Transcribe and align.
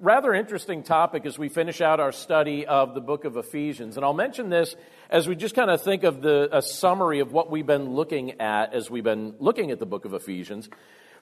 rather 0.00 0.32
interesting 0.32 0.82
topic 0.82 1.26
as 1.26 1.38
we 1.38 1.48
finish 1.48 1.80
out 1.80 2.00
our 2.00 2.12
study 2.12 2.66
of 2.66 2.94
the 2.94 3.00
book 3.00 3.24
of 3.24 3.36
Ephesians. 3.36 3.96
And 3.96 4.04
I'll 4.04 4.14
mention 4.14 4.48
this 4.48 4.76
as 5.10 5.26
we 5.26 5.34
just 5.34 5.54
kind 5.54 5.70
of 5.70 5.82
think 5.82 6.04
of 6.04 6.22
the, 6.22 6.48
a 6.52 6.62
summary 6.62 7.20
of 7.20 7.32
what 7.32 7.50
we've 7.50 7.66
been 7.66 7.94
looking 7.94 8.40
at 8.40 8.74
as 8.74 8.90
we've 8.90 9.04
been 9.04 9.34
looking 9.38 9.70
at 9.70 9.78
the 9.78 9.86
book 9.86 10.04
of 10.04 10.14
Ephesians. 10.14 10.68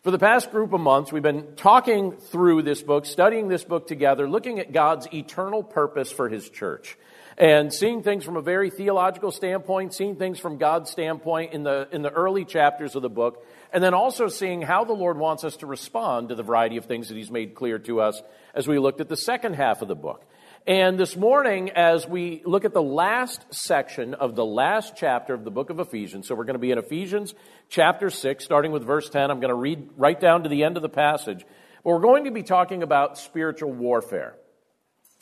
For 0.03 0.11
the 0.11 0.19
past 0.19 0.51
group 0.51 0.73
of 0.73 0.81
months, 0.81 1.11
we've 1.11 1.23
been 1.23 1.57
talking 1.57 2.13
through 2.13 2.63
this 2.63 2.83
book, 2.83 3.07
studying 3.07 3.49
this 3.49 3.65
book 3.65 3.87
together, 3.87 4.29
looking 4.29 4.59
at 4.59 4.73
God's 4.73 5.09
eternal 5.13 5.63
purpose 5.63 6.13
for 6.13 6.29
His 6.29 6.49
church. 6.49 6.99
And 7.39 7.73
seeing 7.73 8.03
things 8.03 8.25
from 8.25 8.37
a 8.37 8.43
very 8.43 8.71
theological 8.71 9.31
standpoint, 9.31 9.95
seeing 9.95 10.17
things 10.17 10.39
from 10.39 10.59
God's 10.59 10.91
standpoint 10.91 11.53
in 11.53 11.65
the, 11.65 11.89
in 11.93 12.03
the 12.03 12.11
early 12.11 12.45
chapters 12.45 12.95
of 12.95 13.03
the 13.03 13.11
book, 13.11 13.45
and 13.73 13.83
then 13.83 13.95
also 13.95 14.29
seeing 14.29 14.63
how 14.63 14.85
the 14.85 14.93
Lord 14.93 15.19
wants 15.19 15.45
us 15.45 15.57
to 15.59 15.67
respond 15.67 16.29
to 16.29 16.35
the 16.35 16.43
variety 16.43 16.77
of 16.77 16.87
things 16.87 17.09
that 17.09 17.17
He's 17.17 17.31
made 17.31 17.55
clear 17.55 17.79
to 17.81 18.01
us 18.01 18.23
as 18.55 18.67
we 18.67 18.79
looked 18.79 19.01
at 19.01 19.09
the 19.09 19.17
second 19.17 19.55
half 19.55 19.83
of 19.83 19.89
the 19.89 19.95
book. 19.95 20.25
And 20.69 20.99
this 20.99 21.17
morning, 21.17 21.71
as 21.71 22.09
we 22.09 22.43
look 22.45 22.65
at 22.65 22.75
the 22.75 22.83
last 22.83 23.47
section 23.55 24.15
of 24.15 24.35
the 24.35 24.45
last 24.45 24.95
chapter 24.97 25.33
of 25.33 25.45
the 25.45 25.51
book 25.51 25.71
of 25.71 25.79
Ephesians, 25.79 26.27
so 26.27 26.35
we're 26.35 26.43
going 26.43 26.55
to 26.55 26.59
be 26.59 26.73
in 26.73 26.79
Ephesians 26.79 27.35
chapter 27.69 28.11
6, 28.11 28.45
starting 28.45 28.73
with 28.73 28.83
verse 28.83 29.09
10. 29.09 29.31
I'm 29.31 29.39
going 29.39 29.51
to 29.51 29.55
read 29.55 29.91
right 29.97 30.19
down 30.19 30.43
to 30.43 30.49
the 30.49 30.65
end 30.65 30.77
of 30.77 30.83
the 30.83 30.89
passage. 30.89 31.47
But 31.85 31.91
we're 31.91 32.01
going 32.01 32.25
to 32.25 32.33
be 32.33 32.43
talking 32.43 32.83
about 32.83 33.17
spiritual 33.17 33.73
warfare. 33.73 34.35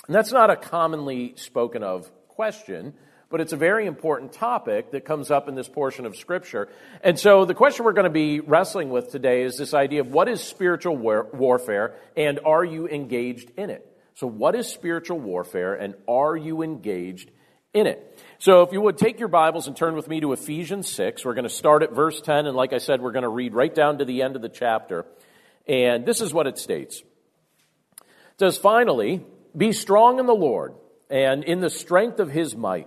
And 0.07 0.15
that's 0.15 0.33
not 0.33 0.49
a 0.49 0.57
commonly 0.57 1.35
spoken 1.37 1.83
of 1.83 2.11
question, 2.29 2.95
but 3.35 3.41
it's 3.41 3.53
a 3.53 3.57
very 3.57 3.87
important 3.87 4.33
topic 4.33 4.93
that 4.93 5.05
comes 5.05 5.29
up 5.29 5.49
in 5.49 5.57
this 5.57 5.69
portion 5.69 6.07
of 6.07 6.15
Scripture. 6.15 6.69
And 7.03 7.19
so 7.19 7.45
the 7.45 7.53
question 7.53 7.85
we're 7.85 7.93
going 7.93 8.05
to 8.05 8.09
be 8.09 8.39
wrestling 8.39 8.91
with 8.91 9.11
today 9.11 9.43
is 9.43 9.57
this 9.57 9.75
idea 9.75 10.03
of 10.03 10.13
what 10.13 10.29
is 10.29 10.41
spiritual 10.41 10.97
war- 10.97 11.27
warfare 11.33 11.97
and 12.17 12.39
are 12.47 12.65
you 12.65 12.87
engaged 12.87 13.51
in 13.57 13.71
it? 13.71 13.91
So, 14.15 14.29
what 14.29 14.55
is 14.55 14.69
spiritual 14.69 15.19
warfare 15.19 15.75
and 15.75 15.97
are 16.07 16.37
you 16.37 16.63
engaged 16.63 17.33
in 17.73 17.89
it? 17.89 18.23
So, 18.39 18.63
if 18.63 18.71
you 18.71 18.81
would 18.81 18.99
take 18.99 19.19
your 19.19 19.27
Bibles 19.27 19.67
and 19.67 19.77
turn 19.77 19.97
with 19.97 20.07
me 20.07 20.21
to 20.21 20.33
Ephesians 20.33 20.89
6, 20.93 21.25
we're 21.25 21.35
going 21.35 21.43
to 21.43 21.51
start 21.51 21.83
at 21.83 21.93
verse 21.93 22.21
10, 22.21 22.47
and 22.47 22.55
like 22.55 22.73
I 22.73 22.79
said, 22.79 23.03
we're 23.03 23.11
going 23.11 23.25
to 23.25 23.29
read 23.29 23.53
right 23.53 23.75
down 23.75 23.99
to 23.99 24.05
the 24.05 24.23
end 24.23 24.37
of 24.37 24.43
the 24.43 24.49
chapter. 24.49 25.07
And 25.67 26.07
this 26.07 26.21
is 26.21 26.33
what 26.33 26.47
it 26.47 26.57
states 26.57 27.03
It 27.99 28.39
says, 28.39 28.59
Finally, 28.59 29.25
be 29.57 29.73
strong 29.73 30.21
in 30.21 30.27
the 30.27 30.37
Lord 30.37 30.75
and 31.11 31.43
in 31.43 31.59
the 31.59 31.69
strength 31.69 32.21
of 32.21 32.31
his 32.31 32.55
might. 32.55 32.87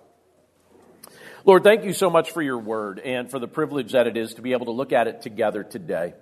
Lord, 1.43 1.63
thank 1.63 1.85
you 1.85 1.93
so 1.93 2.11
much 2.11 2.29
for 2.29 2.43
your 2.43 2.59
word 2.59 2.99
and 2.99 3.31
for 3.31 3.39
the 3.39 3.47
privilege 3.47 3.93
that 3.93 4.05
it 4.05 4.15
is 4.15 4.35
to 4.35 4.43
be 4.43 4.51
able 4.51 4.67
to 4.67 4.71
look 4.71 4.93
at 4.93 5.07
it 5.07 5.23
together 5.23 5.63
today. 5.63 6.13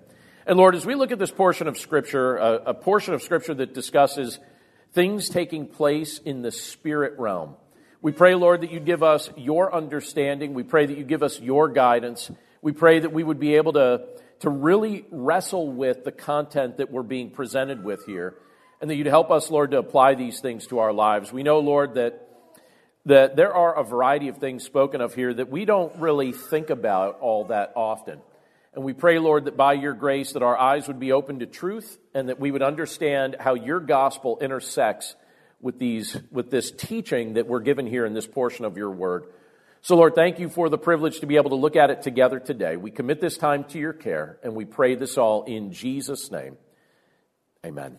And 0.46 0.56
Lord, 0.56 0.74
as 0.74 0.86
we 0.86 0.94
look 0.94 1.12
at 1.12 1.18
this 1.18 1.30
portion 1.30 1.68
of 1.68 1.76
Scripture, 1.76 2.38
a, 2.38 2.54
a 2.68 2.74
portion 2.74 3.12
of 3.12 3.22
Scripture 3.22 3.52
that 3.52 3.74
discusses 3.74 4.38
things 4.94 5.28
taking 5.28 5.66
place 5.66 6.18
in 6.18 6.40
the 6.40 6.50
spirit 6.50 7.18
realm, 7.18 7.56
we 8.00 8.12
pray, 8.12 8.34
Lord, 8.34 8.62
that 8.62 8.72
you 8.72 8.80
give 8.80 9.02
us 9.02 9.28
your 9.36 9.74
understanding. 9.74 10.54
We 10.54 10.62
pray 10.62 10.86
that 10.86 10.96
you 10.96 11.04
give 11.04 11.22
us 11.22 11.38
your 11.38 11.68
guidance. 11.68 12.30
We 12.62 12.72
pray 12.72 13.00
that 13.00 13.12
we 13.12 13.22
would 13.22 13.38
be 13.38 13.56
able 13.56 13.74
to, 13.74 14.06
to 14.38 14.48
really 14.48 15.04
wrestle 15.10 15.70
with 15.70 16.02
the 16.02 16.12
content 16.12 16.78
that 16.78 16.90
we're 16.90 17.02
being 17.02 17.28
presented 17.28 17.84
with 17.84 18.06
here, 18.06 18.36
and 18.80 18.88
that 18.88 18.94
you'd 18.94 19.06
help 19.06 19.30
us, 19.30 19.50
Lord, 19.50 19.72
to 19.72 19.78
apply 19.78 20.14
these 20.14 20.40
things 20.40 20.66
to 20.68 20.78
our 20.78 20.94
lives. 20.94 21.30
We 21.30 21.42
know, 21.42 21.58
Lord, 21.58 21.96
that 21.96 22.26
that 23.10 23.34
there 23.34 23.52
are 23.52 23.76
a 23.76 23.82
variety 23.82 24.28
of 24.28 24.38
things 24.38 24.62
spoken 24.62 25.00
of 25.00 25.14
here 25.14 25.34
that 25.34 25.50
we 25.50 25.64
don't 25.64 25.94
really 25.96 26.30
think 26.30 26.70
about 26.70 27.18
all 27.20 27.46
that 27.46 27.72
often. 27.74 28.20
And 28.72 28.84
we 28.84 28.92
pray, 28.92 29.18
Lord, 29.18 29.46
that 29.46 29.56
by 29.56 29.72
your 29.72 29.94
grace 29.94 30.34
that 30.34 30.44
our 30.44 30.56
eyes 30.56 30.86
would 30.86 31.00
be 31.00 31.10
open 31.10 31.40
to 31.40 31.46
truth 31.46 31.98
and 32.14 32.28
that 32.28 32.38
we 32.38 32.52
would 32.52 32.62
understand 32.62 33.34
how 33.40 33.54
your 33.54 33.80
gospel 33.80 34.38
intersects 34.40 35.16
with 35.60 35.80
these 35.80 36.16
with 36.30 36.50
this 36.50 36.70
teaching 36.70 37.34
that 37.34 37.48
we're 37.48 37.60
given 37.60 37.84
here 37.84 38.06
in 38.06 38.14
this 38.14 38.28
portion 38.28 38.64
of 38.64 38.76
your 38.76 38.92
word. 38.92 39.24
So 39.82 39.96
Lord, 39.96 40.14
thank 40.14 40.38
you 40.38 40.48
for 40.48 40.68
the 40.68 40.78
privilege 40.78 41.18
to 41.18 41.26
be 41.26 41.34
able 41.34 41.50
to 41.50 41.56
look 41.56 41.74
at 41.74 41.90
it 41.90 42.02
together 42.02 42.38
today. 42.38 42.76
We 42.76 42.92
commit 42.92 43.20
this 43.20 43.36
time 43.36 43.64
to 43.64 43.78
your 43.78 43.92
care 43.92 44.38
and 44.44 44.54
we 44.54 44.64
pray 44.64 44.94
this 44.94 45.18
all 45.18 45.42
in 45.42 45.72
Jesus 45.72 46.30
name. 46.30 46.56
Amen. 47.66 47.98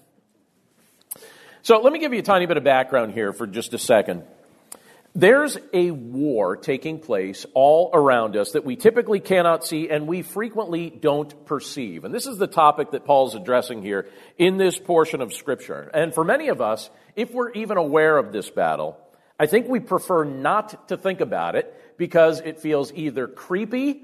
So 1.64 1.82
let 1.82 1.92
me 1.92 2.00
give 2.00 2.14
you 2.14 2.20
a 2.20 2.24
tiny 2.24 2.46
bit 2.46 2.56
of 2.56 2.64
background 2.64 3.14
here 3.14 3.34
for 3.34 3.46
just 3.46 3.74
a 3.74 3.78
second. 3.78 4.24
There's 5.14 5.58
a 5.74 5.92
war 5.92 6.56
taking 6.56 7.00
place 7.00 7.46
all 7.54 7.90
around 7.94 8.38
us 8.38 8.52
that 8.52 8.64
we 8.64 8.78
typically 8.78 9.20
cannot 9.20 9.66
see 9.66 9.90
and 9.90 10.08
we 10.08 10.22
frequently 10.22 10.90
don't 10.90 11.46
perceive. 11.46 12.06
And 12.06 12.14
this 12.14 12.28
is 12.28 12.38
the 12.38 12.48
topic 12.48 12.92
that 12.92 13.04
Paul's 13.04 13.36
addressing 13.36 13.82
here 13.82 14.08
in 14.38 14.56
this 14.56 14.80
portion 14.80 15.22
of 15.22 15.34
Scripture. 15.34 15.92
And 15.94 16.14
for 16.14 16.24
many 16.24 16.48
of 16.48 16.62
us, 16.62 16.90
if 17.18 17.32
we're 17.32 17.52
even 17.52 17.76
aware 17.76 18.18
of 18.18 18.32
this 18.32 18.50
battle, 18.50 18.98
I 19.38 19.48
think 19.48 19.68
we 19.68 19.82
prefer 19.82 20.24
not 20.24 20.88
to 20.88 20.96
think 20.96 21.20
about 21.20 21.56
it 21.56 21.76
because 21.98 22.40
it 22.40 22.62
feels 22.62 22.94
either 22.94 23.28
creepy 23.28 24.02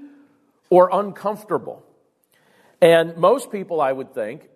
or 0.68 0.90
uncomfortable. 0.92 1.82
And 2.82 3.16
most 3.16 3.50
people, 3.50 3.80
I 3.80 3.92
would 3.92 4.12
think, 4.12 4.48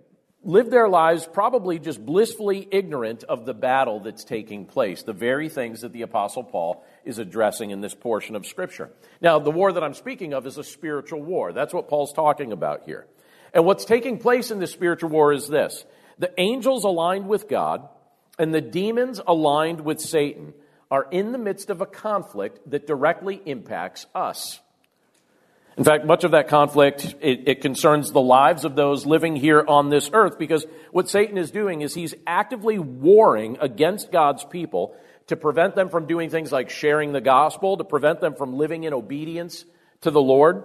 live 0.45 0.71
their 0.71 0.89
lives 0.89 1.27
probably 1.33 1.79
just 1.79 2.05
blissfully 2.05 2.67
ignorant 2.71 3.23
of 3.25 3.47
the 3.47 3.55
battle 3.55 4.01
that's 4.01 4.25
taking 4.25 4.67
place, 4.67 5.03
the 5.03 5.13
very 5.13 5.49
things 5.49 5.83
that 5.83 5.93
the 5.93 6.03
Apostle 6.03 6.43
Paul 6.43 6.85
is 7.05 7.19
addressing 7.19 7.71
in 7.71 7.81
this 7.81 7.95
portion 7.95 8.35
of 8.35 8.47
Scripture. 8.47 8.91
Now, 9.21 9.39
the 9.39 9.51
war 9.51 9.73
that 9.73 9.85
I'm 9.85 9.95
speaking 9.95 10.35
of 10.35 10.47
is 10.47 10.59
a 10.59 10.65
spiritual 10.65 11.23
war. 11.23 11.53
That's 11.53 11.75
what 11.75 11.89
Paul's 11.89 12.13
talking 12.13 12.53
about 12.53 12.83
here. 12.85 13.07
And 13.55 13.65
what's 13.65 13.85
taking 13.85 14.19
place 14.19 14.51
in 14.51 14.59
this 14.59 14.73
spiritual 14.73 15.11
war 15.11 15.33
is 15.33 15.49
this 15.49 15.85
the 16.19 16.33
angels 16.39 16.85
aligned 16.85 17.29
with 17.29 17.49
God 17.49 17.89
and 18.39 18.53
the 18.53 18.61
demons 18.61 19.21
aligned 19.27 19.83
with 19.83 20.01
Satan 20.01 20.55
are 20.91 21.07
in 21.11 21.33
the 21.33 21.39
midst 21.39 21.71
of 21.71 21.81
a 21.81 21.87
conflict 21.87 22.59
that 22.71 22.87
directly 22.87 23.41
impacts 23.47 24.07
us. 24.15 24.61
In 25.77 25.85
fact, 25.85 26.05
much 26.05 26.25
of 26.25 26.33
that 26.33 26.49
conflict, 26.49 27.15
it, 27.21 27.49
it, 27.49 27.61
concerns 27.63 28.13
the 28.13 28.21
lives 28.21 28.67
of 28.67 28.77
those 28.77 29.07
living 29.07 29.37
here 29.37 29.65
on 29.67 29.89
this 29.89 30.11
earth 30.13 30.39
because 30.39 30.67
what 30.91 31.09
Satan 31.09 31.39
is 31.39 31.51
doing 31.51 31.81
is 31.81 31.95
he's 31.95 32.15
actively 32.27 32.79
warring 32.79 33.57
against 33.59 34.13
God's 34.13 34.45
people 34.45 34.95
to 35.29 35.37
prevent 35.37 35.75
them 35.75 35.89
from 35.89 36.07
doing 36.07 36.29
things 36.29 36.53
like 36.53 36.69
sharing 36.69 37.13
the 37.13 37.23
gospel, 37.23 37.79
to 37.79 37.85
prevent 37.85 38.21
them 38.21 38.35
from 38.35 38.55
living 38.55 38.85
in 38.85 38.93
obedience 38.93 39.65
to 40.03 40.11
the 40.11 40.21
Lord. 40.21 40.65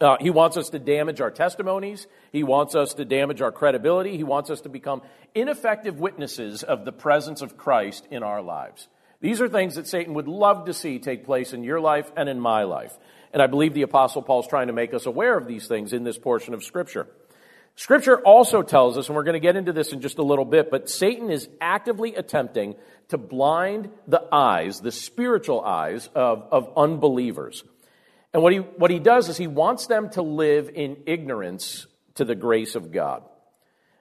Uh, 0.00 0.16
he 0.20 0.30
wants 0.30 0.56
us 0.56 0.70
to 0.70 0.78
damage 0.78 1.20
our 1.20 1.30
testimonies. 1.30 2.06
He 2.30 2.44
wants 2.44 2.76
us 2.76 2.94
to 2.94 3.04
damage 3.04 3.42
our 3.42 3.52
credibility. 3.52 4.16
He 4.16 4.24
wants 4.24 4.48
us 4.48 4.60
to 4.62 4.68
become 4.68 5.02
ineffective 5.34 5.98
witnesses 5.98 6.62
of 6.62 6.84
the 6.84 6.92
presence 6.92 7.42
of 7.42 7.56
Christ 7.56 8.06
in 8.10 8.22
our 8.22 8.40
lives. 8.40 8.86
These 9.20 9.40
are 9.42 9.48
things 9.48 9.74
that 9.74 9.86
Satan 9.86 10.14
would 10.14 10.28
love 10.28 10.66
to 10.66 10.72
see 10.72 10.98
take 10.98 11.24
place 11.24 11.52
in 11.52 11.64
your 11.64 11.80
life 11.80 12.10
and 12.16 12.28
in 12.28 12.40
my 12.40 12.62
life. 12.62 12.96
And 13.32 13.42
I 13.42 13.46
believe 13.46 13.74
the 13.74 13.82
Apostle 13.82 14.22
Paul 14.22 14.40
is 14.40 14.46
trying 14.46 14.66
to 14.66 14.72
make 14.72 14.92
us 14.92 15.06
aware 15.06 15.36
of 15.36 15.46
these 15.46 15.66
things 15.66 15.92
in 15.92 16.04
this 16.04 16.18
portion 16.18 16.54
of 16.54 16.64
Scripture. 16.64 17.06
Scripture 17.76 18.20
also 18.20 18.62
tells 18.62 18.98
us, 18.98 19.08
and 19.08 19.16
we're 19.16 19.22
going 19.22 19.34
to 19.34 19.40
get 19.40 19.56
into 19.56 19.72
this 19.72 19.92
in 19.92 20.00
just 20.00 20.18
a 20.18 20.22
little 20.22 20.44
bit, 20.44 20.70
but 20.70 20.90
Satan 20.90 21.30
is 21.30 21.48
actively 21.60 22.14
attempting 22.14 22.74
to 23.08 23.18
blind 23.18 23.88
the 24.06 24.22
eyes, 24.32 24.80
the 24.80 24.92
spiritual 24.92 25.60
eyes 25.60 26.08
of, 26.14 26.46
of 26.50 26.72
unbelievers. 26.76 27.64
And 28.32 28.42
what 28.42 28.52
he, 28.52 28.58
what 28.58 28.90
he 28.90 28.98
does 28.98 29.28
is 29.28 29.36
he 29.36 29.46
wants 29.46 29.86
them 29.86 30.10
to 30.10 30.22
live 30.22 30.70
in 30.74 30.98
ignorance 31.06 31.86
to 32.16 32.24
the 32.24 32.34
grace 32.34 32.74
of 32.74 32.92
God. 32.92 33.22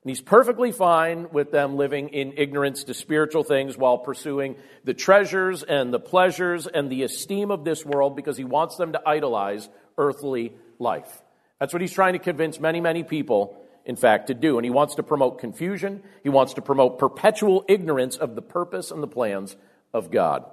And 0.03 0.09
he's 0.09 0.21
perfectly 0.21 0.71
fine 0.71 1.29
with 1.31 1.51
them 1.51 1.75
living 1.75 2.09
in 2.09 2.33
ignorance 2.37 2.85
to 2.85 2.93
spiritual 2.93 3.43
things 3.43 3.77
while 3.77 3.97
pursuing 3.97 4.55
the 4.85 4.93
treasures 4.93 5.61
and 5.61 5.93
the 5.93 5.99
pleasures 5.99 6.67
and 6.67 6.89
the 6.89 7.03
esteem 7.03 7.51
of 7.51 7.65
this 7.65 7.85
world 7.85 8.15
because 8.15 8.37
he 8.37 8.45
wants 8.45 8.77
them 8.77 8.93
to 8.93 9.01
idolize 9.05 9.67
earthly 9.97 10.53
life. 10.79 11.21
That's 11.59 11.73
what 11.73 11.81
he's 11.81 11.91
trying 11.91 12.13
to 12.13 12.19
convince 12.19 12.61
many, 12.61 12.79
many 12.79 13.03
people, 13.03 13.61
in 13.83 13.97
fact, 13.97 14.27
to 14.27 14.33
do. 14.33 14.57
And 14.57 14.63
he 14.63 14.71
wants 14.71 14.95
to 14.95 15.03
promote 15.03 15.39
confusion. 15.39 16.01
He 16.23 16.29
wants 16.29 16.53
to 16.53 16.61
promote 16.61 16.97
perpetual 16.97 17.65
ignorance 17.67 18.15
of 18.15 18.35
the 18.35 18.41
purpose 18.41 18.91
and 18.91 19.03
the 19.03 19.07
plans 19.07 19.57
of 19.93 20.11
God. 20.11 20.45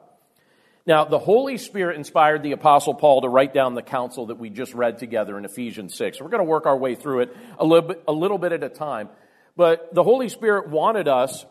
Now, 0.86 1.04
the 1.04 1.18
Holy 1.18 1.58
Spirit 1.58 1.96
inspired 1.96 2.42
the 2.42 2.52
Apostle 2.52 2.94
Paul 2.94 3.22
to 3.22 3.28
write 3.28 3.52
down 3.52 3.74
the 3.74 3.82
counsel 3.82 4.26
that 4.26 4.38
we 4.38 4.50
just 4.50 4.72
read 4.72 4.98
together 4.98 5.36
in 5.38 5.44
Ephesians 5.44 5.96
6. 5.96 6.20
We're 6.20 6.28
going 6.28 6.44
to 6.44 6.48
work 6.48 6.66
our 6.66 6.76
way 6.76 6.94
through 6.94 7.20
it 7.20 7.36
a 7.58 7.64
little 7.64 7.88
bit, 7.88 8.04
a 8.06 8.12
little 8.12 8.38
bit 8.38 8.52
at 8.52 8.62
a 8.62 8.68
time. 8.68 9.08
But 9.56 9.94
the 9.94 10.02
Holy 10.02 10.28
Spirit 10.28 10.68
wanted 10.68 11.08
us 11.08 11.46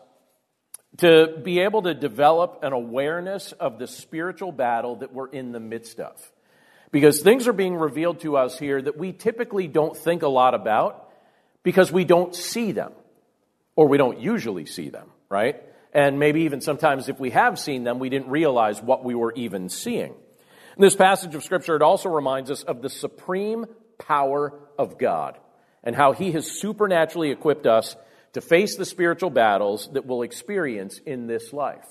to 0.98 1.38
be 1.42 1.60
able 1.60 1.82
to 1.82 1.92
develop 1.92 2.60
an 2.62 2.72
awareness 2.72 3.52
of 3.52 3.78
the 3.78 3.86
spiritual 3.86 4.52
battle 4.52 4.96
that 4.96 5.12
we're 5.12 5.28
in 5.28 5.52
the 5.52 5.60
midst 5.60 6.00
of. 6.00 6.16
Because 6.92 7.20
things 7.20 7.48
are 7.48 7.52
being 7.52 7.74
revealed 7.74 8.20
to 8.20 8.36
us 8.36 8.58
here 8.58 8.80
that 8.80 8.96
we 8.96 9.12
typically 9.12 9.66
don't 9.66 9.96
think 9.96 10.22
a 10.22 10.28
lot 10.28 10.54
about 10.54 11.12
because 11.62 11.90
we 11.90 12.04
don't 12.04 12.34
see 12.34 12.72
them, 12.72 12.92
or 13.74 13.88
we 13.88 13.98
don't 13.98 14.20
usually 14.20 14.66
see 14.66 14.88
them, 14.88 15.10
right? 15.28 15.60
And 15.92 16.18
maybe 16.18 16.42
even 16.42 16.60
sometimes 16.60 17.08
if 17.08 17.18
we 17.18 17.30
have 17.30 17.58
seen 17.58 17.82
them, 17.82 17.98
we 17.98 18.08
didn't 18.08 18.28
realize 18.28 18.80
what 18.80 19.04
we 19.04 19.14
were 19.14 19.32
even 19.34 19.68
seeing. 19.68 20.14
In 20.76 20.82
this 20.82 20.94
passage 20.94 21.34
of 21.34 21.42
Scripture, 21.42 21.74
it 21.74 21.82
also 21.82 22.08
reminds 22.08 22.50
us 22.50 22.62
of 22.62 22.82
the 22.82 22.88
supreme 22.88 23.66
power 23.98 24.54
of 24.78 24.96
God 24.96 25.38
and 25.86 25.96
how 25.96 26.12
He 26.12 26.32
has 26.32 26.50
supernaturally 26.50 27.30
equipped 27.30 27.66
us 27.66 27.96
to 28.34 28.42
face 28.42 28.76
the 28.76 28.84
spiritual 28.84 29.30
battles 29.30 29.88
that 29.94 30.04
we'll 30.04 30.20
experience 30.20 30.98
in 31.06 31.26
this 31.26 31.54
life. 31.54 31.86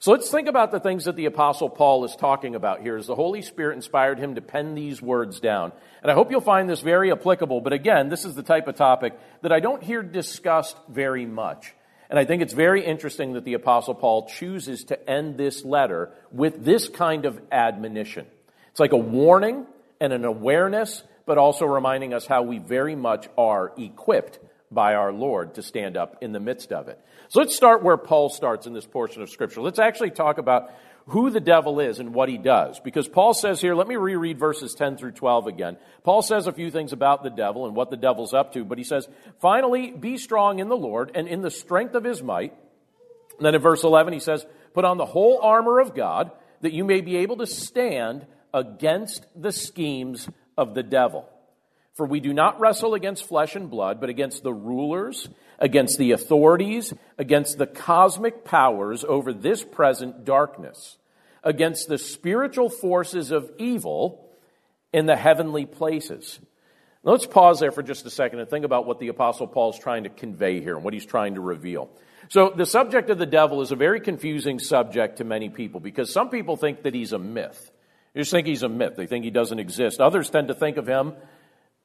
So 0.00 0.12
let's 0.12 0.30
think 0.30 0.46
about 0.46 0.70
the 0.70 0.78
things 0.78 1.06
that 1.06 1.16
the 1.16 1.24
Apostle 1.24 1.70
Paul 1.70 2.04
is 2.04 2.14
talking 2.14 2.54
about 2.54 2.82
here 2.82 2.96
as 2.96 3.06
the 3.06 3.16
Holy 3.16 3.42
Spirit 3.42 3.74
inspired 3.74 4.18
him 4.18 4.34
to 4.34 4.40
pen 4.40 4.74
these 4.74 5.02
words 5.02 5.40
down. 5.40 5.72
And 6.02 6.10
I 6.10 6.14
hope 6.14 6.30
you'll 6.30 6.40
find 6.40 6.68
this 6.68 6.82
very 6.82 7.10
applicable, 7.10 7.62
but 7.62 7.72
again, 7.72 8.08
this 8.08 8.24
is 8.24 8.34
the 8.34 8.42
type 8.42 8.68
of 8.68 8.76
topic 8.76 9.18
that 9.42 9.50
I 9.50 9.58
don't 9.58 9.82
hear 9.82 10.02
discussed 10.02 10.76
very 10.88 11.26
much. 11.26 11.74
And 12.10 12.18
I 12.18 12.24
think 12.24 12.42
it's 12.42 12.52
very 12.54 12.84
interesting 12.84 13.32
that 13.32 13.44
the 13.44 13.54
Apostle 13.54 13.94
Paul 13.94 14.28
chooses 14.28 14.84
to 14.84 15.10
end 15.10 15.36
this 15.36 15.64
letter 15.64 16.10
with 16.30 16.64
this 16.64 16.88
kind 16.88 17.24
of 17.24 17.40
admonition. 17.50 18.26
It's 18.70 18.80
like 18.80 18.92
a 18.92 18.96
warning 18.96 19.66
and 20.00 20.12
an 20.12 20.24
awareness 20.24 21.02
but 21.28 21.38
also 21.38 21.66
reminding 21.66 22.12
us 22.12 22.26
how 22.26 22.42
we 22.42 22.58
very 22.58 22.96
much 22.96 23.28
are 23.38 23.72
equipped 23.76 24.40
by 24.70 24.94
our 24.94 25.12
Lord 25.12 25.54
to 25.54 25.62
stand 25.62 25.96
up 25.96 26.16
in 26.22 26.32
the 26.32 26.40
midst 26.40 26.72
of 26.72 26.88
it. 26.88 26.98
So 27.28 27.40
let's 27.40 27.54
start 27.54 27.82
where 27.82 27.96
Paul 27.96 28.30
starts 28.30 28.66
in 28.66 28.72
this 28.72 28.86
portion 28.86 29.22
of 29.22 29.30
Scripture. 29.30 29.60
Let's 29.60 29.78
actually 29.78 30.10
talk 30.10 30.38
about 30.38 30.70
who 31.08 31.30
the 31.30 31.40
devil 31.40 31.80
is 31.80 32.00
and 32.00 32.14
what 32.14 32.28
he 32.28 32.38
does. 32.38 32.80
Because 32.80 33.08
Paul 33.08 33.34
says 33.34 33.60
here, 33.60 33.74
let 33.74 33.86
me 33.86 33.96
reread 33.96 34.38
verses 34.38 34.74
10 34.74 34.96
through 34.96 35.12
12 35.12 35.46
again. 35.46 35.76
Paul 36.02 36.22
says 36.22 36.46
a 36.46 36.52
few 36.52 36.70
things 36.70 36.92
about 36.92 37.22
the 37.22 37.30
devil 37.30 37.66
and 37.66 37.76
what 37.76 37.90
the 37.90 37.96
devil's 37.96 38.34
up 38.34 38.54
to, 38.54 38.64
but 38.64 38.78
he 38.78 38.84
says, 38.84 39.08
finally, 39.40 39.90
be 39.90 40.16
strong 40.16 40.58
in 40.58 40.68
the 40.68 40.76
Lord 40.76 41.10
and 41.14 41.28
in 41.28 41.42
the 41.42 41.50
strength 41.50 41.94
of 41.94 42.04
his 42.04 42.22
might. 42.22 42.54
And 43.36 43.46
then 43.46 43.54
in 43.54 43.60
verse 43.60 43.84
11, 43.84 44.12
he 44.12 44.20
says, 44.20 44.46
put 44.74 44.84
on 44.84 44.96
the 44.96 45.06
whole 45.06 45.40
armor 45.42 45.80
of 45.80 45.94
God 45.94 46.30
that 46.62 46.72
you 46.72 46.84
may 46.84 47.00
be 47.00 47.18
able 47.18 47.36
to 47.38 47.46
stand 47.46 48.26
against 48.52 49.26
the 49.36 49.52
schemes 49.52 50.28
of 50.58 50.74
the 50.74 50.82
devil. 50.82 51.26
For 51.94 52.04
we 52.04 52.20
do 52.20 52.34
not 52.34 52.60
wrestle 52.60 52.94
against 52.94 53.26
flesh 53.26 53.56
and 53.56 53.70
blood, 53.70 54.00
but 54.00 54.10
against 54.10 54.42
the 54.42 54.52
rulers, 54.52 55.28
against 55.58 55.98
the 55.98 56.12
authorities, 56.12 56.92
against 57.16 57.58
the 57.58 57.66
cosmic 57.66 58.44
powers 58.44 59.04
over 59.04 59.32
this 59.32 59.64
present 59.64 60.24
darkness, 60.24 60.96
against 61.42 61.88
the 61.88 61.98
spiritual 61.98 62.68
forces 62.68 63.30
of 63.30 63.50
evil 63.58 64.28
in 64.92 65.06
the 65.06 65.16
heavenly 65.16 65.64
places. 65.64 66.38
Let's 67.04 67.26
pause 67.26 67.60
there 67.60 67.72
for 67.72 67.82
just 67.82 68.04
a 68.06 68.10
second 68.10 68.40
and 68.40 68.50
think 68.50 68.64
about 68.64 68.86
what 68.86 68.98
the 68.98 69.08
Apostle 69.08 69.46
Paul 69.46 69.70
is 69.70 69.78
trying 69.78 70.04
to 70.04 70.10
convey 70.10 70.60
here 70.60 70.74
and 70.74 70.84
what 70.84 70.94
he's 70.94 71.06
trying 71.06 71.34
to 71.34 71.40
reveal. 71.40 71.88
So, 72.28 72.52
the 72.54 72.66
subject 72.66 73.08
of 73.08 73.18
the 73.18 73.26
devil 73.26 73.62
is 73.62 73.72
a 73.72 73.76
very 73.76 74.00
confusing 74.00 74.58
subject 74.58 75.18
to 75.18 75.24
many 75.24 75.48
people 75.48 75.80
because 75.80 76.12
some 76.12 76.28
people 76.28 76.56
think 76.56 76.82
that 76.82 76.94
he's 76.94 77.12
a 77.12 77.18
myth. 77.18 77.67
They 78.18 78.22
just 78.22 78.32
think 78.32 78.48
he's 78.48 78.64
a 78.64 78.68
myth. 78.68 78.96
They 78.96 79.06
think 79.06 79.24
he 79.24 79.30
doesn't 79.30 79.60
exist. 79.60 80.00
Others 80.00 80.30
tend 80.30 80.48
to 80.48 80.54
think 80.54 80.76
of 80.76 80.88
him 80.88 81.14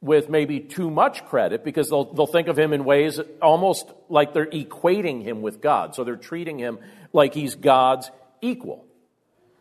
with 0.01 0.29
maybe 0.29 0.59
too 0.59 0.89
much 0.89 1.23
credit 1.27 1.63
because 1.63 1.91
they'll, 1.91 2.11
they'll 2.11 2.25
think 2.25 2.47
of 2.47 2.57
him 2.57 2.73
in 2.73 2.85
ways 2.85 3.19
almost 3.39 3.93
like 4.09 4.33
they're 4.33 4.47
equating 4.47 5.21
him 5.21 5.43
with 5.43 5.61
God. 5.61 5.93
So 5.93 6.03
they're 6.03 6.15
treating 6.15 6.57
him 6.57 6.79
like 7.13 7.35
he's 7.35 7.53
God's 7.53 8.09
equal. 8.41 8.83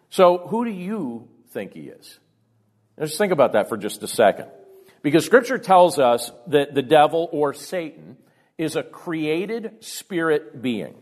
So 0.09 0.39
who 0.49 0.65
do 0.65 0.71
you 0.71 1.29
think 1.51 1.75
he 1.75 1.89
is? 1.89 2.19
Now 2.97 3.05
just 3.05 3.19
think 3.19 3.35
about 3.35 3.53
that 3.53 3.69
for 3.69 3.77
just 3.77 4.03
a 4.03 4.09
second. 4.09 4.47
Because 5.03 5.27
scripture 5.27 5.59
tells 5.59 5.99
us 5.99 6.33
that 6.47 6.75
the 6.75 6.81
devil 6.81 7.29
or 7.33 7.53
Satan 7.53 8.17
is 8.57 8.77
a 8.77 8.83
created 8.83 9.85
spirit 9.85 10.63
being. 10.63 10.95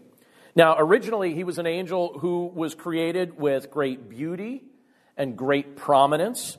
Now, 0.56 0.74
originally, 0.80 1.32
he 1.32 1.44
was 1.44 1.60
an 1.60 1.68
angel 1.68 2.18
who 2.18 2.46
was 2.46 2.74
created 2.74 3.38
with 3.38 3.70
great 3.70 4.08
beauty 4.08 4.64
and 5.20 5.36
great 5.36 5.76
prominence. 5.76 6.56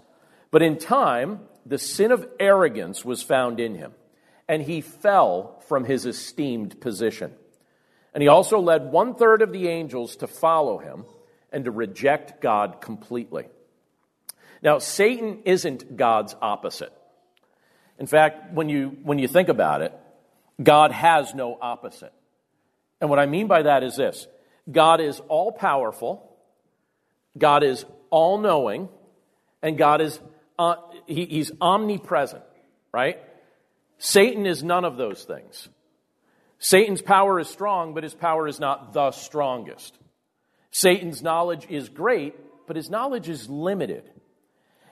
But 0.52 0.62
in 0.62 0.78
time, 0.78 1.40
the 1.66 1.80
sin 1.80 2.12
of 2.12 2.28
arrogance 2.40 3.04
was 3.04 3.24
found 3.24 3.60
in 3.60 3.74
him, 3.74 3.94
and 4.48 4.62
he 4.62 4.82
fell 4.82 5.60
from 5.68 5.84
his 5.84 6.06
esteemed 6.06 6.80
position. 6.80 7.34
And 8.14 8.22
he 8.22 8.28
also 8.28 8.60
led 8.60 8.92
one 8.92 9.16
third 9.16 9.42
of 9.42 9.52
the 9.52 9.68
angels 9.68 10.18
to 10.18 10.28
follow 10.28 10.78
him 10.78 11.06
and 11.52 11.66
to 11.66 11.72
reject 11.72 12.40
God 12.40 12.82
completely. 12.82 13.48
Now, 14.62 14.78
Satan 14.78 15.40
isn't 15.46 15.98
God's 15.98 16.36
opposite. 16.40 16.94
In 17.98 18.06
fact, 18.06 18.54
when 18.54 18.70
you, 18.70 18.96
when 19.02 19.18
you 19.18 19.28
think 19.28 19.50
about 19.50 19.82
it, 19.82 19.92
God 20.62 20.92
has 20.92 21.34
no 21.34 21.58
opposite. 21.60 22.14
And 23.00 23.10
what 23.10 23.18
I 23.18 23.26
mean 23.26 23.48
by 23.48 23.64
that 23.64 23.84
is 23.84 23.96
this 23.96 24.28
God 24.72 25.02
is 25.02 25.20
all 25.30 25.52
powerful, 25.52 26.31
God 27.38 27.64
is 27.64 27.86
all 28.10 28.38
knowing, 28.38 28.90
and 29.62 29.78
God 29.78 30.02
is 30.02 30.20
uh, 30.60 30.76
he, 31.08 31.26
he's 31.26 31.52
omnipresent, 31.60 32.44
right? 32.94 33.20
Satan 33.98 34.46
is 34.46 34.64
none 34.64 34.86
of 34.86 34.98
those 34.98 35.24
things. 35.24 35.70
Satan's 36.60 37.02
power 37.02 37.40
is 37.40 37.48
strong, 37.48 37.94
but 37.94 38.04
his 38.04 38.14
power 38.14 38.48
is 38.48 38.60
not 38.60 38.94
the 38.94 39.12
strongest. 39.12 39.98
Satan's 40.70 41.24
knowledge 41.24 41.66
is 41.70 41.90
great, 41.90 42.36
but 42.68 42.76
his 42.76 42.90
knowledge 42.90 43.28
is 43.28 43.50
limited. 43.50 44.10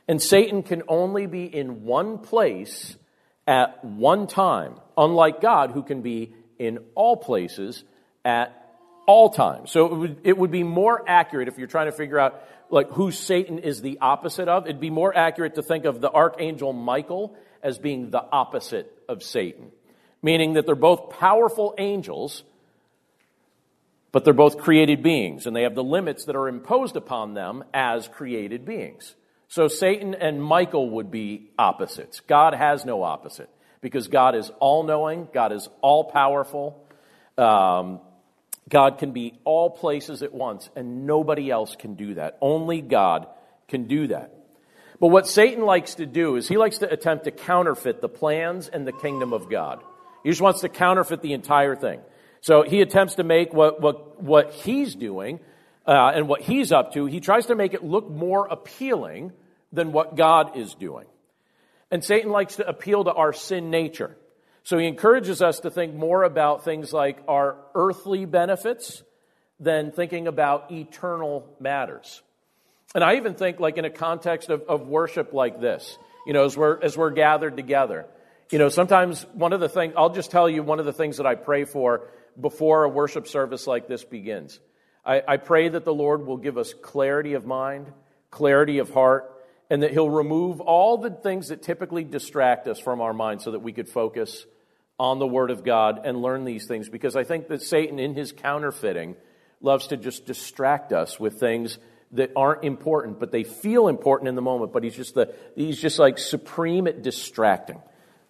And 0.07 0.19
Satan 0.21 0.63
can 0.63 0.81
only 0.87 1.27
be 1.27 1.43
in 1.45 1.83
one 1.83 2.17
place 2.17 2.97
at 3.45 3.83
one 3.85 4.25
time, 4.25 4.79
unlike 4.97 5.41
God, 5.41 5.71
who 5.71 5.83
can 5.83 6.01
be 6.01 6.33
in 6.57 6.79
all 6.95 7.15
places 7.15 7.83
at 8.25 8.58
all 9.09 9.31
time. 9.31 9.65
So 9.65 9.87
it 9.87 9.95
would, 9.95 10.21
it 10.23 10.37
would 10.37 10.51
be 10.51 10.61
more 10.61 11.03
accurate 11.07 11.47
if 11.47 11.57
you're 11.57 11.65
trying 11.65 11.87
to 11.87 11.91
figure 11.91 12.19
out 12.19 12.43
like 12.69 12.91
who 12.91 13.09
Satan 13.09 13.57
is 13.57 13.81
the 13.81 13.97
opposite 14.01 14.47
of. 14.47 14.67
It'd 14.67 14.79
be 14.79 14.91
more 14.91 15.17
accurate 15.17 15.55
to 15.55 15.63
think 15.63 15.85
of 15.85 15.99
the 15.99 16.11
archangel 16.11 16.73
Michael 16.73 17.35
as 17.63 17.79
being 17.79 18.11
the 18.11 18.23
opposite 18.23 18.95
of 19.09 19.23
Satan, 19.23 19.71
meaning 20.21 20.53
that 20.53 20.67
they're 20.67 20.75
both 20.75 21.09
powerful 21.09 21.73
angels, 21.79 22.43
but 24.11 24.25
they're 24.25 24.33
both 24.35 24.59
created 24.59 25.01
beings, 25.01 25.47
and 25.47 25.55
they 25.55 25.63
have 25.63 25.73
the 25.73 25.83
limits 25.83 26.25
that 26.25 26.35
are 26.35 26.47
imposed 26.47 26.95
upon 26.95 27.33
them 27.33 27.63
as 27.73 28.07
created 28.07 28.63
beings. 28.63 29.15
So 29.47 29.67
Satan 29.67 30.13
and 30.13 30.39
Michael 30.39 30.87
would 30.91 31.09
be 31.09 31.49
opposites. 31.57 32.19
God 32.19 32.53
has 32.53 32.85
no 32.85 33.01
opposite 33.01 33.49
because 33.81 34.07
God 34.07 34.35
is 34.35 34.51
all 34.59 34.83
knowing, 34.83 35.27
God 35.33 35.51
is 35.51 35.67
all 35.81 36.03
powerful. 36.03 36.85
Um, 37.39 38.01
God 38.69 38.99
can 38.99 39.11
be 39.11 39.39
all 39.43 39.69
places 39.69 40.21
at 40.21 40.33
once, 40.33 40.69
and 40.75 41.07
nobody 41.07 41.49
else 41.49 41.75
can 41.75 41.95
do 41.95 42.13
that. 42.15 42.37
Only 42.39 42.81
God 42.81 43.27
can 43.67 43.87
do 43.87 44.07
that. 44.07 44.33
But 44.99 45.07
what 45.07 45.27
Satan 45.27 45.63
likes 45.63 45.95
to 45.95 46.05
do 46.05 46.35
is 46.35 46.47
he 46.47 46.57
likes 46.57 46.79
to 46.79 46.91
attempt 46.91 47.23
to 47.23 47.31
counterfeit 47.31 48.01
the 48.01 48.09
plans 48.09 48.67
and 48.67 48.85
the 48.85 48.91
kingdom 48.91 49.33
of 49.33 49.49
God. 49.49 49.81
He 50.23 50.29
just 50.29 50.41
wants 50.41 50.61
to 50.61 50.69
counterfeit 50.69 51.21
the 51.21 51.33
entire 51.33 51.75
thing. 51.75 52.01
So 52.41 52.63
he 52.63 52.81
attempts 52.81 53.15
to 53.15 53.23
make 53.23 53.53
what, 53.53 53.81
what, 53.81 54.21
what 54.21 54.51
he's 54.51 54.95
doing 54.95 55.39
uh, 55.85 56.11
and 56.13 56.27
what 56.27 56.41
he's 56.41 56.71
up 56.71 56.93
to, 56.93 57.05
he 57.05 57.19
tries 57.19 57.47
to 57.47 57.55
make 57.55 57.73
it 57.73 57.83
look 57.83 58.09
more 58.09 58.47
appealing 58.47 59.31
than 59.71 59.91
what 59.91 60.15
God 60.15 60.57
is 60.57 60.75
doing. 60.75 61.05
And 61.91 62.03
Satan 62.03 62.31
likes 62.31 62.57
to 62.57 62.67
appeal 62.67 63.05
to 63.05 63.13
our 63.13 63.33
sin 63.33 63.71
nature. 63.71 64.15
So 64.63 64.77
he 64.77 64.87
encourages 64.87 65.41
us 65.41 65.61
to 65.61 65.71
think 65.71 65.95
more 65.95 66.23
about 66.23 66.63
things 66.63 66.93
like 66.93 67.17
our 67.27 67.57
earthly 67.75 68.25
benefits 68.25 69.03
than 69.59 69.91
thinking 69.91 70.27
about 70.27 70.71
eternal 70.71 71.47
matters. 71.59 72.21
And 72.95 73.03
I 73.03 73.15
even 73.15 73.35
think, 73.35 73.59
like 73.59 73.77
in 73.77 73.85
a 73.85 73.89
context 73.89 74.49
of, 74.49 74.63
of 74.67 74.87
worship 74.87 75.33
like 75.33 75.59
this, 75.59 75.97
you 76.25 76.33
know, 76.33 76.45
as 76.45 76.57
we're, 76.57 76.81
as 76.81 76.97
we're 76.97 77.11
gathered 77.11 77.55
together, 77.55 78.05
you 78.51 78.57
know, 78.57 78.69
sometimes 78.69 79.25
one 79.33 79.53
of 79.53 79.59
the 79.59 79.69
things, 79.69 79.93
I'll 79.95 80.09
just 80.09 80.31
tell 80.31 80.49
you 80.49 80.63
one 80.63 80.79
of 80.79 80.85
the 80.85 80.93
things 80.93 81.17
that 81.17 81.25
I 81.25 81.35
pray 81.35 81.65
for 81.65 82.09
before 82.39 82.83
a 82.83 82.89
worship 82.89 83.27
service 83.27 83.67
like 83.67 83.87
this 83.87 84.03
begins. 84.03 84.59
I, 85.05 85.21
I 85.27 85.37
pray 85.37 85.69
that 85.69 85.85
the 85.85 85.93
Lord 85.93 86.25
will 86.25 86.37
give 86.37 86.57
us 86.57 86.73
clarity 86.73 87.33
of 87.33 87.45
mind, 87.45 87.91
clarity 88.31 88.79
of 88.79 88.89
heart, 88.91 89.31
and 89.69 89.83
that 89.83 89.91
He'll 89.91 90.09
remove 90.09 90.61
all 90.61 90.97
the 90.97 91.11
things 91.11 91.49
that 91.49 91.61
typically 91.61 92.03
distract 92.03 92.67
us 92.67 92.79
from 92.79 93.01
our 93.01 93.13
mind 93.13 93.41
so 93.41 93.51
that 93.51 93.59
we 93.59 93.73
could 93.73 93.89
focus 93.89 94.45
on 94.99 95.19
the 95.19 95.27
Word 95.27 95.51
of 95.51 95.63
God 95.63 96.01
and 96.05 96.21
learn 96.21 96.43
these 96.43 96.67
things. 96.67 96.89
Because 96.89 97.15
I 97.15 97.23
think 97.23 97.47
that 97.47 97.61
Satan, 97.61 97.99
in 97.99 98.15
his 98.15 98.31
counterfeiting, 98.31 99.15
loves 99.61 99.87
to 99.87 99.97
just 99.97 100.25
distract 100.25 100.91
us 100.91 101.19
with 101.19 101.39
things 101.39 101.77
that 102.11 102.31
aren't 102.35 102.63
important, 102.63 103.19
but 103.19 103.31
they 103.31 103.43
feel 103.43 103.87
important 103.87 104.27
in 104.27 104.35
the 104.35 104.41
moment. 104.41 104.73
But 104.73 104.83
he's 104.83 104.95
just 104.95 105.13
the 105.13 105.33
he's 105.55 105.79
just 105.79 105.99
like 105.99 106.17
supreme 106.17 106.87
at 106.87 107.01
distracting 107.01 107.81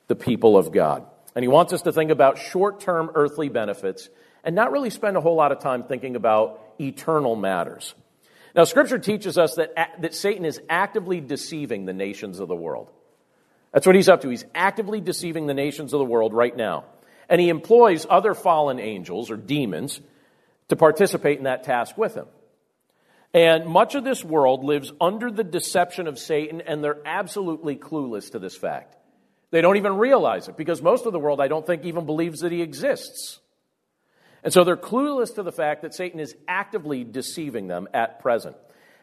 the 0.08 0.15
people 0.15 0.58
of 0.58 0.72
God. 0.72 1.05
And 1.36 1.43
he 1.43 1.48
wants 1.48 1.72
us 1.74 1.84
to 1.84 1.91
think 1.91 2.12
about 2.12 2.38
short-term 2.38 3.12
earthly 3.13 3.50
benefits 3.50 4.10
and 4.43 4.55
not 4.55 4.72
really 4.72 4.89
spend 4.89 5.15
a 5.15 5.22
whole 5.22 5.36
lot 5.36 5.51
of 5.51 5.60
time 5.60 5.84
thinking 5.84 6.15
about 6.15 6.60
eternal 6.79 7.36
matters. 7.36 7.93
Now, 8.55 8.63
Scripture 8.63 8.99
teaches 8.99 9.37
us 9.37 9.55
that, 9.55 9.73
that 10.01 10.13
Satan 10.13 10.45
is 10.45 10.59
actively 10.69 11.21
deceiving 11.21 11.85
the 11.85 11.93
nations 11.93 12.39
of 12.39 12.47
the 12.47 12.55
world. 12.55 12.89
That's 13.73 13.85
what 13.85 13.95
he's 13.95 14.09
up 14.09 14.21
to. 14.21 14.29
He's 14.29 14.45
actively 14.55 15.01
deceiving 15.01 15.45
the 15.45 15.53
nations 15.53 15.93
of 15.93 15.99
the 15.99 16.05
world 16.05 16.33
right 16.33 16.55
now. 16.55 16.85
And 17.29 17.39
he 17.39 17.49
employs 17.49 18.07
other 18.09 18.33
fallen 18.33 18.79
angels 18.79 19.29
or 19.29 19.37
demons 19.37 20.01
to 20.69 20.75
participate 20.75 21.37
in 21.37 21.43
that 21.43 21.63
task 21.63 21.97
with 21.97 22.15
him. 22.15 22.25
And 23.33 23.67
much 23.67 23.93
of 23.93 24.03
this 24.03 24.25
world 24.25 24.63
lives 24.63 24.91
under 24.99 25.29
the 25.29 25.43
deception 25.43 26.07
of 26.07 26.17
Satan, 26.17 26.61
and 26.61 26.83
they're 26.83 26.97
absolutely 27.05 27.75
clueless 27.75 28.31
to 28.31 28.39
this 28.39 28.57
fact. 28.57 28.95
They 29.51 29.61
don't 29.61 29.77
even 29.77 29.97
realize 29.97 30.47
it 30.47 30.57
because 30.57 30.81
most 30.81 31.05
of 31.05 31.13
the 31.13 31.19
world, 31.19 31.39
I 31.39 31.47
don't 31.47 31.65
think, 31.65 31.85
even 31.85 32.07
believes 32.07 32.39
that 32.39 32.51
he 32.51 32.63
exists. 32.63 33.39
And 34.43 34.53
so 34.53 34.63
they're 34.63 34.77
clueless 34.77 35.36
to 35.36 35.43
the 35.43 35.51
fact 35.51 35.81
that 35.81 35.93
Satan 35.93 36.19
is 36.19 36.36
actively 36.48 37.03
deceiving 37.03 37.67
them 37.67 37.88
at 37.93 38.19
present. 38.19 38.55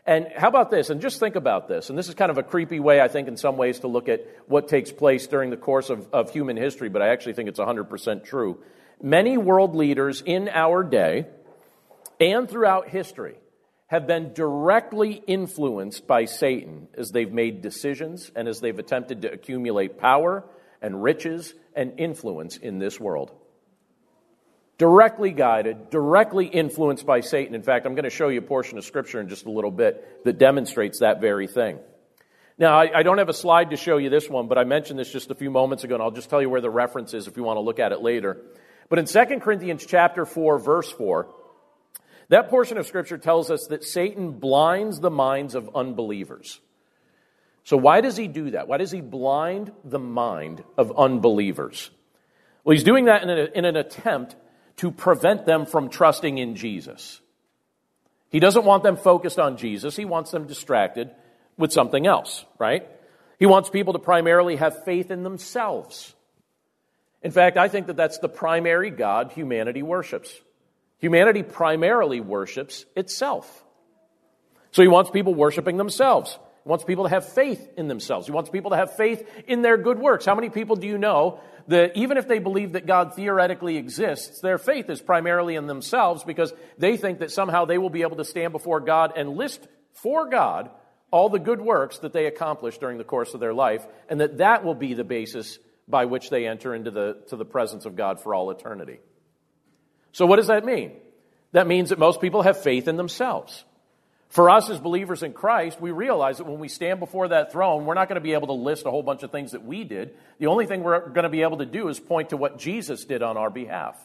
And 0.07 0.28
how 0.37 0.49
about 0.49 0.71
this? 0.71 0.88
And 0.88 1.00
just 1.00 1.19
think 1.19 1.35
about 1.35 1.66
this. 1.66 1.90
And 1.90 1.99
this 1.99 2.09
is 2.09 2.14
kind 2.14 2.31
of 2.31 2.38
a 2.38 2.43
creepy 2.45 2.78
way, 2.78 3.00
I 3.00 3.09
think, 3.09 3.26
in 3.26 3.37
some 3.37 3.57
ways, 3.57 3.81
to 3.81 3.88
look 3.88 4.09
at 4.09 4.25
what 4.47 4.69
takes 4.69 4.93
place 4.93 5.26
during 5.26 5.50
the 5.50 5.57
course 5.57 5.90
of, 5.90 6.09
of 6.12 6.33
human 6.33 6.57
history, 6.57 6.88
but 6.88 7.02
I 7.02 7.09
actually 7.09 7.33
think 7.33 7.49
it's 7.49 7.59
100% 7.59 8.25
true. 8.25 8.62
Many 9.02 9.37
world 9.37 9.75
leaders 9.75 10.23
in 10.25 10.49
our 10.49 10.85
day 10.85 11.26
and 12.21 12.49
throughout 12.49 12.88
history 12.88 13.35
have 13.88 14.07
been 14.07 14.33
directly 14.33 15.12
influenced 15.26 16.07
by 16.07 16.25
Satan 16.25 16.88
as 16.97 17.11
they've 17.11 17.33
made 17.33 17.61
decisions 17.61 18.31
and 18.35 18.49
as 18.49 18.61
they've 18.61 18.78
attempted 18.78 19.23
to 19.23 19.33
accumulate 19.33 19.99
power 19.99 20.45
and 20.81 21.02
riches 21.02 21.52
and 21.75 21.99
influence 21.99 22.57
in 22.57 22.78
this 22.78 22.99
world 22.99 23.33
directly 24.78 25.33
guided, 25.33 25.90
directly 25.90 26.47
influenced 26.47 27.06
by 27.06 27.21
Satan. 27.21 27.54
In 27.54 27.62
fact, 27.62 27.87
I'm 27.87 27.95
going 27.95 28.04
to 28.04 28.11
show 28.11 28.28
you 28.28 28.40
a 28.40 28.42
portion 28.42 28.78
of 28.78 28.85
Scripture 28.85 29.21
in 29.21 29.28
just 29.28 29.47
a 29.47 29.50
little 29.50 29.71
bit 29.71 30.25
that 30.25 30.38
demonstrates 30.38 31.00
that 31.00 31.21
very 31.21 31.47
thing. 31.47 31.78
Now, 32.59 32.78
I, 32.78 33.00
I, 33.00 33.02
don't 33.02 33.18
have 33.18 33.28
a 33.28 33.35
slide 33.35 33.71
to 33.71 33.76
show 33.76 33.99
you 33.99 34.09
this 34.09 34.30
one, 34.30 34.49
but 34.49 34.56
I 34.56 34.64
mentioned 34.64 34.99
this 34.99 35.12
just 35.12 35.30
a 35.30 35.35
few 35.35 35.50
moments 35.50 35.85
ago, 35.85 35.95
and 35.95 36.02
I'll 36.02 36.11
just 36.11 36.30
tell 36.30 36.40
you 36.40 36.49
where 36.49 36.62
the 36.62 36.71
reference 36.71 37.12
is 37.12 37.26
if 37.26 37.37
you 37.37 37.42
want 37.42 37.59
to 37.59 37.61
look 37.61 37.78
at 37.78 37.92
it 37.92 38.00
later. 38.00 38.38
But 38.88 38.99
in 38.99 39.04
2 39.04 39.40
Corinthians 39.40 39.85
chapter 39.85 40.25
4, 40.25 40.59
verse 40.59 40.90
4, 40.90 41.28
that 42.28 42.49
portion 42.49 42.78
of 42.78 42.87
Scripture 42.87 43.18
tells 43.18 43.50
us 43.50 43.66
that 43.68 43.85
Satan 43.85 44.33
blinds 44.33 45.00
the 45.00 45.11
minds 45.11 45.54
of 45.54 45.71
unbelievers. 45.75 46.61
So, 47.64 47.76
why 47.76 48.00
does 48.00 48.16
he 48.16 48.26
do 48.26 48.52
that? 48.52 48.68
Why 48.68 48.78
does 48.78 48.90
he 48.90 49.00
blind 49.00 49.73
the 49.85 49.99
mind 49.99 50.64
of 50.78 50.97
unbelievers? 50.97 51.90
Well, 52.64 52.73
he's 52.73 52.85
doing 52.85 53.04
that 53.04 53.23
in, 53.23 53.28
a, 53.28 53.45
in 53.54 53.64
an 53.64 53.76
attempt 53.76 54.35
to 54.76 54.90
prevent 54.90 55.47
them 55.47 55.66
from 55.66 55.88
trusting 55.88 56.38
in 56.38 56.56
Jesus. 56.56 57.21
He 58.30 58.40
doesn't 58.40 58.64
want 58.64 58.83
them 58.83 58.97
focused 58.97 59.38
on 59.38 59.56
Jesus. 59.56 59.97
He 59.97 60.04
wants 60.04 60.30
them 60.30 60.47
distracted 60.47 61.11
with 61.56 61.73
something 61.73 62.06
else, 62.06 62.45
right? 62.59 62.87
He 63.38 63.47
wants 63.47 63.71
people 63.71 63.92
to 63.92 63.99
primarily 63.99 64.56
have 64.56 64.85
faith 64.85 65.11
in 65.11 65.23
themselves. 65.23 66.14
In 67.23 67.30
fact, 67.30 67.56
I 67.56 67.68
think 67.68 67.87
that 67.87 67.97
that's 67.97 68.18
the 68.18 68.28
primary 68.28 68.90
God 68.90 69.33
humanity 69.33 69.83
worships. 69.83 70.33
Humanity 70.99 71.42
primarily 71.42 72.21
worships 72.21 72.85
itself. 72.95 73.64
So 74.71 74.83
he 74.83 74.88
wants 74.88 75.11
people 75.11 75.35
worshiping 75.35 75.76
themselves. 75.76 76.38
He 76.66 76.68
wants 76.68 76.82
people 76.82 77.04
to 77.04 77.11
have 77.11 77.28
faith 77.28 77.64
in 77.76 77.87
themselves. 77.87 78.26
He 78.26 78.32
wants 78.32 78.50
people 78.50 78.73
to 78.73 78.76
have 78.76 78.96
faith 78.96 79.25
in 79.46 79.62
their 79.62 79.76
good 79.76 80.00
works. 80.00 80.26
How 80.26 80.35
many 80.35 80.50
people 80.50 80.75
do 80.75 80.88
you 80.88 80.99
know 80.99 81.38
that 81.68 81.96
even 81.96 82.16
if 82.16 82.26
they 82.26 82.40
believe 82.40 82.73
that 82.73 82.87
God 82.87 83.14
theoretically 83.14 83.76
exists, 83.76 84.40
their 84.40 84.58
faith 84.58 84.90
is 84.90 85.00
primarily 85.00 85.54
in 85.54 85.68
themselves 85.68 86.25
because 86.25 86.52
they 86.76 86.96
think 86.96 87.20
that 87.20 87.30
somehow 87.30 87.66
they 87.66 87.78
will 87.78 87.88
be 87.88 88.02
able 88.02 88.16
to 88.16 88.25
stand 88.25 88.50
before 88.50 88.80
God 88.80 89.12
and 89.14 89.37
list 89.37 89.64
for 89.92 90.28
God 90.28 90.70
all 91.12 91.28
the 91.28 91.38
good 91.38 91.61
works 91.61 91.99
that 91.99 92.12
they 92.12 92.26
accomplished 92.26 92.80
during 92.80 92.99
the 92.99 93.04
course 93.04 93.32
of 93.32 93.38
their 93.38 93.54
life, 93.54 93.87
and 94.08 94.20
that 94.20 94.38
that 94.38 94.64
will 94.64 94.75
be 94.75 94.92
the 94.94 95.04
basis 95.04 95.61
by 95.87 96.06
which 96.06 96.30
they 96.30 96.49
enter 96.49 96.75
into 96.75 96.90
the, 96.90 97.23
to 97.28 97.37
the 97.37 97.44
presence 97.44 97.87
of 97.87 97.94
God 97.94 98.20
for 98.20 98.35
all 98.35 98.50
eternity. 98.50 98.99
So, 100.11 100.26
what 100.26 100.35
does 100.35 100.49
that 100.49 100.64
mean? 100.64 100.96
That 101.52 101.68
means 101.68 101.90
that 101.90 102.00
most 102.00 102.20
people 102.20 102.42
have 102.42 102.61
faith 102.61 102.88
in 102.88 102.96
themselves. 102.96 103.64
For 104.37 104.50
us 104.50 104.69
as 104.69 104.78
believers 104.78 105.23
in 105.23 105.33
Christ, 105.33 105.81
we 105.81 105.93
realize 105.93 106.37
that 106.37 106.47
when 106.47 106.59
we 106.59 106.69
stand 106.69 107.00
before 107.00 107.28
that 107.28 107.52
throne, 107.52 107.87
we're 107.87 107.95
not 107.95 108.07
going 108.07 108.16
to 108.16 108.21
be 108.21 108.35
able 108.35 108.49
to 108.49 108.52
list 108.52 108.85
a 108.85 108.90
whole 108.90 109.02
bunch 109.02 109.23
of 109.23 109.33
things 109.33 109.52
that 109.52 109.64
we 109.64 109.83
did. 109.83 110.14
The 110.38 110.49
only 110.49 110.66
thing 110.66 110.83
we're 110.83 111.09
going 111.09 111.23
to 111.23 111.31
be 111.31 111.40
able 111.40 111.57
to 111.57 111.64
do 111.64 111.88
is 111.88 111.99
point 111.99 112.28
to 112.28 112.37
what 112.37 112.59
Jesus 112.59 113.07
did 113.07 113.23
on 113.23 113.38
our 113.38 113.49
behalf. 113.49 113.97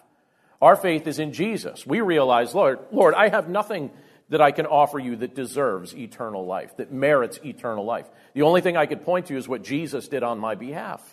Our 0.61 0.77
faith 0.77 1.05
is 1.05 1.19
in 1.19 1.33
Jesus. 1.33 1.85
We 1.85 1.99
realize, 1.99 2.55
Lord, 2.55 2.79
Lord, 2.93 3.13
I 3.13 3.27
have 3.27 3.49
nothing 3.49 3.91
that 4.29 4.39
I 4.39 4.51
can 4.51 4.67
offer 4.67 4.99
you 4.99 5.17
that 5.17 5.35
deserves 5.35 5.93
eternal 5.93 6.45
life, 6.45 6.77
that 6.77 6.93
merits 6.93 7.37
eternal 7.43 7.83
life. 7.83 8.05
The 8.33 8.43
only 8.43 8.61
thing 8.61 8.77
I 8.77 8.85
could 8.85 9.03
point 9.03 9.25
to 9.25 9.35
is 9.35 9.49
what 9.49 9.65
Jesus 9.65 10.07
did 10.07 10.23
on 10.23 10.39
my 10.39 10.55
behalf. 10.55 11.03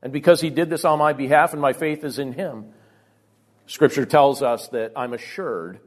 And 0.00 0.14
because 0.14 0.40
he 0.40 0.48
did 0.48 0.70
this 0.70 0.86
on 0.86 0.98
my 0.98 1.12
behalf 1.12 1.52
and 1.52 1.60
my 1.60 1.74
faith 1.74 2.04
is 2.04 2.18
in 2.18 2.32
him, 2.32 2.72
Scripture 3.66 4.06
tells 4.06 4.40
us 4.40 4.68
that 4.68 4.92
I'm 4.96 5.12
assured 5.12 5.80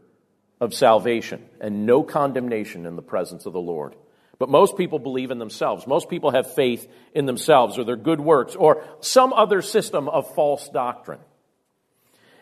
of 0.61 0.73
salvation 0.73 1.43
and 1.59 1.85
no 1.85 2.03
condemnation 2.03 2.85
in 2.85 2.95
the 2.95 3.01
presence 3.01 3.45
of 3.45 3.51
the 3.51 3.59
Lord. 3.59 3.95
But 4.37 4.49
most 4.49 4.77
people 4.77 4.99
believe 4.99 5.31
in 5.31 5.39
themselves. 5.39 5.85
Most 5.85 6.09
people 6.09 6.31
have 6.31 6.53
faith 6.53 6.87
in 7.13 7.25
themselves 7.25 7.77
or 7.77 7.83
their 7.83 7.95
good 7.95 8.21
works 8.21 8.55
or 8.55 8.83
some 9.01 9.33
other 9.33 9.61
system 9.61 10.07
of 10.07 10.33
false 10.33 10.69
doctrine. 10.69 11.19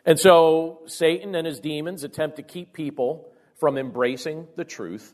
And 0.06 0.20
so 0.20 0.82
Satan 0.86 1.34
and 1.36 1.48
his 1.48 1.60
demons 1.60 2.04
attempt 2.04 2.38
to 2.38 2.44
keep 2.44 2.74
people 2.74 3.32
from 3.60 3.78
embracing 3.78 4.48
the 4.56 4.64
truth 4.66 5.14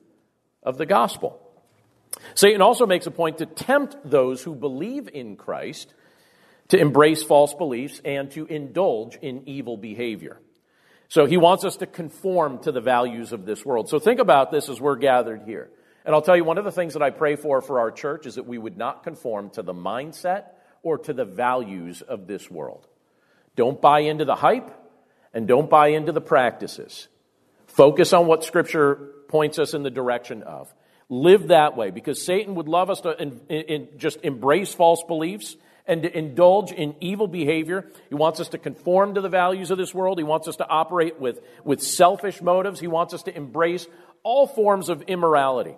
of 0.62 0.78
the 0.78 0.86
gospel. 0.86 1.42
Satan 2.34 2.62
also 2.62 2.86
makes 2.86 3.08
a 3.08 3.12
point 3.12 3.40
to 3.40 3.46
tempt 3.46 3.98
those 4.04 4.44
who 4.44 4.56
believe 4.56 5.10
in 5.12 5.38
Christ 5.38 5.94
to 6.70 6.80
embrace 6.80 7.24
false 7.24 7.54
beliefs 7.54 8.02
and 8.04 8.32
to 8.32 8.46
indulge 8.46 9.16
in 9.22 9.48
evil 9.48 9.78
behavior. 9.78 10.40
So 11.08 11.26
he 11.26 11.38
wants 11.38 11.64
us 11.64 11.78
to 11.78 11.86
conform 11.86 12.60
to 12.60 12.72
the 12.72 12.82
values 12.82 13.32
of 13.32 13.46
this 13.46 13.66
world. 13.66 13.90
So 13.90 14.00
think 14.00 14.20
about 14.20 14.52
this 14.52 14.70
as 14.70 14.82
we're 14.82 14.96
gathered 14.96 15.44
here. 15.44 15.70
And 16.04 16.14
I'll 16.14 16.22
tell 16.22 16.38
you, 16.38 16.44
one 16.44 16.58
of 16.58 16.66
the 16.66 16.72
things 16.72 16.94
that 16.94 17.02
I 17.02 17.10
pray 17.10 17.36
for 17.36 17.62
for 17.62 17.80
our 17.80 17.92
church 17.92 18.26
is 18.26 18.36
that 18.36 18.46
we 18.46 18.58
would 18.58 18.78
not 18.78 19.04
conform 19.04 19.50
to 19.52 19.64
the 19.64 19.74
mindset 19.74 20.46
or 20.84 21.00
to 21.00 21.14
the 21.14 21.26
values 21.26 22.02
of 22.02 22.28
this 22.28 22.50
world. 22.50 22.88
Don't 23.56 23.82
buy 23.82 24.02
into 24.02 24.26
the 24.26 24.36
hype 24.36 24.72
and 25.34 25.48
don't 25.48 25.70
buy 25.70 25.88
into 25.90 26.12
the 26.12 26.22
practices. 26.22 27.08
Focus 27.68 28.14
on 28.14 28.28
what 28.28 28.44
Scripture 28.44 29.12
points 29.28 29.58
us 29.58 29.74
in 29.74 29.84
the 29.84 29.90
direction 29.90 30.44
of. 30.44 30.74
Live 31.10 31.50
that 31.50 31.76
way 31.76 31.92
because 31.92 32.24
Satan 32.24 32.56
would 32.56 32.68
love 32.68 32.90
us 32.90 33.02
to 33.02 33.22
in, 33.22 33.42
in, 33.50 33.88
just 33.98 34.20
embrace 34.24 34.74
false 34.74 35.04
beliefs 35.08 35.56
and 35.88 36.04
to 36.04 36.18
indulge 36.18 36.72
in 36.72 36.96
evil 37.00 37.28
behavior. 37.28 37.90
He 38.10 38.16
wants 38.16 38.40
us 38.40 38.50
to 38.50 38.58
conform 38.58 39.16
to 39.16 39.22
the 39.22 39.30
values 39.30 39.72
of 39.72 39.78
this 39.78 39.94
world. 39.94 40.18
He 40.18 40.24
wants 40.24 40.48
us 40.48 40.56
to 40.58 40.68
operate 40.68 41.20
with, 41.20 41.42
with 41.64 41.82
selfish 41.82 42.42
motives. 42.42 42.80
He 42.80 42.88
wants 42.88 43.14
us 43.14 43.24
to 43.24 43.36
embrace 43.36 43.88
all 44.24 44.48
forms 44.48 44.90
of 44.90 45.04
immorality. 45.04 45.76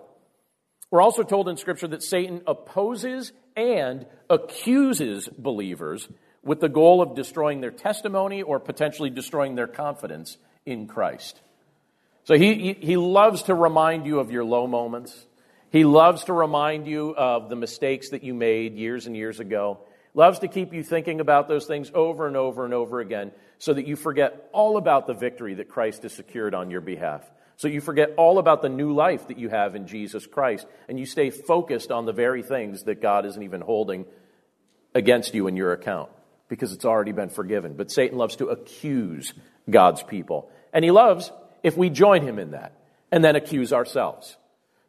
We're 0.90 1.02
also 1.02 1.22
told 1.22 1.48
in 1.48 1.58
Scripture 1.58 1.88
that 1.88 2.02
Satan 2.02 2.42
opposes 2.46 3.32
and 3.56 4.06
accuses 4.30 5.28
believers 5.28 6.08
with 6.42 6.60
the 6.60 6.68
goal 6.68 7.02
of 7.02 7.14
destroying 7.14 7.60
their 7.60 7.70
testimony 7.70 8.42
or 8.42 8.58
potentially 8.58 9.10
destroying 9.10 9.54
their 9.54 9.66
confidence 9.66 10.38
in 10.64 10.86
Christ. 10.86 11.38
So 12.24 12.34
he, 12.34 12.74
he 12.74 12.96
loves 12.96 13.44
to 13.44 13.54
remind 13.54 14.06
you 14.06 14.20
of 14.20 14.30
your 14.30 14.44
low 14.44 14.66
moments. 14.66 15.26
He 15.70 15.84
loves 15.84 16.24
to 16.24 16.32
remind 16.32 16.86
you 16.86 17.14
of 17.14 17.50
the 17.50 17.56
mistakes 17.56 18.10
that 18.10 18.22
you 18.22 18.32
made 18.32 18.74
years 18.74 19.06
and 19.06 19.14
years 19.14 19.40
ago. 19.40 19.80
Loves 20.18 20.40
to 20.40 20.48
keep 20.48 20.74
you 20.74 20.82
thinking 20.82 21.20
about 21.20 21.46
those 21.46 21.66
things 21.66 21.92
over 21.94 22.26
and 22.26 22.36
over 22.36 22.64
and 22.64 22.74
over 22.74 22.98
again 22.98 23.30
so 23.58 23.72
that 23.72 23.86
you 23.86 23.94
forget 23.94 24.50
all 24.52 24.76
about 24.76 25.06
the 25.06 25.14
victory 25.14 25.54
that 25.54 25.68
Christ 25.68 26.02
has 26.02 26.12
secured 26.12 26.56
on 26.56 26.72
your 26.72 26.80
behalf. 26.80 27.22
So 27.54 27.68
you 27.68 27.80
forget 27.80 28.14
all 28.16 28.40
about 28.40 28.60
the 28.60 28.68
new 28.68 28.92
life 28.92 29.28
that 29.28 29.38
you 29.38 29.48
have 29.48 29.76
in 29.76 29.86
Jesus 29.86 30.26
Christ 30.26 30.66
and 30.88 30.98
you 30.98 31.06
stay 31.06 31.30
focused 31.30 31.92
on 31.92 32.04
the 32.04 32.12
very 32.12 32.42
things 32.42 32.82
that 32.82 33.00
God 33.00 33.26
isn't 33.26 33.44
even 33.44 33.60
holding 33.60 34.06
against 34.92 35.34
you 35.34 35.46
in 35.46 35.54
your 35.54 35.72
account 35.72 36.10
because 36.48 36.72
it's 36.72 36.84
already 36.84 37.12
been 37.12 37.30
forgiven. 37.30 37.74
But 37.74 37.92
Satan 37.92 38.18
loves 38.18 38.34
to 38.36 38.48
accuse 38.48 39.34
God's 39.70 40.02
people. 40.02 40.50
And 40.72 40.84
he 40.84 40.90
loves 40.90 41.30
if 41.62 41.76
we 41.76 41.90
join 41.90 42.22
him 42.22 42.40
in 42.40 42.50
that 42.50 42.72
and 43.12 43.22
then 43.22 43.36
accuse 43.36 43.72
ourselves. 43.72 44.36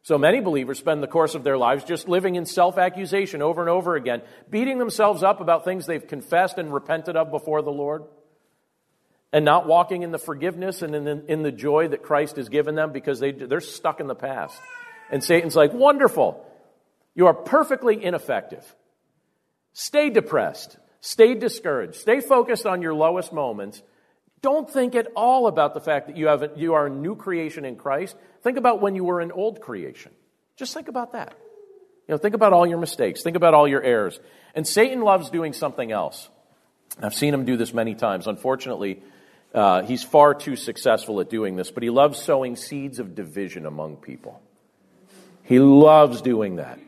So 0.02 0.18
many 0.18 0.40
believers 0.40 0.80
spend 0.80 1.04
the 1.04 1.08
course 1.08 1.36
of 1.36 1.44
their 1.44 1.58
lives 1.58 1.84
just 1.84 2.08
living 2.08 2.36
in 2.36 2.46
self 2.46 2.78
accusation 2.78 3.42
over 3.42 3.62
and 3.62 3.70
over 3.70 3.96
again, 3.96 4.22
beating 4.50 4.78
themselves 4.78 5.24
up 5.24 5.42
about 5.42 5.66
things 5.66 5.86
they've 5.86 6.06
confessed 6.06 6.58
and 6.58 6.74
repented 6.74 7.16
of 7.16 7.32
before 7.32 7.62
the 7.62 7.72
Lord, 7.72 8.04
and 9.34 9.44
not 9.44 9.68
walking 9.68 10.04
in 10.04 10.12
the 10.12 10.18
forgiveness 10.18 10.82
and 10.82 10.96
in 10.96 11.04
the, 11.04 11.24
in 11.32 11.44
the 11.44 11.52
joy 11.52 11.90
that 11.90 12.02
Christ 12.02 12.38
has 12.38 12.50
given 12.50 12.76
them 12.76 12.92
because 12.92 13.20
they, 13.20 13.32
they're 13.32 13.60
stuck 13.60 14.00
in 14.00 14.08
the 14.08 14.16
past. 14.16 14.60
And 15.12 15.24
Satan's 15.24 15.56
like, 15.56 15.74
wonderful. 15.74 16.46
You 17.16 17.28
are 17.28 17.34
perfectly 17.34 18.04
ineffective. 18.04 18.64
Stay 19.74 20.10
depressed. 20.10 20.78
Stay 21.02 21.34
discouraged. 21.34 21.96
Stay 21.96 22.22
focused 22.22 22.66
on 22.66 22.82
your 22.82 22.94
lowest 22.94 23.34
moments 23.34 23.82
don't 24.42 24.70
think 24.70 24.96
at 24.96 25.08
all 25.16 25.48
about 25.48 25.74
the 25.74 25.80
fact 25.80 26.08
that 26.08 26.18
you, 26.18 26.28
have 26.28 26.44
a, 26.44 26.52
you 26.56 26.74
are 26.74 26.88
a 26.88 26.90
new 26.90 27.16
creation 27.16 27.66
in 27.66 27.76
Christ. 27.76 28.16
Think 28.42 28.58
about 28.58 28.82
when 28.82 28.96
you 28.96 29.04
were 29.04 29.20
an 29.20 29.32
old 29.32 29.62
creation. 29.62 30.12
Just 30.56 30.74
think 30.74 30.88
about 30.88 31.14
that. 31.14 31.34
You 32.08 32.14
know, 32.14 32.18
think 32.18 32.36
about 32.36 32.54
all 32.54 32.66
your 32.66 32.80
mistakes. 32.80 33.22
Think 33.22 33.36
about 33.36 33.54
all 33.54 33.68
your 33.68 33.84
errors. 33.84 34.20
And 34.56 34.68
Satan 34.68 35.02
loves 35.02 35.30
doing 35.30 35.54
something 35.54 35.92
else. 35.92 36.30
I've 37.02 37.14
seen 37.14 37.34
him 37.34 37.46
do 37.46 37.56
this 37.56 37.74
many 37.74 37.96
times. 37.96 38.28
Unfortunately, 38.28 39.04
uh, 39.54 39.84
he's 39.84 40.04
far 40.04 40.34
too 40.34 40.56
successful 40.56 41.22
at 41.22 41.30
doing 41.30 41.56
this, 41.56 41.72
but 41.72 41.84
he 41.84 41.90
loves 41.90 42.22
sowing 42.22 42.56
seeds 42.56 43.00
of 43.00 43.16
division 43.16 43.66
among 43.66 43.98
people. 43.98 44.42
He 45.44 45.60
loves 45.60 46.22
doing 46.22 46.58
that 46.58 46.80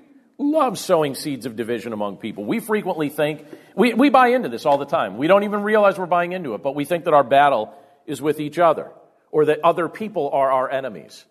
loves 0.42 0.82
sowing 0.82 1.16
seeds 1.16 1.46
of 1.46 1.56
division 1.56 1.94
among 1.94 2.18
people. 2.18 2.44
We 2.46 2.60
frequently 2.60 3.10
think, 3.10 3.46
we, 3.76 3.94
we 3.94 4.10
buy 4.10 4.30
into 4.30 4.50
this 4.50 4.66
all 4.66 4.78
the 4.78 4.86
time. 4.86 5.18
We 5.18 5.28
don't 5.28 5.44
even 5.44 5.64
realize 5.64 5.98
we're 5.98 6.06
buying 6.06 6.32
into 6.32 6.54
it, 6.56 6.64
but 6.64 6.76
we 6.76 6.86
think 6.86 7.06
that 7.06 7.14
our 7.14 7.24
battle 7.24 7.74
is 8.06 8.22
with 8.22 8.40
each 8.40 8.60
other 8.60 8.92
or 9.32 9.46
that 9.46 9.60
other 9.64 9.88
people 9.88 10.30
are 10.32 10.52
our 10.52 10.70
enemies. 10.70 11.26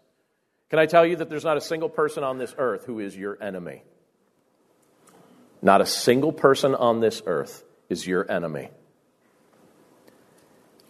Can 0.70 0.78
I 0.78 0.86
tell 0.86 1.04
you 1.04 1.16
that 1.16 1.28
there's 1.28 1.44
not 1.44 1.56
a 1.56 1.60
single 1.60 1.88
person 1.88 2.22
on 2.22 2.38
this 2.38 2.54
earth 2.56 2.84
who 2.84 3.00
is 3.00 3.16
your 3.16 3.36
enemy? 3.42 3.82
Not 5.62 5.80
a 5.80 5.86
single 5.86 6.32
person 6.32 6.74
on 6.74 7.00
this 7.00 7.22
earth 7.26 7.64
is 7.88 8.06
your 8.06 8.30
enemy. 8.30 8.70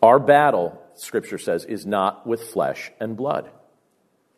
Our 0.02 0.18
battle, 0.18 0.80
Scripture 0.94 1.38
says, 1.38 1.64
is 1.64 1.85
not 1.85 2.26
with 2.26 2.42
flesh 2.50 2.92
and 3.00 3.16
blood. 3.16 3.50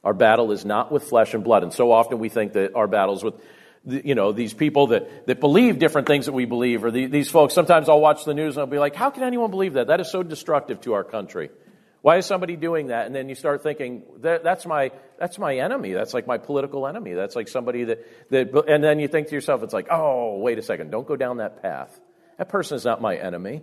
Our 0.02 0.14
battle 0.14 0.50
is 0.50 0.64
not 0.64 0.90
with 0.90 1.04
flesh 1.04 1.34
and 1.34 1.44
blood. 1.44 1.62
And 1.62 1.72
so 1.72 1.92
often 1.92 2.18
we 2.18 2.28
think 2.28 2.54
that 2.54 2.74
our 2.74 2.88
battle 2.88 3.14
is 3.14 3.22
with 3.22 3.34
you 3.84 4.14
know, 4.14 4.32
these 4.32 4.54
people 4.54 4.88
that, 4.88 5.26
that 5.26 5.40
believe 5.40 5.78
different 5.78 6.06
things 6.06 6.26
that 6.26 6.32
we 6.32 6.44
believe, 6.44 6.84
or 6.84 6.90
the, 6.90 7.06
these 7.06 7.28
folks, 7.28 7.54
sometimes 7.54 7.88
I'll 7.88 8.00
watch 8.00 8.24
the 8.24 8.34
news 8.34 8.56
and 8.56 8.60
I'll 8.62 8.66
be 8.66 8.78
like, 8.78 8.94
how 8.94 9.10
can 9.10 9.22
anyone 9.24 9.50
believe 9.50 9.74
that? 9.74 9.88
That 9.88 10.00
is 10.00 10.10
so 10.10 10.22
destructive 10.22 10.80
to 10.82 10.94
our 10.94 11.04
country. 11.04 11.50
Why 12.00 12.16
is 12.16 12.26
somebody 12.26 12.56
doing 12.56 12.88
that? 12.88 13.06
And 13.06 13.14
then 13.14 13.28
you 13.28 13.34
start 13.34 13.62
thinking, 13.62 14.02
that, 14.20 14.42
that's, 14.42 14.66
my, 14.66 14.90
that's 15.18 15.38
my 15.38 15.56
enemy. 15.56 15.92
That's 15.92 16.14
like 16.14 16.26
my 16.26 16.38
political 16.38 16.86
enemy. 16.86 17.14
That's 17.14 17.36
like 17.36 17.48
somebody 17.48 17.84
that, 17.84 18.30
that, 18.30 18.64
and 18.68 18.82
then 18.82 18.98
you 18.98 19.08
think 19.08 19.28
to 19.28 19.34
yourself, 19.34 19.62
it's 19.62 19.72
like, 19.72 19.86
oh, 19.90 20.38
wait 20.38 20.58
a 20.58 20.62
second, 20.62 20.90
don't 20.90 21.06
go 21.06 21.16
down 21.16 21.36
that 21.36 21.62
path. 21.62 21.98
That 22.38 22.48
person 22.48 22.76
is 22.76 22.84
not 22.84 23.00
my 23.00 23.16
enemy. 23.16 23.62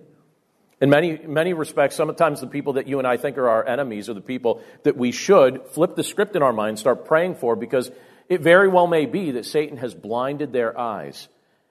In 0.82 0.90
many, 0.90 1.18
many 1.18 1.54
respects, 1.54 1.98
sometimes 1.98 2.40
the 2.40 2.48
people 2.48 2.74
that 2.74 2.88
you 2.88 3.00
and 3.00 3.08
I 3.08 3.18
think 3.18 3.38
are 3.38 3.50
our 3.50 3.68
enemies 3.68 4.10
are 4.10 4.14
the 4.14 4.22
people 4.22 4.64
that 4.84 4.96
we 4.96 5.12
should 5.12 5.68
flip 5.72 5.96
the 5.96 6.04
script 6.06 6.38
in 6.38 6.42
our 6.42 6.54
mind, 6.54 6.80
start 6.80 7.04
praying 7.04 7.36
for, 7.36 7.58
because 7.58 7.92
it 8.30 8.42
very 8.42 8.68
well 8.68 8.88
may 8.88 9.08
be 9.08 9.32
that 9.32 9.46
Satan 9.46 9.78
has 9.78 9.96
blinded 9.96 10.54
their 10.54 10.80
eyes. 10.80 11.28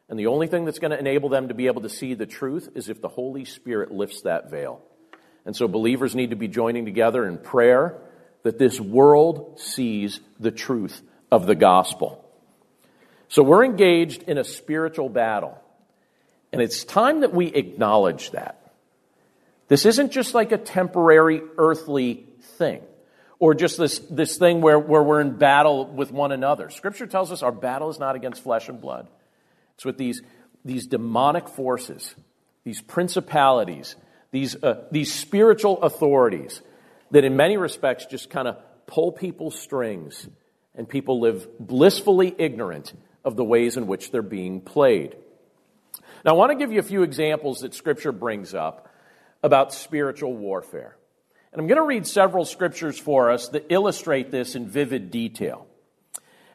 And 0.08 0.18
the 0.18 0.26
only 0.26 0.48
thing 0.48 0.64
that's 0.64 0.80
going 0.80 0.90
to 0.90 0.98
enable 0.98 1.28
them 1.28 1.48
to 1.48 1.54
be 1.54 1.68
able 1.68 1.82
to 1.82 1.88
see 1.88 2.14
the 2.14 2.26
truth 2.26 2.70
is 2.74 2.88
if 2.88 3.00
the 3.00 3.08
Holy 3.08 3.44
Spirit 3.44 3.92
lifts 3.92 4.22
that 4.22 4.50
veil. 4.50 4.82
And 5.46 5.54
so 5.54 5.68
believers 5.68 6.16
need 6.16 6.30
to 6.30 6.36
be 6.36 6.48
joining 6.48 6.84
together 6.84 7.26
in 7.26 7.38
prayer 7.38 7.96
that 8.42 8.58
this 8.58 8.80
world 8.80 9.60
sees 9.60 10.20
the 10.40 10.50
truth 10.50 11.00
of 11.30 11.46
the 11.46 11.54
gospel. 11.54 12.24
So 13.28 13.42
we're 13.42 13.64
engaged 13.64 14.24
in 14.24 14.36
a 14.36 14.44
spiritual 14.44 15.08
battle. 15.08 15.56
And 16.52 16.60
it's 16.60 16.82
time 16.82 17.20
that 17.20 17.32
we 17.32 17.46
acknowledge 17.46 18.32
that. 18.32 18.72
This 19.68 19.86
isn't 19.86 20.12
just 20.12 20.34
like 20.34 20.50
a 20.50 20.58
temporary 20.58 21.42
earthly 21.56 22.26
thing 22.40 22.82
or 23.38 23.54
just 23.54 23.78
this, 23.78 23.98
this 24.10 24.36
thing 24.36 24.60
where, 24.60 24.78
where 24.78 25.02
we're 25.02 25.20
in 25.20 25.36
battle 25.36 25.86
with 25.86 26.10
one 26.10 26.32
another. 26.32 26.70
Scripture 26.70 27.06
tells 27.06 27.30
us 27.30 27.42
our 27.42 27.52
battle 27.52 27.88
is 27.90 27.98
not 27.98 28.16
against 28.16 28.42
flesh 28.42 28.68
and 28.68 28.80
blood. 28.80 29.08
It's 29.76 29.84
with 29.84 29.96
these, 29.96 30.22
these 30.64 30.86
demonic 30.86 31.48
forces, 31.48 32.14
these 32.64 32.80
principalities, 32.80 33.94
these, 34.32 34.62
uh, 34.62 34.84
these 34.90 35.12
spiritual 35.12 35.80
authorities 35.82 36.62
that 37.10 37.24
in 37.24 37.36
many 37.36 37.56
respects 37.56 38.06
just 38.06 38.28
kind 38.28 38.48
of 38.48 38.56
pull 38.86 39.12
people's 39.12 39.58
strings 39.58 40.28
and 40.74 40.88
people 40.88 41.20
live 41.20 41.46
blissfully 41.58 42.34
ignorant 42.38 42.92
of 43.24 43.36
the 43.36 43.44
ways 43.44 43.76
in 43.76 43.86
which 43.86 44.10
they're 44.10 44.22
being 44.22 44.60
played. 44.60 45.16
Now, 46.24 46.32
I 46.32 46.34
want 46.34 46.50
to 46.50 46.56
give 46.56 46.72
you 46.72 46.80
a 46.80 46.84
few 46.84 47.02
examples 47.02 47.60
that 47.60 47.74
Scripture 47.74 48.12
brings 48.12 48.54
up 48.54 48.92
about 49.42 49.72
spiritual 49.72 50.34
warfare. 50.34 50.96
And 51.52 51.60
I'm 51.60 51.66
going 51.66 51.80
to 51.80 51.86
read 51.86 52.06
several 52.06 52.44
scriptures 52.44 52.98
for 52.98 53.30
us 53.30 53.48
that 53.48 53.66
illustrate 53.70 54.30
this 54.30 54.54
in 54.54 54.68
vivid 54.68 55.10
detail. 55.10 55.66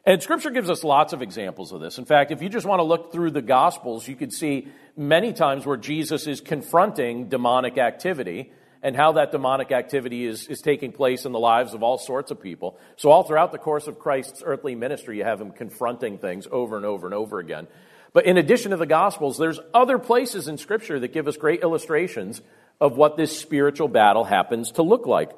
And 0.06 0.22
scripture 0.22 0.50
gives 0.50 0.68
us 0.68 0.84
lots 0.84 1.12
of 1.12 1.22
examples 1.22 1.72
of 1.72 1.80
this. 1.80 1.98
In 1.98 2.04
fact, 2.04 2.30
if 2.30 2.42
you 2.42 2.48
just 2.48 2.66
want 2.66 2.80
to 2.80 2.84
look 2.84 3.10
through 3.10 3.30
the 3.30 3.42
gospels, 3.42 4.06
you 4.06 4.16
could 4.16 4.32
see 4.32 4.68
many 4.96 5.32
times 5.32 5.64
where 5.64 5.78
Jesus 5.78 6.26
is 6.26 6.40
confronting 6.40 7.28
demonic 7.28 7.78
activity 7.78 8.52
and 8.82 8.94
how 8.94 9.12
that 9.12 9.32
demonic 9.32 9.72
activity 9.72 10.26
is, 10.26 10.46
is 10.46 10.60
taking 10.60 10.92
place 10.92 11.24
in 11.24 11.32
the 11.32 11.38
lives 11.38 11.72
of 11.72 11.82
all 11.82 11.96
sorts 11.96 12.30
of 12.30 12.40
people. 12.40 12.78
So 12.96 13.10
all 13.10 13.22
throughout 13.22 13.50
the 13.50 13.58
course 13.58 13.86
of 13.86 13.98
Christ's 13.98 14.42
earthly 14.44 14.74
ministry, 14.74 15.16
you 15.16 15.24
have 15.24 15.40
him 15.40 15.52
confronting 15.52 16.18
things 16.18 16.46
over 16.52 16.76
and 16.76 16.84
over 16.84 17.06
and 17.06 17.14
over 17.14 17.38
again. 17.38 17.66
But 18.12 18.26
in 18.26 18.36
addition 18.36 18.72
to 18.72 18.76
the 18.76 18.86
gospels, 18.86 19.38
there's 19.38 19.58
other 19.72 19.98
places 19.98 20.48
in 20.48 20.58
scripture 20.58 21.00
that 21.00 21.14
give 21.14 21.26
us 21.26 21.38
great 21.38 21.62
illustrations 21.62 22.42
of 22.80 22.96
what 22.96 23.16
this 23.16 23.38
spiritual 23.38 23.88
battle 23.88 24.24
happens 24.24 24.72
to 24.72 24.82
look 24.82 25.06
like. 25.06 25.30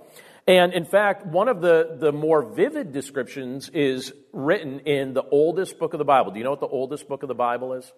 And 0.47 0.73
in 0.73 0.85
fact, 0.85 1.27
one 1.27 1.49
of 1.49 1.61
the, 1.61 1.97
the 1.99 2.13
more 2.13 2.43
vivid 2.43 2.93
descriptions 2.93 3.69
is 3.71 4.13
written 4.33 4.81
in 4.81 5.13
the 5.13 5.25
oldest 5.25 5.79
book 5.79 5.93
of 5.93 5.99
the 5.99 6.05
Bible. 6.05 6.31
Do 6.31 6.39
you 6.39 6.45
know 6.45 6.51
what 6.51 6.61
the 6.61 6.69
oldest 6.69 7.09
book 7.09 7.23
of 7.23 7.29
the 7.29 7.35
Bible 7.35 7.73
is? 7.73 7.93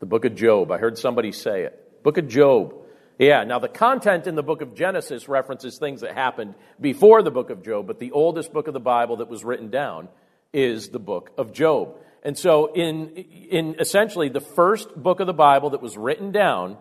The 0.00 0.06
book 0.06 0.24
of 0.24 0.34
Job. 0.34 0.72
I 0.72 0.78
heard 0.78 0.98
somebody 0.98 1.30
say 1.30 1.62
it. 1.62 2.02
Book 2.02 2.18
of 2.18 2.26
Job. 2.26 2.74
Yeah, 3.20 3.44
now 3.44 3.60
the 3.60 3.68
content 3.68 4.26
in 4.26 4.34
the 4.34 4.42
book 4.42 4.62
of 4.62 4.74
Genesis 4.74 5.28
references 5.28 5.78
things 5.78 6.00
that 6.00 6.14
happened 6.14 6.54
before 6.80 7.22
the 7.22 7.30
book 7.30 7.50
of 7.50 7.62
Job, 7.62 7.86
but 7.86 8.00
the 8.00 8.10
oldest 8.10 8.52
book 8.52 8.66
of 8.66 8.74
the 8.74 8.80
Bible 8.80 9.18
that 9.18 9.28
was 9.28 9.44
written 9.44 9.70
down 9.70 10.08
is 10.52 10.88
the 10.88 10.98
book 10.98 11.30
of 11.38 11.52
Job. 11.52 11.96
And 12.24 12.36
so, 12.36 12.72
in, 12.72 13.10
in 13.10 13.76
essentially 13.78 14.28
the 14.28 14.40
first 14.40 14.94
book 14.96 15.20
of 15.20 15.28
the 15.28 15.32
Bible 15.32 15.70
that 15.70 15.82
was 15.82 15.96
written 15.96 16.32
down, 16.32 16.78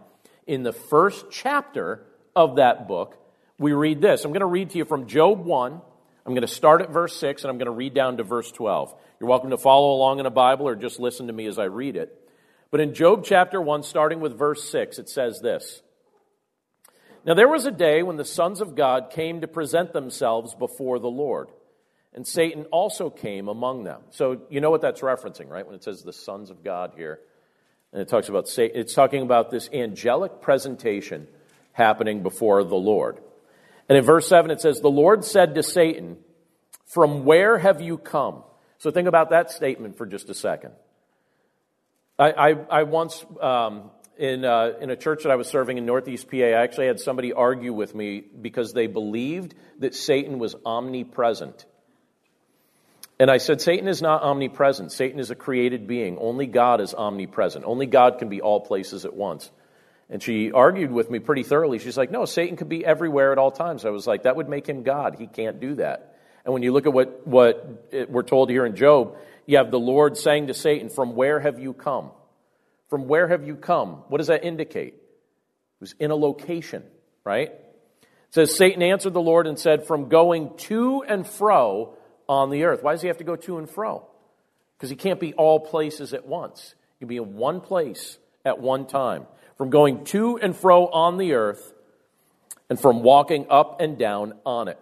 in 0.48 0.64
the 0.64 0.74
first 0.74 1.26
chapter 1.32 2.06
of 2.36 2.58
that 2.58 2.88
book, 2.88 3.18
we 3.58 3.74
read 3.74 4.02
this. 4.02 4.26
I'm 4.26 4.32
going 4.32 4.42
to 4.42 4.46
read 4.46 4.72
to 4.72 4.78
you 4.78 4.86
from 4.86 5.08
Job 5.08 5.46
1. 5.46 5.82
I'm 6.26 6.34
going 6.34 6.42
to 6.42 6.48
start 6.48 6.82
at 6.82 6.92
verse 6.92 7.16
6 7.18 7.44
and 7.44 7.52
I'm 7.52 7.58
going 7.58 7.66
to 7.66 7.72
read 7.72 7.94
down 7.94 8.18
to 8.18 8.24
verse 8.24 8.52
12. 8.52 8.94
You're 9.20 9.30
welcome 9.30 9.52
to 9.52 9.58
follow 9.58 9.96
along 9.96 10.20
in 10.20 10.26
a 10.26 10.32
Bible 10.32 10.68
or 10.68 10.76
just 10.76 11.00
listen 11.00 11.28
to 11.28 11.34
me 11.34 11.46
as 11.46 11.60
I 11.60 11.66
read 11.66 11.96
it. 11.96 12.18
But 12.70 12.80
in 12.80 12.94
Job 12.94 13.24
chapter 13.26 13.62
1, 13.62 13.84
starting 13.84 14.20
with 14.20 14.38
verse 14.38 14.70
6, 14.70 15.00
it 15.00 15.10
says 15.10 15.42
this 15.42 15.82
Now 17.26 17.34
there 17.34 17.48
was 17.48 17.66
a 17.66 17.72
day 17.72 18.04
when 18.04 18.18
the 18.18 18.26
sons 18.26 18.62
of 18.62 18.76
God 18.76 19.10
came 19.12 19.42
to 19.42 19.48
present 19.48 19.94
themselves 19.94 20.56
before 20.56 21.00
the 21.00 21.10
Lord 21.10 21.50
and 22.14 22.28
Satan 22.28 22.66
also 22.72 23.10
came 23.10 23.48
among 23.48 23.84
them. 23.84 24.02
So 24.10 24.42
you 24.50 24.60
know 24.60 24.70
what 24.70 24.82
that's 24.82 25.02
referencing, 25.02 25.50
right? 25.50 25.66
When 25.66 25.76
it 25.76 25.84
says 25.84 26.04
the 26.04 26.14
sons 26.14 26.50
of 26.50 26.64
God 26.64 26.94
here. 26.96 27.20
And 27.94 28.02
it 28.02 28.08
talks 28.08 28.30
about 28.30 28.48
it's 28.58 28.94
talking 28.94 29.22
about 29.22 29.52
this 29.52 29.70
angelic 29.74 30.42
presentation 30.42 31.28
happening 31.74 32.24
before 32.24 32.64
the 32.64 32.76
Lord. 32.76 33.20
And 33.90 33.98
in 33.98 34.04
verse 34.04 34.28
7 34.28 34.52
it 34.52 34.62
says, 34.62 34.80
The 34.80 34.90
Lord 34.90 35.26
said 35.26 35.56
to 35.56 35.64
Satan, 35.64 36.18
From 36.86 37.26
where 37.26 37.58
have 37.58 37.82
you 37.82 37.98
come? 37.98 38.44
So 38.78 38.92
think 38.92 39.08
about 39.08 39.30
that 39.32 39.52
statement 39.52 39.98
for 39.98 40.06
just 40.06 40.30
a 40.30 40.34
second. 40.34 40.72
I, 42.18 42.32
I, 42.32 42.50
I 42.70 42.84
once, 42.84 43.26
um, 43.42 43.92
in, 44.18 44.46
uh, 44.46 44.74
in 44.80 44.90
a 44.90 44.96
church 44.96 45.24
that 45.24 45.32
I 45.32 45.36
was 45.36 45.48
serving 45.48 45.78
in 45.78 45.86
Northeast 45.86 46.30
PA, 46.30 46.38
I 46.38 46.64
actually 46.64 46.88
had 46.88 47.00
somebody 47.00 47.34
argue 47.34 47.74
with 47.74 47.94
me 47.96 48.24
because 48.42 48.74
they 48.74 48.88
believed 48.88 49.56
that 49.80 49.96
Satan 49.96 50.40
was 50.40 50.56
omnipresent. 50.66 51.66
And 53.22 53.30
I 53.30 53.38
said, 53.38 53.62
Satan 53.62 53.88
is 53.88 54.02
not 54.02 54.24
omnipresent. 54.24 54.92
Satan 54.92 55.20
is 55.20 55.30
a 55.30 55.36
created 55.36 55.86
being. 55.86 56.18
Only 56.18 56.48
God 56.48 56.82
is 56.82 56.96
omnipresent. 56.96 57.64
Only 57.66 57.86
God 57.86 58.18
can 58.18 58.30
be 58.30 58.42
all 58.42 58.60
places 58.60 59.06
at 59.06 59.14
once. 59.14 59.52
And 60.10 60.24
she 60.24 60.52
argued 60.52 60.92
with 60.92 61.12
me 61.12 61.20
pretty 61.20 61.44
thoroughly. 61.44 61.78
She's 61.78 61.98
like, 61.98 62.10
no, 62.10 62.26
Satan 62.26 62.58
could 62.58 62.68
be 62.68 62.84
everywhere 62.84 63.32
at 63.32 63.38
all 63.38 63.52
times. 63.52 63.86
I 63.86 63.92
was 63.92 64.08
like, 64.08 64.24
that 64.24 64.38
would 64.38 64.50
make 64.50 64.68
him 64.68 64.82
God. 64.82 65.18
He 65.20 65.28
can't 65.28 65.60
do 65.60 65.76
that. 65.76 66.18
And 66.44 66.52
when 66.52 66.64
you 66.64 66.74
look 66.74 66.88
at 66.88 66.94
what, 66.94 67.28
what 67.28 67.94
we're 68.10 68.24
told 68.24 68.50
here 68.50 68.66
in 68.66 68.76
Job, 68.76 69.16
you 69.46 69.58
have 69.58 69.70
the 69.70 69.80
Lord 69.80 70.18
saying 70.18 70.48
to 70.48 70.56
Satan, 70.56 70.90
From 70.90 71.14
where 71.16 71.40
have 71.40 71.60
you 71.60 71.74
come? 71.74 72.10
From 72.90 73.08
where 73.08 73.28
have 73.28 73.46
you 73.46 73.56
come? 73.56 73.98
What 74.08 74.18
does 74.18 74.28
that 74.28 74.44
indicate? 74.44 74.96
It 74.96 75.80
was 75.80 75.94
in 76.00 76.10
a 76.10 76.16
location, 76.16 76.82
right? 77.24 77.50
It 77.50 78.08
says, 78.32 78.58
Satan 78.58 78.82
answered 78.82 79.14
the 79.14 79.22
Lord 79.22 79.46
and 79.46 79.60
said, 79.60 79.86
From 79.86 80.10
going 80.10 80.58
to 80.70 81.04
and 81.04 81.28
fro 81.28 81.98
on 82.32 82.50
the 82.50 82.64
earth. 82.64 82.82
Why 82.82 82.94
does 82.94 83.02
he 83.02 83.10
have 83.10 83.18
to 83.18 83.26
go 83.26 83.36
to 83.36 83.58
and 83.58 83.70
fro? 83.70 84.08
Because 84.78 84.90
he 84.90 84.96
can't 84.96 85.20
be 85.20 85.34
all 85.34 85.60
places 85.60 86.14
at 86.14 86.26
once. 86.26 86.76
He 86.94 87.00
can 87.00 87.10
be 87.10 87.18
in 87.18 87.36
one 87.36 87.60
place 87.60 88.18
at 88.46 88.60
one 88.60 88.88
time. 88.88 89.28
From 89.58 89.70
going 89.70 90.06
to 90.06 90.38
and 90.38 90.56
fro 90.56 90.88
on 90.88 91.18
the 91.18 91.34
earth 91.34 91.74
and 92.70 92.80
from 92.80 93.04
walking 93.04 93.48
up 93.50 93.82
and 93.82 93.98
down 93.98 94.34
on 94.46 94.70
it. 94.70 94.80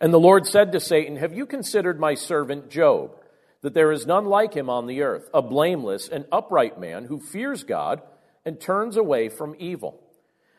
And 0.00 0.12
the 0.12 0.18
Lord 0.18 0.44
said 0.44 0.72
to 0.72 0.80
Satan, 0.80 1.16
Have 1.16 1.32
you 1.32 1.46
considered 1.46 2.00
my 2.00 2.14
servant 2.14 2.68
Job, 2.68 3.12
that 3.60 3.72
there 3.72 3.92
is 3.92 4.04
none 4.04 4.24
like 4.24 4.54
him 4.54 4.68
on 4.68 4.88
the 4.88 5.02
earth, 5.02 5.30
a 5.32 5.40
blameless 5.40 6.08
and 6.08 6.24
upright 6.32 6.80
man 6.80 7.04
who 7.04 7.20
fears 7.20 7.62
God 7.62 8.02
and 8.44 8.60
turns 8.60 8.96
away 8.96 9.28
from 9.28 9.54
evil? 9.60 10.02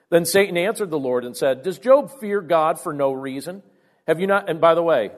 Then 0.09 0.23
Satan 0.23 0.55
answered 0.55 0.89
the 0.89 0.97
Lord 0.97 1.25
and 1.25 1.35
said, 1.35 1.63
Does 1.63 1.79
Job 1.79 2.17
fear 2.21 2.39
God 2.39 2.79
for 2.79 2.93
no 2.93 3.11
reason? 3.11 3.61
Have 4.07 4.21
you 4.21 4.27
not? 4.27 4.49
And 4.49 4.61
by 4.61 4.73
the 4.73 4.81
way, 4.81 5.11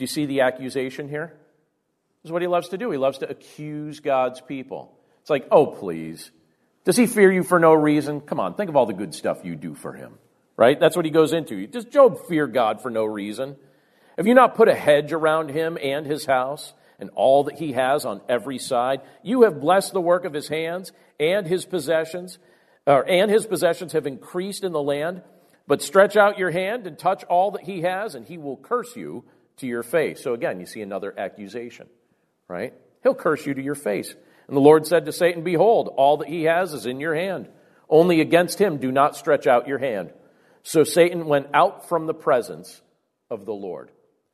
do 0.00 0.04
you 0.04 0.08
see 0.08 0.24
the 0.24 0.40
accusation 0.40 1.10
here? 1.10 1.26
This 2.22 2.30
is 2.30 2.32
what 2.32 2.40
he 2.40 2.48
loves 2.48 2.70
to 2.70 2.78
do. 2.78 2.90
He 2.90 2.96
loves 2.96 3.18
to 3.18 3.28
accuse 3.28 4.00
God's 4.00 4.40
people. 4.40 4.98
It's 5.20 5.28
like, 5.28 5.46
oh, 5.50 5.66
please. 5.66 6.30
Does 6.86 6.96
he 6.96 7.06
fear 7.06 7.30
you 7.30 7.42
for 7.42 7.58
no 7.58 7.74
reason? 7.74 8.22
Come 8.22 8.40
on, 8.40 8.54
think 8.54 8.70
of 8.70 8.76
all 8.76 8.86
the 8.86 8.94
good 8.94 9.14
stuff 9.14 9.44
you 9.44 9.56
do 9.56 9.74
for 9.74 9.92
him, 9.92 10.14
right? 10.56 10.80
That's 10.80 10.96
what 10.96 11.04
he 11.04 11.10
goes 11.10 11.34
into. 11.34 11.66
Does 11.66 11.84
Job 11.84 12.18
fear 12.28 12.46
God 12.46 12.80
for 12.80 12.90
no 12.90 13.04
reason? 13.04 13.56
Have 14.16 14.26
you 14.26 14.32
not 14.32 14.54
put 14.54 14.68
a 14.68 14.74
hedge 14.74 15.12
around 15.12 15.50
him 15.50 15.76
and 15.76 16.06
his 16.06 16.24
house 16.24 16.72
and 16.98 17.10
all 17.14 17.44
that 17.44 17.58
he 17.58 17.72
has 17.72 18.06
on 18.06 18.22
every 18.26 18.56
side? 18.56 19.02
You 19.22 19.42
have 19.42 19.60
blessed 19.60 19.92
the 19.92 20.00
work 20.00 20.24
of 20.24 20.32
his 20.32 20.48
hands 20.48 20.92
and 21.18 21.46
his 21.46 21.66
possessions, 21.66 22.38
uh, 22.86 23.02
and 23.06 23.30
his 23.30 23.44
possessions 23.44 23.92
have 23.92 24.06
increased 24.06 24.64
in 24.64 24.72
the 24.72 24.82
land. 24.82 25.20
But 25.66 25.82
stretch 25.82 26.16
out 26.16 26.38
your 26.38 26.52
hand 26.52 26.86
and 26.86 26.98
touch 26.98 27.22
all 27.24 27.50
that 27.50 27.64
he 27.64 27.82
has, 27.82 28.14
and 28.14 28.26
he 28.26 28.38
will 28.38 28.56
curse 28.56 28.96
you 28.96 29.24
to 29.60 29.66
your 29.66 29.82
face. 29.82 30.22
So 30.22 30.34
again, 30.34 30.60
you 30.60 30.66
see 30.66 30.82
another 30.82 31.14
accusation, 31.16 31.86
right? 32.48 32.74
He'll 33.02 33.14
curse 33.14 33.46
you 33.46 33.54
to 33.54 33.62
your 33.62 33.74
face. 33.74 34.14
And 34.48 34.56
the 34.56 34.60
Lord 34.60 34.86
said 34.86 35.06
to 35.06 35.12
Satan, 35.12 35.42
Behold, 35.42 35.92
all 35.96 36.18
that 36.18 36.28
he 36.28 36.44
has 36.44 36.74
is 36.74 36.86
in 36.86 37.00
your 37.00 37.14
hand. 37.14 37.48
Only 37.88 38.20
against 38.20 38.58
him 38.58 38.78
do 38.78 38.92
not 38.92 39.16
stretch 39.16 39.46
out 39.46 39.68
your 39.68 39.78
hand. 39.78 40.12
So 40.62 40.84
Satan 40.84 41.26
went 41.26 41.48
out 41.54 41.88
from 41.88 42.06
the 42.06 42.14
presence 42.14 42.82
of 43.30 43.46
the 43.46 43.54
Lord. 43.54 43.90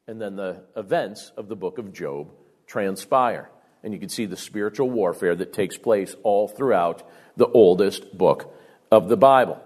And 0.08 0.20
then 0.20 0.36
the 0.36 0.62
events 0.76 1.32
of 1.36 1.48
the 1.48 1.56
book 1.56 1.78
of 1.78 1.92
Job 1.92 2.30
transpire. 2.66 3.50
And 3.82 3.92
you 3.92 4.00
can 4.00 4.08
see 4.08 4.26
the 4.26 4.36
spiritual 4.36 4.90
warfare 4.90 5.34
that 5.34 5.52
takes 5.52 5.76
place 5.76 6.14
all 6.22 6.48
throughout 6.48 7.02
the 7.36 7.46
oldest 7.46 8.16
book 8.16 8.54
of 8.90 9.08
the 9.08 9.16
Bible. 9.16 9.60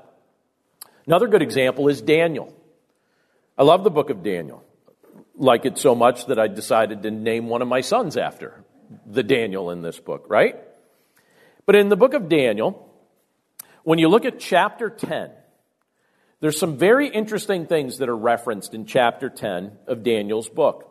Another 1.06 1.28
good 1.28 1.42
example 1.42 1.88
is 1.88 2.00
Daniel. 2.00 2.54
I 3.56 3.62
love 3.62 3.84
the 3.84 3.90
book 3.90 4.10
of 4.10 4.22
Daniel 4.22 4.64
like 5.40 5.64
it 5.64 5.78
so 5.78 5.94
much 5.94 6.26
that 6.26 6.38
I 6.38 6.48
decided 6.48 7.02
to 7.02 7.10
name 7.10 7.48
one 7.48 7.62
of 7.62 7.68
my 7.68 7.80
sons 7.80 8.16
after 8.16 8.62
the 9.06 9.22
Daniel 9.22 9.70
in 9.70 9.82
this 9.82 9.98
book, 9.98 10.26
right? 10.28 10.56
But 11.66 11.76
in 11.76 11.88
the 11.88 11.96
book 11.96 12.14
of 12.14 12.28
Daniel, 12.28 12.88
when 13.82 13.98
you 13.98 14.08
look 14.08 14.24
at 14.24 14.38
chapter 14.38 14.90
10, 14.90 15.30
there's 16.40 16.58
some 16.58 16.76
very 16.76 17.08
interesting 17.08 17.66
things 17.66 17.98
that 17.98 18.08
are 18.08 18.16
referenced 18.16 18.74
in 18.74 18.84
chapter 18.84 19.30
10 19.30 19.72
of 19.86 20.02
Daniel's 20.02 20.48
book. 20.48 20.86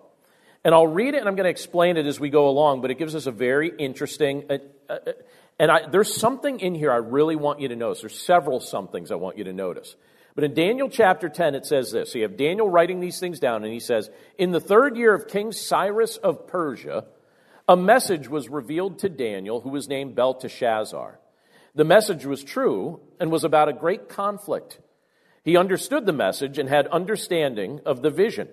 And 0.63 0.73
I'll 0.73 0.87
read 0.87 1.13
it 1.13 1.19
and 1.19 1.27
I'm 1.27 1.35
going 1.35 1.45
to 1.45 1.51
explain 1.51 1.97
it 1.97 2.05
as 2.05 2.19
we 2.19 2.29
go 2.29 2.49
along, 2.49 2.81
but 2.81 2.91
it 2.91 2.97
gives 2.97 3.15
us 3.15 3.27
a 3.27 3.31
very 3.31 3.71
interesting. 3.77 4.45
Uh, 4.49 4.57
uh, 4.89 5.11
and 5.59 5.71
I, 5.71 5.87
there's 5.87 6.13
something 6.13 6.59
in 6.59 6.75
here 6.75 6.91
I 6.91 6.97
really 6.97 7.35
want 7.35 7.61
you 7.61 7.67
to 7.69 7.75
notice. 7.75 8.01
There's 8.01 8.19
several 8.19 8.59
somethings 8.59 9.11
I 9.11 9.15
want 9.15 9.37
you 9.37 9.43
to 9.45 9.53
notice. 9.53 9.95
But 10.39 10.45
in 10.45 10.53
Daniel 10.53 10.87
chapter 10.87 11.27
10, 11.27 11.53
it 11.53 11.65
says 11.65 11.91
this. 11.91 12.13
So 12.13 12.17
you 12.17 12.23
have 12.23 12.37
Daniel 12.37 12.69
writing 12.69 13.01
these 13.01 13.19
things 13.19 13.41
down, 13.41 13.65
and 13.65 13.73
he 13.73 13.81
says, 13.81 14.09
In 14.37 14.51
the 14.51 14.61
third 14.61 14.95
year 14.95 15.13
of 15.13 15.27
King 15.27 15.51
Cyrus 15.51 16.15
of 16.15 16.47
Persia, 16.47 17.03
a 17.67 17.75
message 17.75 18.29
was 18.29 18.47
revealed 18.47 18.99
to 18.99 19.09
Daniel, 19.09 19.59
who 19.59 19.67
was 19.67 19.89
named 19.89 20.15
Belteshazzar. 20.15 21.19
The 21.75 21.83
message 21.83 22.25
was 22.25 22.41
true 22.41 23.01
and 23.19 23.33
was 23.33 23.43
about 23.43 23.67
a 23.67 23.73
great 23.73 24.07
conflict. 24.07 24.79
He 25.43 25.57
understood 25.57 26.05
the 26.05 26.13
message 26.13 26.57
and 26.57 26.69
had 26.69 26.87
understanding 26.87 27.81
of 27.85 28.01
the 28.01 28.09
vision. 28.09 28.47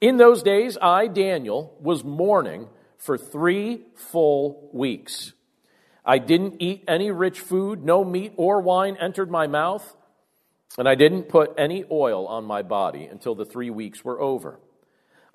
In 0.00 0.16
those 0.16 0.42
days, 0.42 0.76
I, 0.82 1.06
Daniel, 1.06 1.78
was 1.80 2.02
mourning 2.02 2.66
for 2.98 3.16
three 3.16 3.84
full 3.94 4.70
weeks. 4.72 5.34
I 6.04 6.18
didn't 6.18 6.60
eat 6.60 6.82
any 6.88 7.12
rich 7.12 7.38
food, 7.38 7.84
no 7.84 8.04
meat 8.04 8.32
or 8.36 8.60
wine 8.60 8.96
entered 9.00 9.30
my 9.30 9.46
mouth 9.46 9.95
and 10.78 10.88
I 10.88 10.94
didn't 10.94 11.24
put 11.24 11.54
any 11.58 11.84
oil 11.90 12.26
on 12.26 12.44
my 12.44 12.62
body 12.62 13.04
until 13.04 13.34
the 13.34 13.44
three 13.44 13.70
weeks 13.70 14.04
were 14.04 14.20
over. 14.20 14.58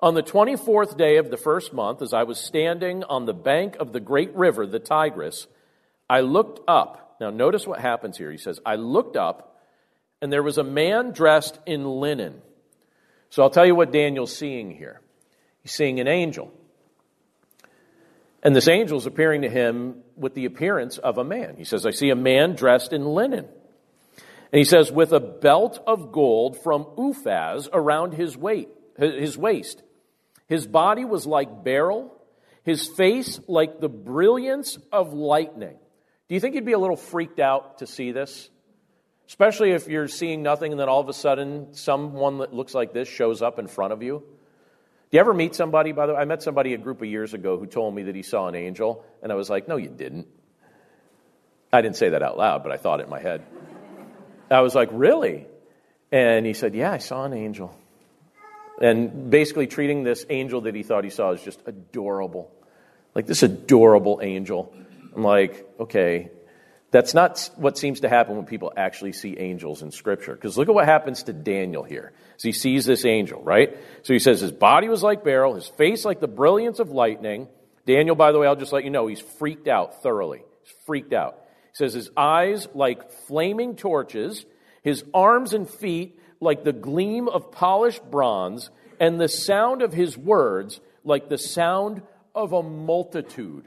On 0.00 0.14
the 0.14 0.22
24th 0.22 0.96
day 0.96 1.16
of 1.16 1.30
the 1.30 1.36
first 1.36 1.72
month, 1.72 2.02
as 2.02 2.12
I 2.12 2.24
was 2.24 2.38
standing 2.38 3.04
on 3.04 3.24
the 3.24 3.34
bank 3.34 3.76
of 3.78 3.92
the 3.92 4.00
great 4.00 4.34
river, 4.34 4.66
the 4.66 4.80
Tigris, 4.80 5.46
I 6.10 6.20
looked 6.20 6.60
up. 6.66 7.16
Now, 7.20 7.30
notice 7.30 7.66
what 7.66 7.80
happens 7.80 8.18
here. 8.18 8.30
He 8.30 8.38
says, 8.38 8.58
I 8.66 8.74
looked 8.74 9.16
up, 9.16 9.60
and 10.20 10.32
there 10.32 10.42
was 10.42 10.58
a 10.58 10.64
man 10.64 11.12
dressed 11.12 11.58
in 11.66 11.84
linen. 11.84 12.42
So 13.30 13.42
I'll 13.42 13.50
tell 13.50 13.64
you 13.64 13.76
what 13.76 13.92
Daniel's 13.92 14.36
seeing 14.36 14.72
here. 14.72 15.00
He's 15.62 15.72
seeing 15.72 16.00
an 16.00 16.08
angel. 16.08 16.52
And 18.42 18.56
this 18.56 18.66
angel 18.66 18.98
is 18.98 19.06
appearing 19.06 19.42
to 19.42 19.48
him 19.48 20.02
with 20.16 20.34
the 20.34 20.46
appearance 20.46 20.98
of 20.98 21.16
a 21.16 21.24
man. 21.24 21.54
He 21.56 21.64
says, 21.64 21.86
I 21.86 21.92
see 21.92 22.10
a 22.10 22.16
man 22.16 22.56
dressed 22.56 22.92
in 22.92 23.04
linen. 23.04 23.46
And 24.52 24.58
he 24.58 24.64
says, 24.64 24.92
with 24.92 25.12
a 25.12 25.20
belt 25.20 25.82
of 25.86 26.12
gold 26.12 26.62
from 26.62 26.84
Uphaz 26.84 27.68
around 27.72 28.12
his, 28.12 28.36
weight, 28.36 28.68
his 28.98 29.38
waist. 29.38 29.82
His 30.46 30.66
body 30.66 31.06
was 31.06 31.26
like 31.26 31.64
beryl, 31.64 32.14
his 32.62 32.86
face 32.86 33.40
like 33.48 33.80
the 33.80 33.88
brilliance 33.88 34.76
of 34.92 35.14
lightning. 35.14 35.76
Do 36.28 36.34
you 36.34 36.40
think 36.40 36.54
you'd 36.54 36.66
be 36.66 36.72
a 36.72 36.78
little 36.78 36.96
freaked 36.96 37.40
out 37.40 37.78
to 37.78 37.86
see 37.86 38.12
this? 38.12 38.50
Especially 39.26 39.70
if 39.70 39.88
you're 39.88 40.08
seeing 40.08 40.42
nothing 40.42 40.72
and 40.72 40.80
then 40.80 40.90
all 40.90 41.00
of 41.00 41.08
a 41.08 41.14
sudden 41.14 41.72
someone 41.72 42.38
that 42.38 42.52
looks 42.52 42.74
like 42.74 42.92
this 42.92 43.08
shows 43.08 43.40
up 43.40 43.58
in 43.58 43.66
front 43.66 43.94
of 43.94 44.02
you. 44.02 44.18
Do 44.18 45.16
you 45.16 45.20
ever 45.20 45.32
meet 45.32 45.54
somebody, 45.54 45.92
by 45.92 46.06
the 46.06 46.12
way? 46.12 46.20
I 46.20 46.24
met 46.26 46.42
somebody 46.42 46.74
a 46.74 46.78
group 46.78 47.00
of 47.00 47.08
years 47.08 47.32
ago 47.32 47.58
who 47.58 47.66
told 47.66 47.94
me 47.94 48.02
that 48.04 48.14
he 48.14 48.22
saw 48.22 48.48
an 48.48 48.54
angel, 48.54 49.04
and 49.22 49.32
I 49.32 49.34
was 49.34 49.48
like, 49.48 49.68
no, 49.68 49.76
you 49.76 49.88
didn't. 49.88 50.26
I 51.72 51.80
didn't 51.80 51.96
say 51.96 52.10
that 52.10 52.22
out 52.22 52.36
loud, 52.36 52.62
but 52.62 52.72
I 52.72 52.76
thought 52.76 53.00
it 53.00 53.04
in 53.04 53.10
my 53.10 53.20
head. 53.20 53.42
I 54.52 54.60
was 54.60 54.74
like, 54.74 54.88
Really? 54.92 55.46
And 56.10 56.44
he 56.46 56.52
said, 56.52 56.74
Yeah, 56.74 56.92
I 56.92 56.98
saw 56.98 57.24
an 57.24 57.32
angel. 57.32 57.74
and 58.80 59.30
basically 59.30 59.66
treating 59.66 60.02
this 60.02 60.24
angel 60.28 60.62
that 60.62 60.74
he 60.74 60.82
thought 60.82 61.04
he 61.04 61.10
saw 61.10 61.32
as 61.32 61.42
just 61.42 61.60
adorable. 61.66 62.50
Like 63.14 63.26
this 63.26 63.42
adorable 63.42 64.20
angel. 64.22 64.72
I'm 65.14 65.22
like, 65.22 65.66
okay, 65.78 66.30
that's 66.90 67.12
not 67.12 67.50
what 67.56 67.76
seems 67.76 68.00
to 68.00 68.08
happen 68.08 68.36
when 68.36 68.46
people 68.46 68.72
actually 68.76 69.12
see 69.12 69.36
angels 69.38 69.82
in 69.82 69.90
Scripture. 69.92 70.34
Because 70.34 70.56
look 70.56 70.68
at 70.68 70.74
what 70.74 70.86
happens 70.86 71.24
to 71.24 71.32
Daniel 71.34 71.82
here. 71.82 72.12
So 72.38 72.48
he 72.48 72.52
sees 72.52 72.86
this 72.86 73.04
angel, 73.04 73.42
right? 73.42 73.76
So 74.02 74.14
he 74.14 74.18
says 74.18 74.40
his 74.40 74.52
body 74.52 74.88
was 74.88 75.02
like 75.02 75.22
beryl, 75.22 75.54
his 75.54 75.68
face 75.68 76.04
like 76.06 76.20
the 76.20 76.28
brilliance 76.28 76.78
of 76.78 76.90
lightning. 76.90 77.48
Daniel, 77.86 78.16
by 78.16 78.32
the 78.32 78.38
way, 78.38 78.46
I'll 78.46 78.56
just 78.56 78.72
let 78.72 78.84
you 78.84 78.90
know, 78.90 79.06
he's 79.06 79.20
freaked 79.20 79.68
out 79.68 80.02
thoroughly. 80.02 80.42
He's 80.62 80.74
freaked 80.86 81.12
out. 81.12 81.38
Says 81.72 81.94
his 81.94 82.10
eyes 82.16 82.68
like 82.74 83.10
flaming 83.10 83.76
torches, 83.76 84.44
his 84.82 85.04
arms 85.14 85.54
and 85.54 85.68
feet 85.68 86.18
like 86.40 86.64
the 86.64 86.72
gleam 86.72 87.28
of 87.28 87.52
polished 87.52 88.10
bronze, 88.10 88.70
and 89.00 89.20
the 89.20 89.28
sound 89.28 89.82
of 89.82 89.92
his 89.92 90.18
words 90.18 90.80
like 91.04 91.28
the 91.28 91.38
sound 91.38 92.02
of 92.34 92.52
a 92.52 92.62
multitude. 92.62 93.64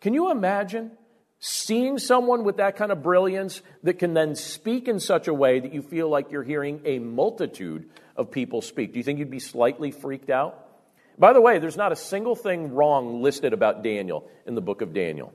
Can 0.00 0.14
you 0.14 0.30
imagine 0.30 0.90
seeing 1.38 1.98
someone 1.98 2.44
with 2.44 2.58
that 2.58 2.76
kind 2.76 2.92
of 2.92 3.02
brilliance 3.02 3.62
that 3.82 3.98
can 3.98 4.14
then 4.14 4.34
speak 4.34 4.88
in 4.88 5.00
such 5.00 5.28
a 5.28 5.34
way 5.34 5.60
that 5.60 5.72
you 5.72 5.82
feel 5.82 6.08
like 6.08 6.30
you're 6.30 6.42
hearing 6.42 6.80
a 6.84 6.98
multitude 6.98 7.88
of 8.16 8.30
people 8.30 8.62
speak? 8.62 8.92
Do 8.92 8.98
you 8.98 9.04
think 9.04 9.18
you'd 9.18 9.30
be 9.30 9.40
slightly 9.40 9.90
freaked 9.90 10.30
out? 10.30 10.58
By 11.18 11.32
the 11.32 11.40
way, 11.40 11.58
there's 11.58 11.76
not 11.76 11.92
a 11.92 11.96
single 11.96 12.34
thing 12.34 12.74
wrong 12.74 13.22
listed 13.22 13.52
about 13.52 13.82
Daniel 13.82 14.28
in 14.46 14.54
the 14.54 14.60
book 14.60 14.82
of 14.82 14.92
Daniel. 14.92 15.32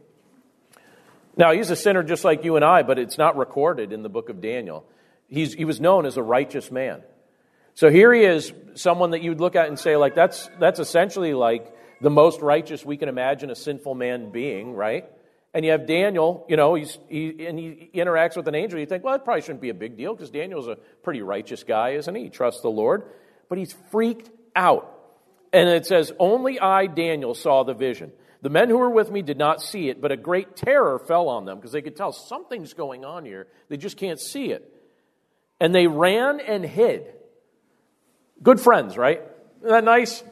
Now, 1.37 1.51
he's 1.51 1.69
a 1.69 1.75
sinner 1.75 2.03
just 2.03 2.23
like 2.23 2.43
you 2.43 2.55
and 2.55 2.65
I, 2.65 2.81
but 2.81 2.97
it's 2.97 3.17
not 3.17 3.37
recorded 3.37 3.93
in 3.93 4.01
the 4.01 4.09
book 4.09 4.29
of 4.29 4.41
Daniel. 4.41 4.85
He's, 5.27 5.53
he 5.53 5.65
was 5.65 5.79
known 5.79 6.05
as 6.05 6.17
a 6.17 6.23
righteous 6.23 6.71
man. 6.71 7.03
So 7.75 7.91
here 7.91 8.11
he 8.11 8.23
is, 8.23 8.51
someone 8.73 9.11
that 9.11 9.21
you'd 9.21 9.39
look 9.39 9.55
at 9.55 9.67
and 9.67 9.77
say, 9.77 9.95
like, 9.97 10.15
that's, 10.15 10.49
that's 10.59 10.79
essentially 10.79 11.35
like 11.35 11.71
the 12.01 12.09
most 12.09 12.41
righteous 12.41 12.83
we 12.83 12.97
can 12.97 13.07
imagine 13.07 13.51
a 13.51 13.55
sinful 13.55 13.93
man 13.93 14.31
being, 14.31 14.73
right? 14.73 15.05
And 15.53 15.63
you 15.63 15.71
have 15.71 15.85
Daniel, 15.85 16.45
you 16.49 16.57
know, 16.57 16.73
he's, 16.73 16.97
he, 17.07 17.45
and 17.45 17.57
he 17.57 17.89
interacts 17.93 18.35
with 18.35 18.47
an 18.47 18.55
angel. 18.55 18.79
You 18.79 18.85
think, 18.87 19.03
well, 19.03 19.13
that 19.13 19.23
probably 19.23 19.41
shouldn't 19.41 19.61
be 19.61 19.69
a 19.69 19.75
big 19.75 19.95
deal 19.95 20.13
because 20.13 20.31
Daniel's 20.31 20.67
a 20.67 20.75
pretty 21.03 21.21
righteous 21.21 21.63
guy, 21.63 21.91
isn't 21.91 22.13
he? 22.15 22.23
He 22.23 22.29
trusts 22.29 22.61
the 22.61 22.69
Lord. 22.69 23.03
But 23.47 23.57
he's 23.57 23.75
freaked 23.91 24.29
out. 24.55 24.93
And 25.53 25.69
it 25.69 25.85
says, 25.85 26.11
Only 26.19 26.59
I, 26.59 26.87
Daniel, 26.87 27.33
saw 27.33 27.63
the 27.63 27.73
vision. 27.73 28.11
The 28.47 28.53
men 28.53 28.69
who 28.69 28.77
were 28.77 28.89
with 28.89 29.11
me 29.11 29.21
did 29.21 29.37
not 29.37 29.61
see 29.61 29.89
it, 29.89 29.99
but 29.99 30.13
a 30.13 30.15
great 30.15 30.55
terror 30.55 30.99
fell 30.99 31.27
on 31.27 31.43
them 31.43 31.57
because 31.57 31.73
they 31.73 31.81
could 31.81 31.97
tell 31.97 32.13
something's 32.13 32.73
going 32.73 33.03
on 33.03 33.25
here. 33.25 33.47
They 33.67 33.75
just 33.75 33.97
can't 33.97 34.21
see 34.21 34.53
it. 34.53 34.73
And 35.59 35.75
they 35.75 35.87
ran 35.87 36.39
and 36.39 36.63
hid. 36.63 37.13
Good 38.41 38.61
friends, 38.61 38.95
right? 38.95 39.21
Isn't 39.57 39.69
that 39.69 39.83
nice? 39.83 40.21
Do 40.21 40.27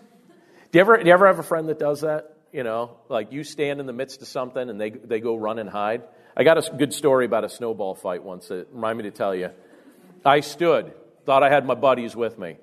you 0.72 0.80
ever, 0.80 0.96
do 0.96 1.06
you 1.06 1.12
ever 1.12 1.28
have 1.28 1.40
a 1.40 1.44
friend 1.44 1.68
that 1.68 1.78
does 1.78 2.00
that? 2.04 2.38
You 2.54 2.64
know, 2.64 2.96
like 3.10 3.34
you 3.34 3.44
stand 3.44 3.82
in 3.82 3.86
the 3.86 3.92
midst 3.92 4.22
of 4.22 4.30
something 4.30 4.70
and 4.70 4.80
they, 4.80 4.92
they 4.92 5.20
go 5.20 5.36
run 5.36 5.60
and 5.60 5.70
hide. 5.70 6.04
I 6.38 6.46
got 6.46 6.58
a 6.58 6.74
good 6.74 6.94
story 6.94 7.26
about 7.26 7.44
a 7.44 7.50
snowball 7.50 7.96
fight 7.96 8.24
once 8.24 8.48
that 8.48 8.70
remind 8.72 8.98
me 8.98 9.04
to 9.04 9.12
tell 9.12 9.36
you. 9.36 9.50
I 10.24 10.40
stood, 10.40 10.94
thought 11.26 11.44
I 11.44 11.50
had 11.50 11.66
my 11.66 11.76
buddies 11.76 12.16
with 12.16 12.40
me. 12.40 12.56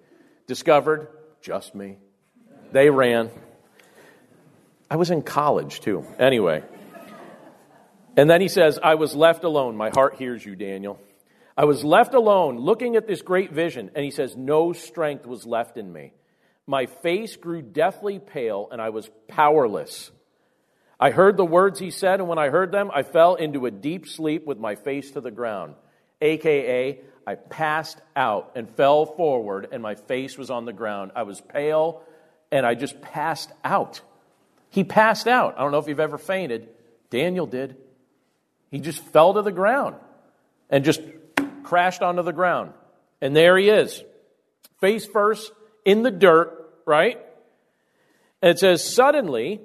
Discovered, 0.47 1.09
just 1.43 1.75
me. 1.75 1.99
They 2.73 2.89
ran. 2.89 3.31
I 4.93 4.97
was 4.97 5.11
in 5.11 5.23
college 5.23 5.81
too. 5.81 6.05
Anyway. 6.19 6.63
And 8.15 8.29
then 8.29 8.43
he 8.43 8.49
says, 8.49 8.79
I 8.83 8.97
was 8.97 9.15
left 9.15 9.43
alone. 9.43 9.75
My 9.75 9.89
heart 9.89 10.17
hears 10.17 10.45
you, 10.45 10.55
Daniel. 10.55 11.01
I 11.57 11.65
was 11.65 11.83
left 11.83 12.13
alone 12.13 12.59
looking 12.59 12.97
at 12.97 13.07
this 13.07 13.23
great 13.23 13.53
vision. 13.53 13.91
And 13.95 14.05
he 14.05 14.11
says, 14.11 14.37
No 14.37 14.75
strength 14.75 15.25
was 15.25 15.47
left 15.47 15.79
in 15.79 15.91
me. 15.91 16.13
My 16.67 16.85
face 16.85 17.37
grew 17.37 17.63
deathly 17.63 18.19
pale, 18.19 18.69
and 18.71 18.83
I 18.83 18.91
was 18.91 19.09
powerless. 19.29 20.11
I 21.01 21.11
heard 21.11 21.39
the 21.39 21.47
words 21.47 21.79
he 21.79 21.91
said, 21.91 22.21
and 22.21 22.29
when 22.29 22.39
I 22.39 22.51
heard 22.51 22.71
them, 22.71 22.91
I 22.93 23.03
fell 23.03 23.37
into 23.37 23.65
a 23.65 23.71
deep 23.71 24.07
sleep 24.07 24.45
with 24.47 24.59
my 24.59 24.75
face 24.75 25.13
to 25.13 25.23
the 25.23 25.31
ground. 25.31 25.75
AKA, 26.21 27.01
I 27.27 27.35
passed 27.37 27.99
out 28.15 28.53
and 28.57 28.69
fell 28.69 29.07
forward, 29.07 29.69
and 29.73 29.83
my 29.83 29.95
face 29.95 30.37
was 30.37 30.51
on 30.51 30.67
the 30.67 30.75
ground. 30.75 31.13
I 31.17 31.23
was 31.23 31.41
pale, 31.41 32.03
and 32.51 32.67
I 32.67 32.75
just 32.75 33.01
passed 33.01 33.51
out. 33.65 34.03
He 34.73 34.85
passed 34.85 35.29
out. 35.29 35.55
I 35.59 35.61
don't 35.61 35.71
know 35.71 35.79
if 35.79 35.87
you've 35.87 36.01
ever 36.01 36.17
fainted. 36.17 36.67
Daniel 37.11 37.47
did. 37.47 37.77
He 38.71 38.81
just 38.81 39.01
fell 39.01 39.35
to 39.35 39.43
the 39.43 39.53
ground 39.53 39.97
and 40.71 40.83
just 40.83 41.03
crashed 41.63 42.01
onto 42.01 42.23
the 42.23 42.33
ground. 42.33 42.73
And 43.21 43.37
there 43.37 43.59
he 43.59 43.69
is, 43.69 44.03
face 44.81 45.05
first, 45.05 45.53
in 45.85 46.03
the 46.03 46.11
dirt, 46.11 46.73
right? 46.87 47.21
And 48.41 48.51
it 48.51 48.59
says, 48.59 48.83
Suddenly, 48.83 49.61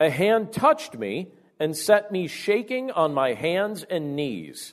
a 0.00 0.08
hand 0.08 0.54
touched 0.54 0.96
me 0.96 1.28
and 1.58 1.76
set 1.76 2.10
me 2.10 2.26
shaking 2.26 2.90
on 2.90 3.12
my 3.12 3.34
hands 3.34 3.84
and 3.90 4.16
knees. 4.16 4.72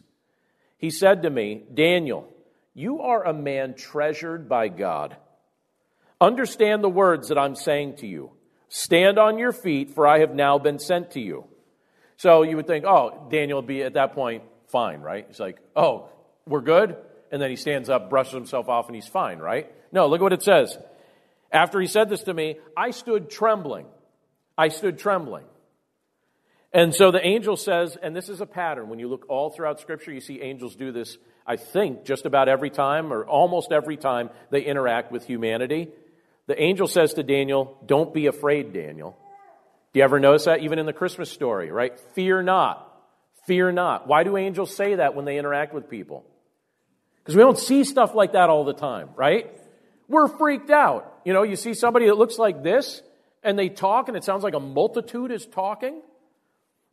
He 0.78 0.92
said 0.92 1.24
to 1.24 1.30
me, 1.30 1.64
Daniel, 1.74 2.30
you 2.74 3.02
are 3.02 3.26
a 3.26 3.34
man 3.34 3.74
treasured 3.74 4.48
by 4.48 4.70
God. 4.70 5.18
Understand 6.22 6.86
the 6.86 6.90
words 6.90 7.28
that 7.28 7.38
I'm 7.38 7.56
saying 7.56 7.98
to 7.98 8.08
you. 8.08 8.32
Stand 8.70 9.18
on 9.18 9.38
your 9.38 9.52
feet, 9.52 9.92
for 9.92 10.06
I 10.08 10.20
have 10.20 10.34
now 10.34 10.58
been 10.58 10.80
sent 10.80 11.12
to 11.12 11.20
you. 11.20 11.46
So 12.18 12.44
you 12.44 12.56
would 12.56 12.68
think, 12.68 12.86
oh, 12.86 13.28
Daniel 13.30 13.60
would 13.60 13.68
be 13.68 13.84
at 13.84 13.94
that 13.94 14.14
point 14.14 14.44
fine, 14.68 15.02
right? 15.02 15.26
He's 15.28 15.40
like, 15.40 15.60
oh, 15.76 16.10
we're 16.46 16.62
good. 16.62 16.98
And 17.32 17.42
then 17.42 17.50
he 17.50 17.56
stands 17.56 17.90
up, 17.90 18.10
brushes 18.10 18.34
himself 18.34 18.70
off, 18.70 18.88
and 18.88 18.96
he's 18.96 19.08
fine, 19.08 19.40
right? 19.40 19.72
No, 19.92 20.08
look 20.08 20.20
at 20.20 20.24
what 20.24 20.34
it 20.34 20.44
says. 20.44 20.78
After 21.52 21.80
he 21.80 21.88
said 21.88 22.10
this 22.10 22.24
to 22.24 22.34
me, 22.34 22.58
I 22.76 22.92
stood 22.92 23.30
trembling. 23.30 23.86
I 24.58 24.70
stood 24.70 24.98
trembling. 24.98 25.46
And 26.74 26.94
so 26.94 27.12
the 27.12 27.26
angel 27.26 27.56
says, 27.56 27.98
and 28.02 28.16
this 28.16 28.28
is 28.28 28.42
a 28.42 28.46
pattern. 28.46 28.90
When 28.90 29.00
you 29.00 29.08
look 29.08 29.26
all 29.30 29.50
throughout 29.50 29.80
Scripture, 29.80 30.12
you 30.12 30.20
see 30.20 30.42
angels 30.42 30.76
do 30.76 30.92
this, 30.92 31.18
I 31.46 31.56
think, 31.56 32.04
just 32.04 32.26
about 32.26 32.50
every 32.50 32.70
time 32.70 33.14
or 33.14 33.26
almost 33.26 33.72
every 33.72 33.96
time 33.96 34.30
they 34.52 34.62
interact 34.62 35.12
with 35.12 35.26
humanity. 35.26 35.90
The 36.48 36.62
angel 36.62 36.88
says 36.88 37.14
to 37.16 37.24
Daniel, 37.24 37.78
Don't 37.86 38.14
be 38.14 38.26
afraid, 38.28 38.74
Daniel. 38.74 39.18
Do 39.94 40.00
you 40.00 40.04
ever 40.04 40.20
notice 40.20 40.46
that? 40.46 40.62
Even 40.62 40.80
in 40.80 40.86
the 40.86 40.94
Christmas 40.94 41.32
story, 41.32 41.72
right? 41.72 41.98
Fear 42.14 42.44
not. 42.44 42.84
Fear 43.46 43.72
not. 43.72 44.08
Why 44.08 44.24
do 44.24 44.38
angels 44.38 44.76
say 44.76 44.96
that 44.96 45.16
when 45.16 45.26
they 45.26 45.38
interact 45.38 45.74
with 45.74 45.90
people? 45.90 46.26
Because 47.20 47.36
we 47.36 47.42
don't 47.42 47.60
see 47.60 47.84
stuff 47.84 48.16
like 48.16 48.34
that 48.34 48.50
all 48.50 48.64
the 48.64 48.74
time, 48.74 49.10
right? 49.16 49.50
We're 50.08 50.28
freaked 50.28 50.70
out. 50.70 51.20
You 51.26 51.34
know, 51.34 51.44
you 51.44 51.58
see 51.58 51.74
somebody 51.74 52.06
that 52.08 52.18
looks 52.18 52.38
like 52.38 52.64
this 52.64 53.02
and 53.44 53.60
they 53.60 53.70
talk 53.70 54.08
and 54.08 54.16
it 54.16 54.24
sounds 54.24 54.44
like 54.44 54.54
a 54.54 54.60
multitude 54.60 55.32
is 55.32 55.46
talking. 55.46 56.02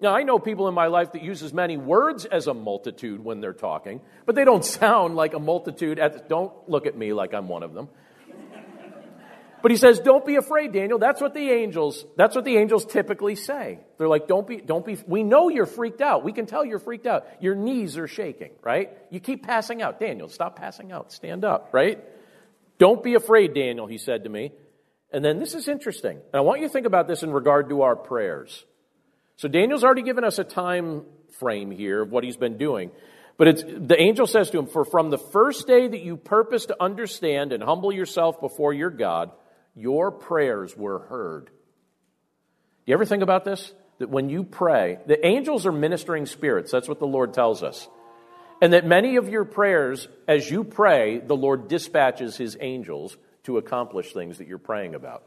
Now, 0.01 0.15
I 0.15 0.25
know 0.25 0.39
people 0.39 0.67
in 0.67 0.75
my 0.75 0.89
life 0.89 1.13
that 1.13 1.23
use 1.23 1.43
as 1.43 1.53
many 1.53 1.77
words 1.77 2.25
as 2.25 2.49
a 2.49 2.55
multitude 2.55 3.25
when 3.25 3.41
they're 3.41 3.53
talking, 3.53 4.01
but 4.27 4.35
they 4.35 4.45
don't 4.45 4.65
sound 4.81 5.15
like 5.15 5.35
a 5.35 5.39
multitude. 5.39 5.99
At, 5.99 6.29
don't 6.29 6.53
look 6.69 6.87
at 6.87 6.97
me 6.97 7.13
like 7.13 7.33
I'm 7.33 7.49
one 7.49 7.63
of 7.63 7.75
them. 7.75 7.89
But 9.65 9.71
he 9.71 9.79
says, 9.79 9.99
don't 9.99 10.27
be 10.27 10.37
afraid, 10.37 10.75
Daniel. 10.75 10.99
That's 10.99 11.23
what 11.23 11.33
the 11.33 11.51
angels, 11.51 12.05
that's 12.19 12.37
what 12.37 12.45
the 12.45 12.59
angels 12.59 12.85
typically 12.85 13.35
say. 13.35 13.79
They're 13.97 14.09
like, 14.09 14.29
don't 14.29 14.47
be, 14.47 14.59
don't 14.59 14.85
be, 14.85 14.99
we 15.07 15.23
know 15.23 15.49
you're 15.49 15.65
freaked 15.65 16.03
out. 16.03 16.23
We 16.23 16.35
can 16.35 16.45
tell 16.45 16.67
you're 16.67 16.79
freaked 16.79 17.07
out. 17.07 17.27
Your 17.41 17.55
knees 17.55 17.97
are 17.97 18.07
shaking, 18.07 18.51
right? 18.61 18.91
You 19.09 19.21
keep 19.21 19.43
passing 19.43 19.81
out. 19.81 19.99
Daniel, 19.99 20.29
stop 20.29 20.57
passing 20.57 20.93
out. 20.93 21.13
Stand 21.13 21.47
up, 21.47 21.71
right? 21.73 22.05
Don't 22.77 23.03
be 23.03 23.15
afraid, 23.15 23.55
Daniel, 23.55 23.87
he 23.87 23.97
said 23.97 24.25
to 24.25 24.29
me. 24.29 24.53
And 25.11 25.25
then 25.25 25.39
this 25.39 25.55
is 25.55 25.67
interesting. 25.67 26.19
And 26.19 26.35
I 26.35 26.41
want 26.41 26.61
you 26.61 26.67
to 26.67 26.73
think 26.73 26.85
about 26.85 27.09
this 27.09 27.23
in 27.23 27.31
regard 27.31 27.71
to 27.71 27.81
our 27.81 27.97
prayers. 27.97 28.67
So 29.37 29.49
Daniel's 29.49 29.83
already 29.83 30.03
given 30.03 30.25
us 30.25 30.39
a 30.39 30.45
time 30.45 31.07
frame 31.39 31.71
here 31.71 32.03
of 32.03 32.13
what 32.13 32.23
he's 32.23 32.37
been 32.37 32.59
doing. 32.59 32.91
But 33.39 33.49
it's, 33.49 33.63
the 33.63 33.99
angel 33.99 34.27
says 34.27 34.51
to 34.51 34.59
him, 34.59 34.67
For 34.67 34.85
from 34.85 35.09
the 35.09 35.17
first 35.17 35.67
day 35.67 35.89
that 35.89 36.03
you 36.03 36.19
purpose 36.19 36.67
to 36.67 36.77
understand 36.79 37.55
and 37.55 37.63
humble 37.63 37.95
yourself 37.95 38.43
before 38.43 38.75
your 38.75 38.91
God, 38.91 39.31
your 39.75 40.11
prayers 40.11 40.77
were 40.77 41.01
heard. 41.01 41.47
Do 41.47 41.53
you 42.87 42.95
ever 42.95 43.05
think 43.05 43.23
about 43.23 43.45
this? 43.45 43.73
That 43.99 44.11
when 44.11 44.29
you 44.29 44.45
pray, 44.45 44.99
the 45.07 45.25
angels 45.25 45.67
are 45.67 45.73
ministering 45.73 46.27
spirits. 46.27 46.71
That's 46.73 46.89
what 46.89 46.99
the 46.99 47.07
Lord 47.07 47.33
tells 47.33 47.63
us. 47.63 47.89
And 48.61 48.73
that 48.73 48.87
many 48.87 49.17
of 49.17 49.29
your 49.29 49.45
prayers, 49.45 50.09
as 50.29 50.51
you 50.51 50.65
pray, 50.65 51.19
the 51.19 51.37
Lord 51.37 51.69
dispatches 51.69 52.37
his 52.37 52.57
angels 52.61 53.17
to 53.45 53.59
accomplish 53.59 54.13
things 54.13 54.39
that 54.39 54.49
you're 54.49 54.59
praying 54.59 54.95
about. 54.95 55.25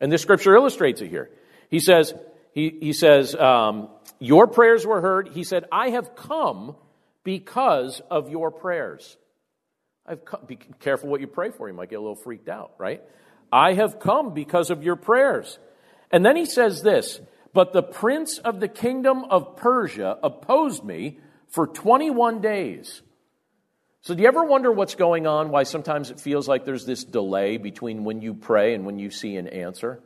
And 0.00 0.10
this 0.10 0.22
scripture 0.22 0.54
illustrates 0.54 1.00
it 1.00 1.08
here. 1.08 1.30
He 1.70 1.80
says, 1.80 2.14
he, 2.52 2.76
he 2.80 2.92
says, 2.92 3.34
um, 3.34 3.88
Your 4.18 4.46
prayers 4.46 4.86
were 4.86 5.00
heard. 5.00 5.28
He 5.28 5.44
said, 5.44 5.64
I 5.70 5.90
have 5.90 6.14
come 6.14 6.76
because 7.24 8.00
of 8.10 8.30
your 8.30 8.50
prayers. 8.50 9.16
I've 10.06 10.24
come, 10.24 10.40
be 10.46 10.56
careful 10.56 11.08
what 11.08 11.20
you 11.20 11.26
pray 11.26 11.50
for. 11.50 11.68
You 11.68 11.74
might 11.74 11.90
get 11.90 11.96
a 11.96 12.00
little 12.00 12.16
freaked 12.16 12.48
out, 12.48 12.72
right? 12.78 13.02
I 13.52 13.74
have 13.74 14.00
come 14.00 14.34
because 14.34 14.70
of 14.70 14.82
your 14.82 14.96
prayers. 14.96 15.58
And 16.10 16.24
then 16.24 16.36
he 16.36 16.46
says 16.46 16.82
this, 16.82 17.20
but 17.52 17.72
the 17.72 17.82
prince 17.82 18.38
of 18.38 18.60
the 18.60 18.68
kingdom 18.68 19.24
of 19.24 19.56
Persia 19.56 20.18
opposed 20.22 20.84
me 20.84 21.18
for 21.48 21.66
21 21.66 22.40
days. 22.40 23.02
So, 24.02 24.14
do 24.14 24.22
you 24.22 24.28
ever 24.28 24.44
wonder 24.44 24.72
what's 24.72 24.94
going 24.94 25.26
on? 25.26 25.50
Why 25.50 25.64
sometimes 25.64 26.10
it 26.10 26.20
feels 26.20 26.48
like 26.48 26.64
there's 26.64 26.86
this 26.86 27.04
delay 27.04 27.58
between 27.58 28.04
when 28.04 28.22
you 28.22 28.32
pray 28.32 28.74
and 28.74 28.86
when 28.86 28.98
you 28.98 29.10
see 29.10 29.36
an 29.36 29.46
answer? 29.46 30.00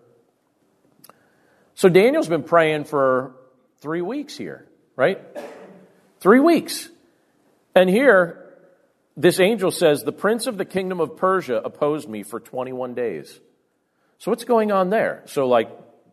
So, 1.74 1.88
Daniel's 1.88 2.28
been 2.28 2.42
praying 2.42 2.85
for 2.85 3.37
three 3.80 4.00
weeks 4.00 4.37
here, 4.37 4.66
right? 4.96 5.20
Three 6.18 6.40
weeks. 6.40 6.88
And 7.76 7.88
here, 7.88 8.43
this 9.16 9.40
angel 9.40 9.70
says, 9.70 10.03
The 10.03 10.12
prince 10.12 10.46
of 10.46 10.59
the 10.59 10.64
kingdom 10.64 11.00
of 11.00 11.16
Persia 11.16 11.57
opposed 11.57 12.09
me 12.09 12.22
for 12.22 12.40
21 12.40 12.94
days. 12.94 13.38
So, 14.18 14.31
what's 14.31 14.44
going 14.44 14.72
on 14.72 14.90
there? 14.90 15.22
So, 15.27 15.46
like, 15.46 15.70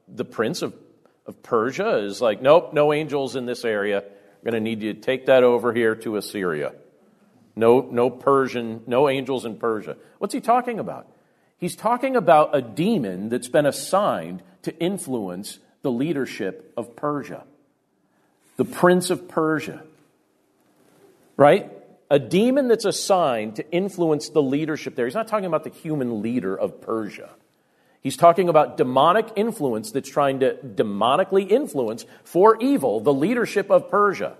the 0.07 0.25
prince 0.25 0.61
of, 0.61 0.73
of 1.25 1.41
Persia 1.41 1.97
is 2.05 2.21
like, 2.21 2.41
Nope, 2.41 2.73
no 2.73 2.93
angels 2.93 3.35
in 3.35 3.45
this 3.45 3.65
area. 3.65 3.99
I'm 3.99 4.43
going 4.43 4.53
to 4.53 4.59
need 4.59 4.81
you 4.81 4.93
to 4.93 4.99
take 4.99 5.27
that 5.27 5.43
over 5.43 5.73
here 5.73 5.95
to 5.95 6.17
Assyria. 6.17 6.73
No, 7.55 7.81
no 7.81 8.09
Persian, 8.09 8.81
no 8.87 9.09
angels 9.09 9.45
in 9.45 9.57
Persia. 9.57 9.97
What's 10.19 10.33
he 10.33 10.41
talking 10.41 10.79
about? 10.79 11.07
He's 11.57 11.75
talking 11.75 12.15
about 12.15 12.55
a 12.55 12.61
demon 12.61 13.29
that's 13.29 13.49
been 13.49 13.65
assigned 13.65 14.41
to 14.63 14.75
influence 14.79 15.59
the 15.81 15.91
leadership 15.91 16.73
of 16.77 16.95
Persia. 16.95 17.43
The 18.57 18.65
prince 18.65 19.09
of 19.09 19.27
Persia. 19.27 19.83
Right? 21.37 21.71
A 22.11 22.19
demon 22.19 22.67
that's 22.67 22.83
assigned 22.83 23.55
to 23.55 23.71
influence 23.71 24.27
the 24.27 24.41
leadership 24.41 24.95
there. 24.95 25.05
He's 25.05 25.15
not 25.15 25.29
talking 25.29 25.45
about 25.45 25.63
the 25.63 25.69
human 25.69 26.21
leader 26.21 26.53
of 26.53 26.81
Persia. 26.81 27.29
He's 28.01 28.17
talking 28.17 28.49
about 28.49 28.75
demonic 28.75 29.29
influence 29.37 29.91
that's 29.91 30.09
trying 30.09 30.41
to 30.41 30.55
demonically 30.55 31.49
influence 31.49 32.05
for 32.25 32.57
evil 32.59 32.99
the 32.99 33.13
leadership 33.13 33.71
of 33.71 33.89
Persia. 33.89 34.35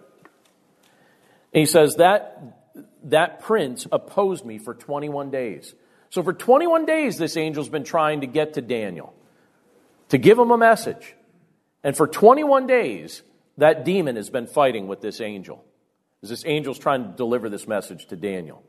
And 1.53 1.61
he 1.61 1.65
says 1.65 1.95
that 1.95 2.57
that 3.05 3.39
prince 3.39 3.87
opposed 3.89 4.43
me 4.45 4.57
for 4.57 4.73
21 4.73 5.31
days. 5.31 5.73
So 6.09 6.23
for 6.23 6.33
21 6.33 6.85
days, 6.85 7.17
this 7.17 7.37
angel's 7.37 7.69
been 7.69 7.85
trying 7.85 8.19
to 8.19 8.27
get 8.27 8.55
to 8.55 8.61
Daniel, 8.61 9.13
to 10.09 10.17
give 10.17 10.37
him 10.37 10.51
a 10.51 10.57
message. 10.57 11.15
And 11.85 11.95
for 11.95 12.05
21 12.05 12.67
days, 12.67 13.23
that 13.57 13.85
demon 13.85 14.17
has 14.17 14.29
been 14.29 14.47
fighting 14.47 14.87
with 14.89 14.99
this 14.99 15.21
angel. 15.21 15.63
As 16.23 16.29
this 16.29 16.43
angel's 16.45 16.79
trying 16.79 17.03
to 17.03 17.17
deliver 17.17 17.49
this 17.49 17.67
message 17.67 18.07
to 18.07 18.15
Daniel. 18.15 18.63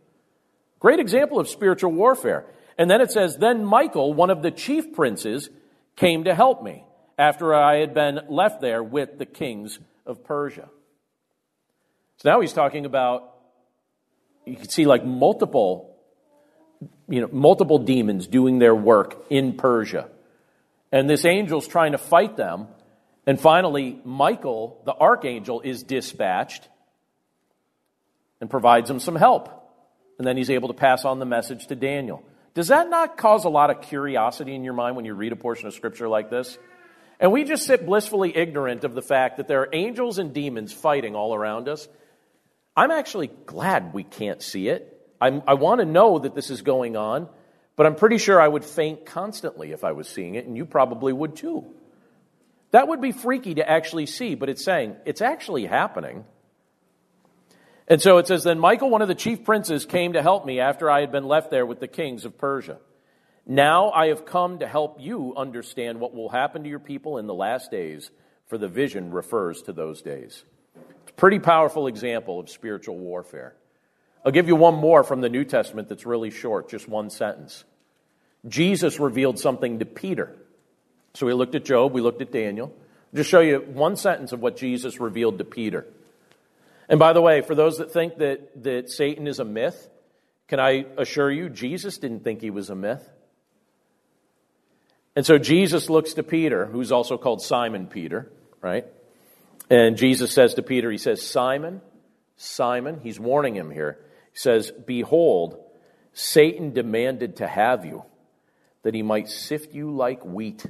Great 0.81 1.01
example 1.01 1.38
of 1.38 1.49
spiritual 1.49 1.93
warfare. 1.93 2.47
And 2.79 2.91
then 2.91 3.01
it 3.01 3.11
says, 3.11 3.37
Then 3.37 3.65
Michael, 3.65 4.15
one 4.15 4.31
of 4.31 4.43
the 4.43 4.51
chief 4.51 4.93
princes, 4.95 5.51
came 5.97 6.25
to 6.25 6.35
help 6.35 6.62
me 6.62 6.85
after 7.19 7.55
I 7.55 7.77
had 7.77 7.95
been 7.95 8.21
left 8.29 8.61
there 8.61 8.83
with 8.83 9.19
the 9.19 9.27
kings 9.27 9.79
of 10.07 10.25
Persia. 10.25 10.69
So 12.17 12.31
now 12.31 12.41
he's 12.41 12.53
talking 12.53 12.87
about 12.87 13.33
you 14.45 14.57
can 14.57 14.69
see 14.69 14.87
like 14.87 15.05
multiple, 15.05 15.97
you 17.09 17.21
know, 17.21 17.29
multiple 17.31 17.79
demons 17.79 18.27
doing 18.27 18.59
their 18.59 18.75
work 18.75 19.27
in 19.31 19.57
Persia. 19.57 20.09
And 20.91 21.09
this 21.09 21.25
angel's 21.25 21.69
trying 21.69 21.93
to 21.93 21.99
fight 21.99 22.37
them. 22.37 22.69
And 23.27 23.41
finally, 23.41 24.01
Michael, 24.05 24.83
the 24.85 24.95
archangel, 24.95 25.61
is 25.61 25.85
dispatched 25.85 26.69
and 28.43 28.51
provides 28.51 28.91
him 28.91 28.99
some 28.99 29.15
help. 29.15 29.49
And 30.19 30.27
then 30.27 30.37
he's 30.37 30.51
able 30.51 30.67
to 30.67 30.75
pass 30.75 31.05
on 31.05 31.21
the 31.21 31.25
message 31.25 31.69
to 31.69 31.77
Daniel. 31.77 32.25
Does 32.55 32.69
that 32.69 32.91
not 32.91 33.17
cause 33.17 33.45
a 33.45 33.49
lot 33.49 33.71
of 33.71 33.83
curiosity 33.83 34.57
in 34.57 34.65
your 34.65 34.75
mind 34.75 34.97
when 34.97 35.05
you 35.05 35.15
read 35.15 35.31
a 35.31 35.37
portion 35.37 35.69
of 35.69 35.75
scripture 35.75 36.09
like 36.09 36.29
this? 36.29 36.59
And 37.21 37.31
we 37.31 37.45
just 37.45 37.65
sit 37.65 37.87
blissfully 37.87 38.37
ignorant 38.37 38.83
of 38.83 38.95
the 38.95 39.01
fact 39.01 39.37
that 39.37 39.47
there 39.47 39.61
are 39.61 39.69
angels 39.73 40.19
and 40.19 40.35
demons 40.35 40.73
fighting 40.73 41.15
all 41.15 41.37
around 41.37 41.69
us. 41.69 41.87
I'm 42.77 42.91
actually 42.91 43.29
glad 43.47 43.95
we 43.95 44.03
can't 44.03 44.43
see 44.43 44.69
it. 44.69 44.89
I'm, 45.21 45.45
i 45.47 45.55
want 45.55 45.81
to 45.81 45.85
know 45.85 46.19
that 46.19 46.35
this 46.35 46.51
is 46.51 46.63
going 46.63 46.97
on, 46.97 47.29
but 47.77 47.87
I'm 47.87 47.95
pretty 47.95 48.19
sure 48.19 48.41
I 48.41 48.49
would 48.49 48.65
faint 48.65 49.07
constantly 49.07 49.71
if 49.71 49.85
I 49.85 49.93
was 49.93 50.09
seeing 50.09 50.35
it, 50.35 50.47
and 50.47 50.57
you 50.57 50.67
probably 50.67 51.13
would 51.13 51.37
too. 51.37 51.65
That 52.73 52.89
would 52.89 53.01
be 53.01 53.13
freaky 53.13 53.55
to 53.55 53.71
actually 53.71 54.07
see, 54.07 54.35
but 54.35 54.49
it's 54.49 54.65
saying 54.65 54.97
it's 55.07 55.21
actually 55.21 55.65
happening. 55.65 56.25
And 57.88 58.01
so 58.01 58.18
it 58.18 58.27
says, 58.27 58.45
Then 58.45 58.59
Michael, 58.59 58.90
one 58.90 59.03
of 59.03 59.09
the 59.09 59.14
chief 59.14 59.45
princes, 59.45 59.85
came 59.85 60.12
to 60.14 60.23
help 60.23 60.47
me 60.47 60.61
after 60.61 60.90
I 60.90 61.01
had 61.01 61.12
been 61.12 61.27
left 61.27 61.51
there 61.51 61.66
with 61.66 61.81
the 61.81 61.88
kings 61.88 62.25
of 62.25 62.38
Persia. 62.38 62.79
Now 63.47 63.90
I 63.90 64.09
have 64.09 64.25
come 64.25 64.61
to 64.61 64.68
help 64.68 64.99
you 65.01 65.35
understand 65.37 65.99
what 65.99 66.14
will 66.14 66.29
happen 66.29 66.62
to 66.62 66.68
your 66.68 66.79
people 66.79 67.18
in 67.18 67.27
the 67.27 67.35
last 67.35 67.71
days, 67.71 68.11
for 68.47 68.57
the 68.57 68.68
vision 68.68 69.11
refers 69.11 69.62
to 69.62 69.73
those 69.73 70.03
days. 70.03 70.45
It's 71.03 71.11
a 71.11 71.14
pretty 71.14 71.40
powerful 71.40 71.87
example 71.88 72.38
of 72.38 72.49
spiritual 72.49 72.97
warfare. 72.97 73.57
I'll 74.25 74.33
give 74.33 74.47
you 74.47 74.55
one 74.55 74.75
more 74.75 75.03
from 75.03 75.21
the 75.21 75.29
New 75.29 75.45
Testament 75.45 75.88
that's 75.88 76.07
really 76.07 76.31
short, 76.31 76.68
just 76.68 76.88
one 76.88 77.11
sentence. 77.11 77.64
Jesus 78.47 79.01
revealed 79.01 79.38
something 79.38 79.81
to 79.81 79.85
Peter. 79.85 80.37
So 81.14 81.27
we 81.27 81.33
looked 81.33 81.55
at 81.55 81.64
Job, 81.64 81.92
we 81.92 82.01
looked 82.01 82.23
at 82.23 82.31
Daniel. 82.31 82.73
I'll 83.12 83.16
just 83.16 83.31
show 83.31 83.40
you 83.40 83.59
one 83.59 83.97
sentence 83.97 84.33
of 84.33 84.40
what 84.40 84.57
Jesus 84.57 85.01
revealed 85.01 85.38
to 85.38 85.45
Peter. 85.45 85.87
And 86.93 86.99
by 86.99 87.15
the 87.15 87.23
way, 87.23 87.41
for 87.41 87.55
those 87.55 87.79
that 87.79 87.91
think 87.91 88.19
that, 88.19 88.65
that 88.65 88.91
Satan 88.91 89.27
is 89.27 89.39
a 89.39 89.47
myth, 89.47 89.89
can 90.47 90.61
I 90.61 90.85
assure 90.99 91.31
you, 91.31 91.49
Jesus 91.49 91.97
didn't 91.97 92.23
think 92.23 92.43
he 92.43 92.51
was 92.51 92.69
a 92.69 92.75
myth. 92.75 93.09
And 95.17 95.25
so 95.25 95.39
Jesus 95.39 95.89
looks 95.89 96.13
to 96.13 96.23
Peter, 96.23 96.67
who's 96.67 96.93
also 96.93 97.17
called 97.17 97.41
Simon 97.41 97.87
Peter, 97.87 98.31
right? 98.61 98.85
And 99.71 99.97
Jesus 99.97 100.33
says 100.33 100.53
to 100.55 100.63
Peter, 100.63 100.91
He 100.91 100.99
says, 100.99 101.27
Simon, 101.27 101.81
Simon, 102.37 103.01
He's 103.03 103.19
warning 103.19 103.55
him 103.55 103.71
here. 103.71 103.99
He 104.35 104.39
says, 104.39 104.71
Behold, 104.71 105.65
Satan 106.13 106.75
demanded 106.75 107.37
to 107.37 107.47
have 107.47 107.87
you, 107.87 108.05
that 108.83 108.93
he 108.93 109.03
might 109.03 109.31
sift 109.31 109.73
you 109.73 109.91
like 109.91 110.27
wheat. 110.27 110.67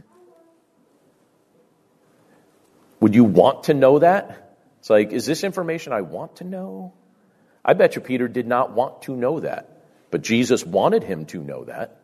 Would 3.00 3.16
you 3.16 3.24
want 3.24 3.64
to 3.64 3.74
know 3.74 3.98
that? 3.98 4.41
It's 4.82 4.90
like, 4.90 5.12
is 5.12 5.26
this 5.26 5.44
information 5.44 5.92
I 5.92 6.00
want 6.00 6.38
to 6.38 6.44
know? 6.44 6.92
I 7.64 7.74
bet 7.74 7.94
you 7.94 8.02
Peter 8.02 8.26
did 8.26 8.48
not 8.48 8.72
want 8.72 9.02
to 9.02 9.14
know 9.14 9.38
that, 9.38 9.84
but 10.10 10.22
Jesus 10.22 10.66
wanted 10.66 11.04
him 11.04 11.24
to 11.26 11.40
know 11.40 11.66
that. 11.66 12.00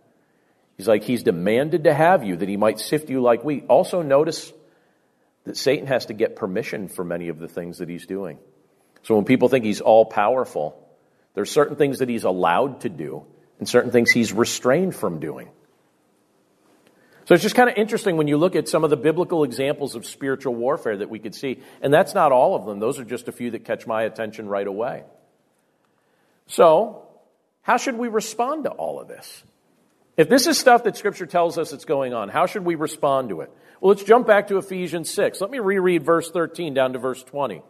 He's 0.76 0.86
like, 0.86 1.02
He's 1.02 1.24
demanded 1.24 1.82
to 1.84 1.92
have 1.92 2.22
you 2.22 2.36
that 2.36 2.48
he 2.48 2.56
might 2.56 2.78
sift 2.78 3.10
you 3.10 3.20
like 3.20 3.42
wheat. 3.42 3.64
Also, 3.68 4.02
notice 4.02 4.52
that 5.42 5.56
Satan 5.56 5.88
has 5.88 6.06
to 6.06 6.14
get 6.14 6.36
permission 6.36 6.86
for 6.86 7.02
many 7.02 7.30
of 7.30 7.40
the 7.40 7.48
things 7.48 7.78
that 7.78 7.88
he's 7.88 8.06
doing. 8.06 8.38
So 9.02 9.16
when 9.16 9.24
people 9.24 9.48
think 9.48 9.64
he's 9.64 9.80
all 9.80 10.04
powerful, 10.04 10.80
there's 11.34 11.50
certain 11.50 11.74
things 11.74 11.98
that 11.98 12.08
he's 12.08 12.22
allowed 12.22 12.82
to 12.82 12.88
do 12.88 13.24
and 13.58 13.68
certain 13.68 13.90
things 13.90 14.12
he's 14.12 14.32
restrained 14.32 14.94
from 14.94 15.18
doing. 15.18 15.48
So 17.28 17.34
it's 17.34 17.42
just 17.42 17.54
kind 17.54 17.68
of 17.68 17.76
interesting 17.76 18.16
when 18.16 18.26
you 18.26 18.38
look 18.38 18.56
at 18.56 18.70
some 18.70 18.84
of 18.84 18.90
the 18.90 18.96
biblical 18.96 19.44
examples 19.44 19.94
of 19.94 20.06
spiritual 20.06 20.54
warfare 20.54 20.96
that 20.96 21.10
we 21.10 21.18
could 21.18 21.34
see. 21.34 21.60
And 21.82 21.92
that's 21.92 22.14
not 22.14 22.32
all 22.32 22.56
of 22.56 22.64
them, 22.64 22.78
those 22.78 22.98
are 22.98 23.04
just 23.04 23.28
a 23.28 23.32
few 23.32 23.50
that 23.50 23.66
catch 23.66 23.86
my 23.86 24.04
attention 24.04 24.48
right 24.48 24.66
away. 24.66 25.02
So, 26.46 27.06
how 27.60 27.76
should 27.76 27.98
we 27.98 28.08
respond 28.08 28.64
to 28.64 28.70
all 28.70 28.98
of 28.98 29.08
this? 29.08 29.44
If 30.16 30.30
this 30.30 30.46
is 30.46 30.56
stuff 30.56 30.84
that 30.84 30.96
Scripture 30.96 31.26
tells 31.26 31.58
us 31.58 31.74
it's 31.74 31.84
going 31.84 32.14
on, 32.14 32.30
how 32.30 32.46
should 32.46 32.64
we 32.64 32.76
respond 32.76 33.28
to 33.28 33.42
it? 33.42 33.52
Well, 33.82 33.90
let's 33.90 34.04
jump 34.04 34.26
back 34.26 34.48
to 34.48 34.56
Ephesians 34.56 35.10
6. 35.10 35.42
Let 35.42 35.50
me 35.50 35.58
reread 35.58 36.04
verse 36.04 36.30
13 36.30 36.72
down 36.72 36.94
to 36.94 36.98
verse 36.98 37.22
20. 37.24 37.60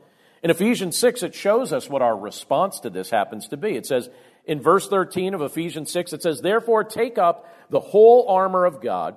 In 0.44 0.50
Ephesians 0.50 0.96
6, 0.96 1.24
it 1.24 1.34
shows 1.34 1.72
us 1.72 1.90
what 1.90 2.00
our 2.00 2.16
response 2.16 2.78
to 2.80 2.90
this 2.90 3.10
happens 3.10 3.48
to 3.48 3.56
be. 3.56 3.70
It 3.70 3.86
says, 3.86 4.08
in 4.44 4.60
verse 4.60 4.86
13 4.86 5.34
of 5.34 5.42
Ephesians 5.42 5.90
6, 5.90 6.12
it 6.12 6.22
says, 6.22 6.42
Therefore, 6.42 6.84
take 6.84 7.18
up 7.18 7.52
the 7.70 7.80
whole 7.80 8.28
armor 8.28 8.64
of 8.64 8.80
God, 8.80 9.16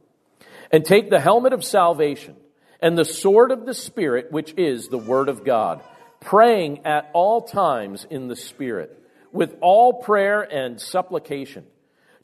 And 0.71 0.85
take 0.85 1.09
the 1.09 1.19
helmet 1.19 1.53
of 1.53 1.63
salvation 1.63 2.35
and 2.81 2.97
the 2.97 3.05
sword 3.05 3.51
of 3.51 3.65
the 3.65 3.73
Spirit, 3.73 4.31
which 4.31 4.53
is 4.57 4.87
the 4.87 4.97
Word 4.97 5.29
of 5.29 5.43
God, 5.43 5.83
praying 6.19 6.85
at 6.85 7.09
all 7.13 7.41
times 7.41 8.05
in 8.09 8.27
the 8.27 8.35
Spirit, 8.35 8.97
with 9.31 9.55
all 9.61 10.01
prayer 10.01 10.41
and 10.41 10.79
supplication 10.79 11.65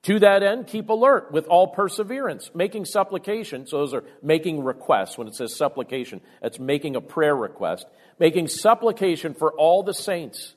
to 0.04 0.20
that 0.20 0.42
end, 0.42 0.68
keep 0.68 0.90
alert 0.90 1.34
with 1.34 1.48
all 1.48 1.68
perseverance, 1.68 2.52
making 2.54 2.86
supplication. 2.86 3.68
So 3.68 3.80
those 3.80 3.94
are 3.94 4.06
making 4.22 4.64
requests. 4.64 5.18
When 5.18 5.28
it 5.28 5.36
says 5.36 5.54
supplication, 5.54 6.22
that's 6.42 6.60
making 6.60 6.96
a 6.96 7.02
prayer 7.02 7.36
request. 7.36 7.86
Making 8.18 8.48
supplication 8.48 9.34
for 9.34 9.52
all 9.52 9.84
the 9.84 9.94
saints 9.94 10.56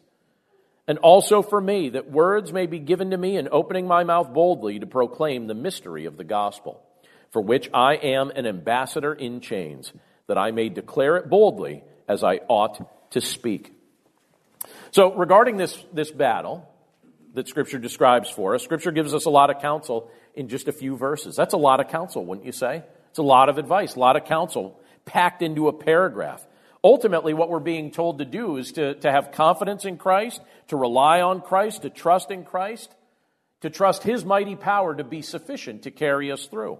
and 0.87 0.99
also 0.99 1.43
for 1.43 1.61
me, 1.61 1.91
that 1.91 2.11
words 2.11 2.53
may 2.53 2.67
be 2.67 2.79
given 2.79 3.11
to 3.11 3.17
me 3.17 3.37
in 3.37 3.49
opening 3.53 3.87
my 3.87 4.03
mouth 4.03 4.33
boldly 4.33 4.81
to 4.81 4.87
proclaim 4.87 5.47
the 5.47 5.55
mystery 5.55 6.07
of 6.07 6.17
the 6.17 6.25
gospel, 6.25 6.83
for 7.31 7.43
which 7.43 7.71
I 7.73 7.95
am 7.95 8.31
an 8.31 8.47
ambassador 8.47 9.13
in 9.13 9.41
chains, 9.41 9.93
that 10.27 10.39
I 10.39 10.51
may 10.51 10.69
declare 10.69 11.17
it 11.17 11.29
boldly 11.29 11.85
as 12.09 12.25
I 12.25 12.41
ought 12.49 13.11
to 13.13 13.21
speak. 13.21 13.73
So, 14.91 15.15
regarding 15.15 15.57
this, 15.57 15.83
this 15.93 16.11
battle 16.11 16.69
that 17.35 17.49
Scripture 17.49 17.79
describes 17.79 18.29
for 18.29 18.55
us, 18.55 18.63
Scripture 18.63 18.91
gives 18.91 19.15
us 19.15 19.25
a 19.25 19.31
lot 19.31 19.51
of 19.51 19.61
counsel 19.61 20.11
in 20.35 20.49
just 20.49 20.69
a 20.69 20.73
few 20.73 20.97
verses. 20.97 21.37
That's 21.37 21.55
a 21.55 21.59
lot 21.59 21.81
of 21.81 21.89
counsel, 21.89 22.25
wouldn't 22.25 22.47
you 22.47 22.53
say? 22.53 22.83
It's 23.11 23.19
a 23.19 23.23
lot 23.23 23.49
of 23.49 23.59
advice, 23.59 23.95
a 23.95 24.01
lot 24.01 24.17
of 24.17 24.25
counsel 24.25 24.81
packed 25.05 25.43
into 25.43 25.69
a 25.69 25.73
paragraph. 25.73 26.47
Ultimately, 26.83 27.35
what 27.35 27.51
we're 27.51 27.61
being 27.61 27.91
told 27.91 28.19
to 28.19 28.25
do 28.25 28.57
is 28.57 28.73
to, 28.73 28.95
to 28.95 29.11
have 29.11 29.33
confidence 29.33 29.85
in 29.85 29.99
Christ, 29.99 30.41
to 30.69 30.77
rely 30.77 31.21
on 31.21 31.41
Christ, 31.41 31.83
to 31.83 31.91
trust 31.91 32.31
in 32.31 32.45
Christ, 32.45 32.95
to 33.61 33.71
trust 33.71 34.03
His 34.03 34.25
mighty 34.25 34.57
power 34.57 34.95
to 34.95 35.05
be 35.05 35.21
sufficient 35.23 35.83
to 35.83 35.91
carry 35.91 36.33
us 36.33 36.47
through. 36.47 36.79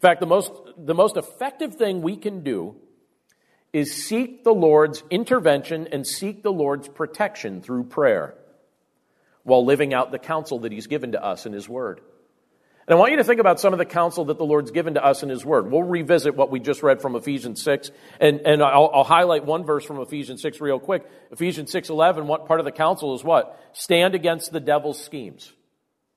In 0.00 0.08
fact, 0.08 0.20
the 0.20 0.26
most, 0.26 0.50
the 0.78 0.94
most 0.94 1.18
effective 1.18 1.74
thing 1.74 2.00
we 2.00 2.16
can 2.16 2.42
do 2.42 2.74
is 3.70 4.06
seek 4.06 4.44
the 4.44 4.52
Lord's 4.52 5.02
intervention 5.10 5.88
and 5.92 6.06
seek 6.06 6.42
the 6.42 6.50
Lord's 6.50 6.88
protection 6.88 7.60
through 7.60 7.84
prayer 7.84 8.34
while 9.42 9.62
living 9.62 9.92
out 9.92 10.10
the 10.10 10.18
counsel 10.18 10.60
that 10.60 10.72
He's 10.72 10.86
given 10.86 11.12
to 11.12 11.22
us 11.22 11.44
in 11.44 11.52
His 11.52 11.68
Word. 11.68 12.00
And 12.88 12.96
I 12.96 12.98
want 12.98 13.10
you 13.10 13.18
to 13.18 13.24
think 13.24 13.40
about 13.40 13.60
some 13.60 13.74
of 13.74 13.78
the 13.78 13.84
counsel 13.84 14.24
that 14.24 14.38
the 14.38 14.44
Lord's 14.44 14.70
given 14.70 14.94
to 14.94 15.04
us 15.04 15.22
in 15.22 15.28
His 15.28 15.44
Word. 15.44 15.70
We'll 15.70 15.82
revisit 15.82 16.34
what 16.34 16.50
we 16.50 16.60
just 16.60 16.82
read 16.82 17.02
from 17.02 17.14
Ephesians 17.14 17.62
6, 17.62 17.90
and, 18.20 18.40
and 18.46 18.62
I'll, 18.62 18.90
I'll 18.94 19.04
highlight 19.04 19.44
one 19.44 19.64
verse 19.64 19.84
from 19.84 20.00
Ephesians 20.00 20.40
6 20.40 20.62
real 20.62 20.78
quick. 20.78 21.06
Ephesians 21.30 21.70
6 21.72 21.90
11, 21.90 22.26
what 22.26 22.46
part 22.46 22.58
of 22.58 22.64
the 22.64 22.72
counsel 22.72 23.14
is 23.14 23.22
what? 23.22 23.60
Stand 23.74 24.14
against 24.14 24.50
the 24.50 24.60
devil's 24.60 24.98
schemes. 24.98 25.52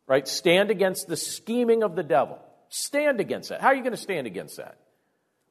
Right? 0.08 0.26
Stand 0.26 0.72
against 0.72 1.08
the 1.08 1.18
scheming 1.18 1.84
of 1.84 1.98
the 1.98 2.04
devil. 2.04 2.40
Stand 2.76 3.20
against 3.20 3.50
that. 3.50 3.62
How 3.62 3.68
are 3.68 3.76
you 3.76 3.84
going 3.84 3.92
to 3.92 3.98
stand 3.98 4.28
against 4.28 4.58
that? 4.58 4.78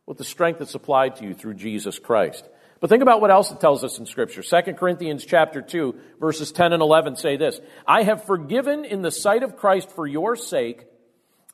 with 0.06 0.18
the 0.18 0.24
strength 0.24 0.58
that's 0.58 0.72
supplied 0.72 1.16
to 1.16 1.24
you 1.24 1.34
through 1.34 1.54
Jesus 1.54 1.98
Christ. 1.98 2.48
But 2.80 2.90
think 2.90 3.02
about 3.02 3.20
what 3.20 3.30
else 3.30 3.52
it 3.52 3.60
tells 3.60 3.84
us 3.84 3.98
in 3.98 4.06
Scripture. 4.06 4.42
2 4.42 4.74
Corinthians 4.74 5.24
chapter 5.24 5.62
2, 5.62 5.94
verses 6.20 6.50
10 6.50 6.72
and 6.72 6.82
11 6.82 7.16
say 7.16 7.36
this 7.36 7.60
I 7.86 8.02
have 8.02 8.24
forgiven 8.24 8.84
in 8.84 9.02
the 9.02 9.10
sight 9.10 9.42
of 9.42 9.56
Christ 9.56 9.90
for 9.92 10.06
your 10.06 10.34
sake, 10.34 10.84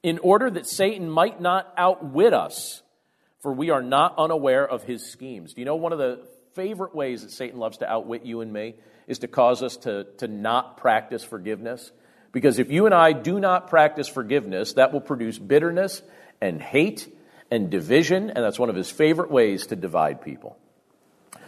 in 0.03 0.19
order 0.21 0.51
that 0.51 0.67
Satan 0.67 1.11
might 1.11 1.41
not 1.41 1.73
outwit 1.77 2.33
us, 2.33 2.83
for 3.41 3.53
we 3.53 3.71
are 3.71 3.83
not 3.83 4.15
unaware 4.17 4.67
of 4.67 4.85
his 4.85 5.11
schemes. 5.11 5.53
Do 5.53 5.61
you 5.61 5.67
know 5.67 5.77
one 5.77 5.93
of 5.93 5.99
the 5.99 6.27
favorite 6.55 6.95
ways 6.95 7.23
that 7.23 7.31
Satan 7.31 7.59
loves 7.59 7.79
to 7.79 7.91
outwit 7.91 8.25
you 8.25 8.41
and 8.41 8.53
me 8.53 8.75
is 9.07 9.19
to 9.21 9.29
cause 9.29 9.63
us 9.63 9.77
to, 9.79 10.05
to 10.19 10.29
not 10.29 10.79
practice 10.79 11.23
forgiveness? 11.23 11.93
Because 12.33 12.59
if 12.59 12.71
you 12.71 12.87
and 12.87 12.95
I 12.95 13.13
do 13.13 13.41
not 13.41 13.69
practice 13.69 14.09
forgiveness, 14.09 14.75
that 14.75 14.93
will 14.93 15.01
produce 15.01 15.39
bitterness 15.39 16.03
and 16.41 16.61
hate 16.61 17.13
and 17.51 17.71
division, 17.71 18.31
and 18.31 18.45
that's 18.45 18.59
one 18.59 18.69
of 18.69 18.77
his 18.77 18.91
favorite 18.91 19.31
ways 19.31 19.69
to 19.69 19.77
divide 19.77 20.21
people. 20.23 20.59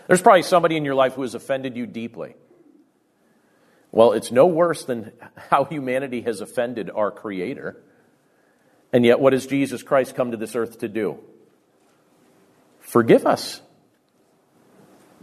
There's 0.06 0.22
probably 0.22 0.42
somebody 0.42 0.76
in 0.76 0.84
your 0.84 0.94
life 0.94 1.14
who 1.14 1.22
has 1.22 1.34
offended 1.34 1.76
you 1.76 1.86
deeply. 1.86 2.34
Well, 3.92 4.12
it's 4.12 4.32
no 4.32 4.46
worse 4.46 4.84
than 4.84 5.12
how 5.50 5.64
humanity 5.64 6.22
has 6.22 6.40
offended 6.40 6.90
our 6.90 7.10
Creator. 7.10 7.82
And 8.92 9.04
yet, 9.04 9.20
what 9.20 9.32
has 9.32 9.46
Jesus 9.46 9.82
Christ 9.82 10.16
come 10.16 10.30
to 10.32 10.36
this 10.36 10.56
earth 10.56 10.78
to 10.80 10.88
do? 10.88 11.18
Forgive 12.80 13.26
us. 13.26 13.60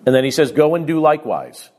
And 0.05 0.15
then 0.15 0.23
he 0.23 0.31
says, 0.31 0.51
Go 0.51 0.75
and 0.75 0.87
do 0.87 1.01
likewise. 1.01 1.69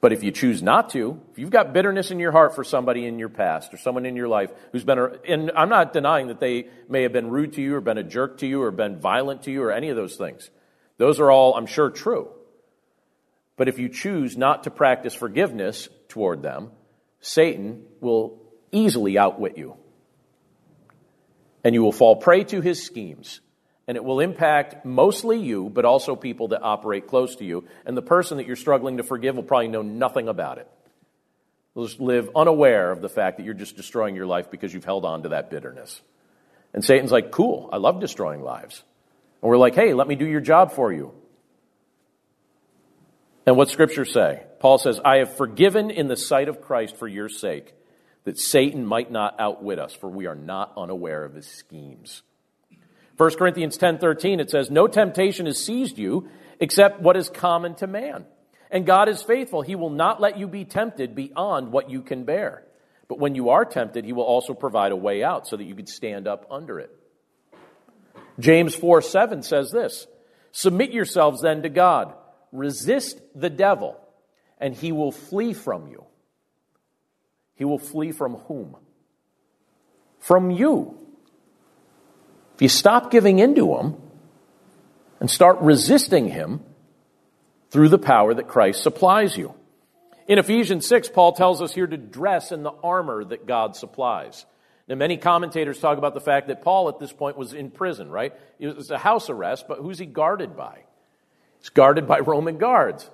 But 0.00 0.12
if 0.12 0.22
you 0.22 0.30
choose 0.30 0.62
not 0.62 0.90
to, 0.90 1.20
if 1.32 1.38
you've 1.38 1.50
got 1.50 1.72
bitterness 1.72 2.10
in 2.12 2.20
your 2.20 2.30
heart 2.30 2.54
for 2.54 2.62
somebody 2.62 3.04
in 3.04 3.18
your 3.18 3.28
past 3.28 3.74
or 3.74 3.78
someone 3.78 4.06
in 4.06 4.14
your 4.14 4.28
life 4.28 4.50
who's 4.70 4.84
been, 4.84 4.98
and 5.26 5.50
I'm 5.56 5.68
not 5.68 5.92
denying 5.92 6.28
that 6.28 6.38
they 6.38 6.68
may 6.88 7.02
have 7.02 7.12
been 7.12 7.30
rude 7.30 7.54
to 7.54 7.62
you 7.62 7.74
or 7.74 7.80
been 7.80 7.98
a 7.98 8.04
jerk 8.04 8.38
to 8.38 8.46
you 8.46 8.62
or 8.62 8.70
been 8.70 9.00
violent 9.00 9.42
to 9.44 9.50
you 9.50 9.62
or 9.62 9.72
any 9.72 9.88
of 9.88 9.96
those 9.96 10.16
things. 10.16 10.50
Those 10.98 11.18
are 11.18 11.30
all, 11.30 11.54
I'm 11.54 11.66
sure, 11.66 11.90
true. 11.90 12.28
But 13.56 13.68
if 13.68 13.80
you 13.80 13.88
choose 13.88 14.36
not 14.36 14.64
to 14.64 14.70
practice 14.70 15.14
forgiveness 15.14 15.88
toward 16.08 16.42
them, 16.42 16.70
Satan 17.20 17.82
will 18.00 18.40
easily 18.70 19.18
outwit 19.18 19.58
you. 19.58 19.76
And 21.64 21.74
you 21.74 21.82
will 21.82 21.92
fall 21.92 22.16
prey 22.16 22.44
to 22.44 22.60
his 22.60 22.84
schemes 22.84 23.40
and 23.88 23.96
it 23.96 24.04
will 24.04 24.20
impact 24.20 24.84
mostly 24.84 25.40
you, 25.40 25.70
but 25.70 25.86
also 25.86 26.14
people 26.14 26.48
that 26.48 26.62
operate 26.62 27.08
close 27.08 27.36
to 27.36 27.44
you. 27.44 27.64
And 27.86 27.96
the 27.96 28.02
person 28.02 28.36
that 28.36 28.46
you're 28.46 28.54
struggling 28.54 28.98
to 28.98 29.02
forgive 29.02 29.34
will 29.34 29.42
probably 29.42 29.68
know 29.68 29.80
nothing 29.80 30.28
about 30.28 30.58
it. 30.58 30.68
They'll 31.74 31.86
just 31.86 31.98
live 31.98 32.28
unaware 32.36 32.92
of 32.92 33.00
the 33.00 33.08
fact 33.08 33.38
that 33.38 33.44
you're 33.44 33.54
just 33.54 33.76
destroying 33.76 34.14
your 34.14 34.26
life 34.26 34.50
because 34.50 34.74
you've 34.74 34.84
held 34.84 35.06
on 35.06 35.22
to 35.22 35.30
that 35.30 35.48
bitterness. 35.48 36.02
And 36.74 36.84
Satan's 36.84 37.10
like, 37.10 37.30
cool, 37.30 37.70
I 37.72 37.78
love 37.78 37.98
destroying 37.98 38.42
lives. 38.42 38.82
And 39.40 39.48
we're 39.48 39.56
like, 39.56 39.74
hey, 39.74 39.94
let 39.94 40.06
me 40.06 40.16
do 40.16 40.26
your 40.26 40.42
job 40.42 40.72
for 40.72 40.92
you. 40.92 41.14
And 43.46 43.56
what 43.56 43.70
scripture 43.70 44.04
say? 44.04 44.42
Paul 44.60 44.76
says, 44.76 45.00
I 45.02 45.16
have 45.18 45.34
forgiven 45.34 45.90
in 45.90 46.08
the 46.08 46.16
sight 46.16 46.48
of 46.48 46.60
Christ 46.60 46.98
for 46.98 47.08
your 47.08 47.30
sake, 47.30 47.72
that 48.24 48.38
Satan 48.38 48.84
might 48.84 49.10
not 49.10 49.40
outwit 49.40 49.78
us, 49.78 49.94
for 49.94 50.10
we 50.10 50.26
are 50.26 50.34
not 50.34 50.74
unaware 50.76 51.24
of 51.24 51.34
his 51.34 51.46
schemes. 51.46 52.22
1 53.18 53.36
Corinthians 53.36 53.76
10:13 53.76 54.40
it 54.40 54.48
says 54.48 54.70
no 54.70 54.86
temptation 54.86 55.46
has 55.46 55.62
seized 55.62 55.98
you 55.98 56.28
except 56.60 57.00
what 57.00 57.16
is 57.16 57.28
common 57.28 57.74
to 57.76 57.86
man. 57.86 58.24
And 58.70 58.86
God 58.86 59.08
is 59.08 59.22
faithful. 59.22 59.62
He 59.62 59.74
will 59.74 59.90
not 59.90 60.20
let 60.20 60.38
you 60.38 60.46
be 60.46 60.64
tempted 60.64 61.14
beyond 61.14 61.72
what 61.72 61.90
you 61.90 62.02
can 62.02 62.24
bear. 62.24 62.64
But 63.08 63.18
when 63.18 63.34
you 63.34 63.48
are 63.48 63.64
tempted, 63.64 64.04
he 64.04 64.12
will 64.12 64.24
also 64.24 64.54
provide 64.54 64.92
a 64.92 64.96
way 64.96 65.24
out 65.24 65.48
so 65.48 65.56
that 65.56 65.64
you 65.64 65.74
could 65.74 65.88
stand 65.88 66.28
up 66.28 66.46
under 66.50 66.78
it. 66.78 66.90
James 68.38 68.74
4 68.74 69.02
7 69.02 69.42
says 69.42 69.70
this 69.70 70.06
Submit 70.52 70.92
yourselves 70.92 71.42
then 71.42 71.62
to 71.62 71.68
God, 71.68 72.14
resist 72.52 73.20
the 73.34 73.50
devil, 73.50 73.98
and 74.58 74.74
he 74.74 74.92
will 74.92 75.12
flee 75.12 75.54
from 75.54 75.88
you. 75.88 76.04
He 77.56 77.64
will 77.64 77.78
flee 77.78 78.12
from 78.12 78.34
whom? 78.34 78.76
From 80.20 80.50
you. 80.50 81.07
If 82.58 82.62
you 82.62 82.68
stop 82.68 83.12
giving 83.12 83.38
in 83.38 83.54
to 83.54 83.76
him 83.76 83.94
and 85.20 85.30
start 85.30 85.60
resisting 85.60 86.26
him 86.26 86.60
through 87.70 87.88
the 87.88 88.00
power 88.00 88.34
that 88.34 88.48
Christ 88.48 88.82
supplies 88.82 89.36
you. 89.36 89.54
In 90.26 90.40
Ephesians 90.40 90.84
6, 90.88 91.08
Paul 91.10 91.34
tells 91.34 91.62
us 91.62 91.72
here 91.72 91.86
to 91.86 91.96
dress 91.96 92.50
in 92.50 92.64
the 92.64 92.72
armor 92.82 93.22
that 93.22 93.46
God 93.46 93.76
supplies. 93.76 94.44
Now, 94.88 94.96
many 94.96 95.18
commentators 95.18 95.78
talk 95.78 95.98
about 95.98 96.14
the 96.14 96.20
fact 96.20 96.48
that 96.48 96.62
Paul 96.62 96.88
at 96.88 96.98
this 96.98 97.12
point 97.12 97.38
was 97.38 97.52
in 97.52 97.70
prison, 97.70 98.10
right? 98.10 98.34
It 98.58 98.74
was 98.74 98.90
a 98.90 98.98
house 98.98 99.30
arrest, 99.30 99.66
but 99.68 99.78
who's 99.78 100.00
he 100.00 100.06
guarded 100.06 100.56
by? 100.56 100.80
He's 101.60 101.68
guarded 101.68 102.08
by 102.08 102.18
Roman 102.18 102.58
guards. 102.58 103.08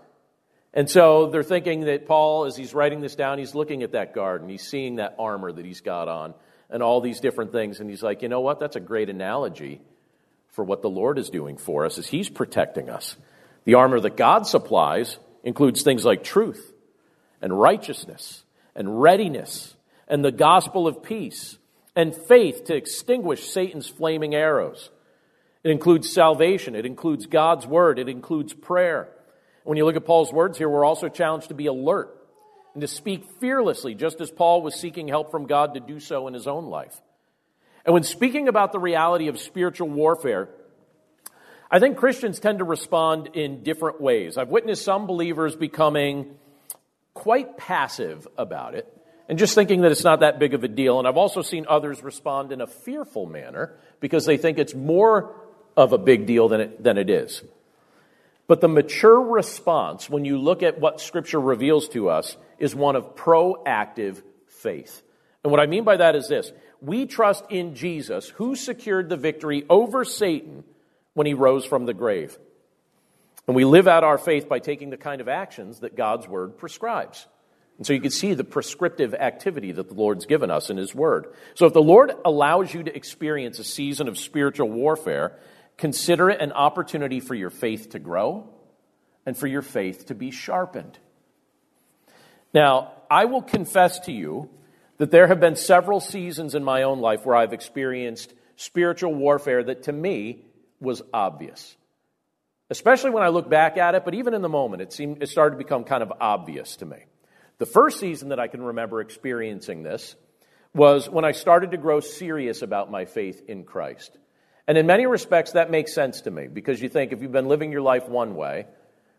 And 0.72 0.88
so 0.88 1.26
they're 1.26 1.42
thinking 1.42 1.80
that 1.82 2.06
Paul, 2.06 2.46
as 2.46 2.56
he's 2.56 2.72
writing 2.72 3.02
this 3.02 3.14
down, 3.14 3.38
he's 3.38 3.54
looking 3.54 3.82
at 3.82 3.92
that 3.92 4.14
guard 4.14 4.40
and 4.40 4.50
he's 4.50 4.66
seeing 4.66 4.96
that 4.96 5.16
armor 5.18 5.52
that 5.52 5.66
he's 5.66 5.82
got 5.82 6.08
on 6.08 6.32
and 6.74 6.82
all 6.82 7.00
these 7.00 7.20
different 7.20 7.52
things. 7.52 7.78
And 7.78 7.88
he's 7.88 8.02
like, 8.02 8.20
you 8.20 8.28
know 8.28 8.40
what? 8.40 8.58
That's 8.58 8.74
a 8.74 8.80
great 8.80 9.08
analogy 9.08 9.80
for 10.50 10.64
what 10.64 10.82
the 10.82 10.90
Lord 10.90 11.18
is 11.18 11.30
doing 11.30 11.56
for 11.56 11.86
us, 11.86 11.98
is 11.98 12.08
He's 12.08 12.28
protecting 12.28 12.90
us. 12.90 13.16
The 13.64 13.74
armor 13.74 14.00
that 14.00 14.16
God 14.16 14.46
supplies 14.46 15.18
includes 15.44 15.82
things 15.82 16.04
like 16.04 16.24
truth 16.24 16.72
and 17.40 17.58
righteousness 17.58 18.42
and 18.74 19.00
readiness 19.00 19.74
and 20.08 20.24
the 20.24 20.32
gospel 20.32 20.88
of 20.88 21.02
peace 21.02 21.58
and 21.94 22.14
faith 22.14 22.64
to 22.64 22.74
extinguish 22.74 23.48
Satan's 23.48 23.88
flaming 23.88 24.34
arrows. 24.34 24.90
It 25.62 25.70
includes 25.70 26.12
salvation. 26.12 26.74
It 26.74 26.86
includes 26.86 27.26
God's 27.26 27.66
word. 27.66 28.00
It 28.00 28.08
includes 28.08 28.52
prayer. 28.52 29.08
When 29.62 29.78
you 29.78 29.84
look 29.84 29.96
at 29.96 30.04
Paul's 30.04 30.32
words 30.32 30.58
here, 30.58 30.68
we're 30.68 30.84
also 30.84 31.08
challenged 31.08 31.48
to 31.48 31.54
be 31.54 31.66
alert 31.66 32.23
and 32.74 32.80
to 32.80 32.88
speak 32.88 33.24
fearlessly, 33.40 33.94
just 33.94 34.20
as 34.20 34.30
Paul 34.30 34.62
was 34.62 34.74
seeking 34.74 35.08
help 35.08 35.30
from 35.30 35.46
God 35.46 35.74
to 35.74 35.80
do 35.80 36.00
so 36.00 36.28
in 36.28 36.34
his 36.34 36.46
own 36.46 36.66
life. 36.66 37.00
And 37.86 37.94
when 37.94 38.02
speaking 38.02 38.48
about 38.48 38.72
the 38.72 38.78
reality 38.78 39.28
of 39.28 39.38
spiritual 39.38 39.88
warfare, 39.88 40.48
I 41.70 41.78
think 41.78 41.96
Christians 41.96 42.40
tend 42.40 42.58
to 42.58 42.64
respond 42.64 43.30
in 43.34 43.62
different 43.62 44.00
ways. 44.00 44.36
I've 44.36 44.48
witnessed 44.48 44.84
some 44.84 45.06
believers 45.06 45.56
becoming 45.56 46.34
quite 47.14 47.56
passive 47.56 48.26
about 48.36 48.74
it 48.74 48.90
and 49.28 49.38
just 49.38 49.54
thinking 49.54 49.82
that 49.82 49.92
it's 49.92 50.04
not 50.04 50.20
that 50.20 50.38
big 50.38 50.54
of 50.54 50.64
a 50.64 50.68
deal. 50.68 50.98
And 50.98 51.08
I've 51.08 51.16
also 51.16 51.42
seen 51.42 51.66
others 51.68 52.02
respond 52.02 52.52
in 52.52 52.60
a 52.60 52.66
fearful 52.66 53.26
manner 53.26 53.72
because 54.00 54.26
they 54.26 54.36
think 54.36 54.58
it's 54.58 54.74
more 54.74 55.34
of 55.76 55.92
a 55.92 55.98
big 55.98 56.26
deal 56.26 56.48
than 56.48 56.60
it, 56.60 56.82
than 56.82 56.98
it 56.98 57.08
is. 57.08 57.42
But 58.46 58.60
the 58.60 58.68
mature 58.68 59.20
response, 59.20 60.10
when 60.10 60.24
you 60.24 60.38
look 60.38 60.62
at 60.62 60.78
what 60.78 61.00
Scripture 61.00 61.40
reveals 61.40 61.88
to 61.90 62.10
us, 62.10 62.36
is 62.58 62.74
one 62.74 62.96
of 62.96 63.16
proactive 63.16 64.22
faith. 64.48 65.02
And 65.42 65.50
what 65.50 65.60
I 65.60 65.66
mean 65.66 65.84
by 65.84 65.96
that 65.96 66.16
is 66.16 66.28
this 66.28 66.52
we 66.80 67.06
trust 67.06 67.44
in 67.50 67.74
Jesus, 67.74 68.28
who 68.28 68.56
secured 68.56 69.08
the 69.08 69.16
victory 69.16 69.64
over 69.70 70.04
Satan 70.04 70.64
when 71.14 71.26
he 71.26 71.34
rose 71.34 71.64
from 71.64 71.86
the 71.86 71.94
grave. 71.94 72.38
And 73.46 73.54
we 73.54 73.64
live 73.64 73.88
out 73.88 74.04
our 74.04 74.18
faith 74.18 74.48
by 74.48 74.58
taking 74.58 74.90
the 74.90 74.96
kind 74.96 75.20
of 75.20 75.28
actions 75.28 75.80
that 75.80 75.96
God's 75.96 76.26
word 76.26 76.56
prescribes. 76.56 77.26
And 77.76 77.86
so 77.86 77.92
you 77.92 78.00
can 78.00 78.10
see 78.10 78.34
the 78.34 78.44
prescriptive 78.44 79.14
activity 79.14 79.72
that 79.72 79.88
the 79.88 79.94
Lord's 79.94 80.26
given 80.26 80.50
us 80.50 80.70
in 80.70 80.76
His 80.76 80.94
Word. 80.94 81.26
So 81.54 81.66
if 81.66 81.72
the 81.72 81.82
Lord 81.82 82.12
allows 82.24 82.72
you 82.72 82.84
to 82.84 82.96
experience 82.96 83.58
a 83.58 83.64
season 83.64 84.06
of 84.06 84.16
spiritual 84.16 84.70
warfare, 84.70 85.38
consider 85.76 86.30
it 86.30 86.40
an 86.40 86.52
opportunity 86.52 87.18
for 87.18 87.34
your 87.34 87.50
faith 87.50 87.90
to 87.90 87.98
grow 87.98 88.48
and 89.26 89.36
for 89.36 89.48
your 89.48 89.62
faith 89.62 90.06
to 90.06 90.14
be 90.14 90.30
sharpened. 90.30 90.98
Now, 92.54 92.92
I 93.10 93.24
will 93.24 93.42
confess 93.42 93.98
to 94.00 94.12
you 94.12 94.48
that 94.98 95.10
there 95.10 95.26
have 95.26 95.40
been 95.40 95.56
several 95.56 96.00
seasons 96.00 96.54
in 96.54 96.62
my 96.62 96.84
own 96.84 97.00
life 97.00 97.26
where 97.26 97.34
I've 97.34 97.52
experienced 97.52 98.32
spiritual 98.56 99.12
warfare 99.12 99.64
that 99.64 99.82
to 99.84 99.92
me 99.92 100.44
was 100.80 101.02
obvious. 101.12 101.76
Especially 102.70 103.10
when 103.10 103.24
I 103.24 103.28
look 103.28 103.50
back 103.50 103.76
at 103.76 103.94
it, 103.94 104.04
but 104.04 104.14
even 104.14 104.34
in 104.34 104.42
the 104.42 104.48
moment, 104.48 104.82
it 104.82 104.92
seemed 104.92 105.22
it 105.22 105.28
started 105.28 105.56
to 105.56 105.62
become 105.62 105.84
kind 105.84 106.02
of 106.02 106.12
obvious 106.20 106.76
to 106.76 106.86
me. 106.86 106.98
The 107.58 107.66
first 107.66 108.00
season 108.00 108.30
that 108.30 108.40
I 108.40 108.48
can 108.48 108.62
remember 108.62 109.00
experiencing 109.00 109.82
this 109.82 110.14
was 110.72 111.08
when 111.08 111.24
I 111.24 111.32
started 111.32 111.72
to 111.72 111.76
grow 111.76 112.00
serious 112.00 112.62
about 112.62 112.90
my 112.90 113.04
faith 113.04 113.42
in 113.48 113.64
Christ. 113.64 114.16
And 114.66 114.78
in 114.78 114.86
many 114.86 115.06
respects, 115.06 115.52
that 115.52 115.70
makes 115.70 115.92
sense 115.92 116.22
to 116.22 116.30
me 116.30 116.46
because 116.46 116.80
you 116.80 116.88
think 116.88 117.12
if 117.12 117.20
you've 117.20 117.32
been 117.32 117.48
living 117.48 117.70
your 117.70 117.82
life 117.82 118.08
one 118.08 118.34
way, 118.34 118.66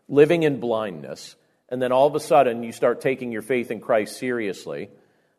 living 0.08 0.42
in 0.42 0.58
blindness, 0.58 1.36
and 1.68 1.80
then 1.80 1.92
all 1.92 2.06
of 2.06 2.14
a 2.14 2.20
sudden 2.20 2.62
you 2.62 2.72
start 2.72 3.00
taking 3.00 3.32
your 3.32 3.42
faith 3.42 3.70
in 3.70 3.80
Christ 3.80 4.18
seriously, 4.18 4.90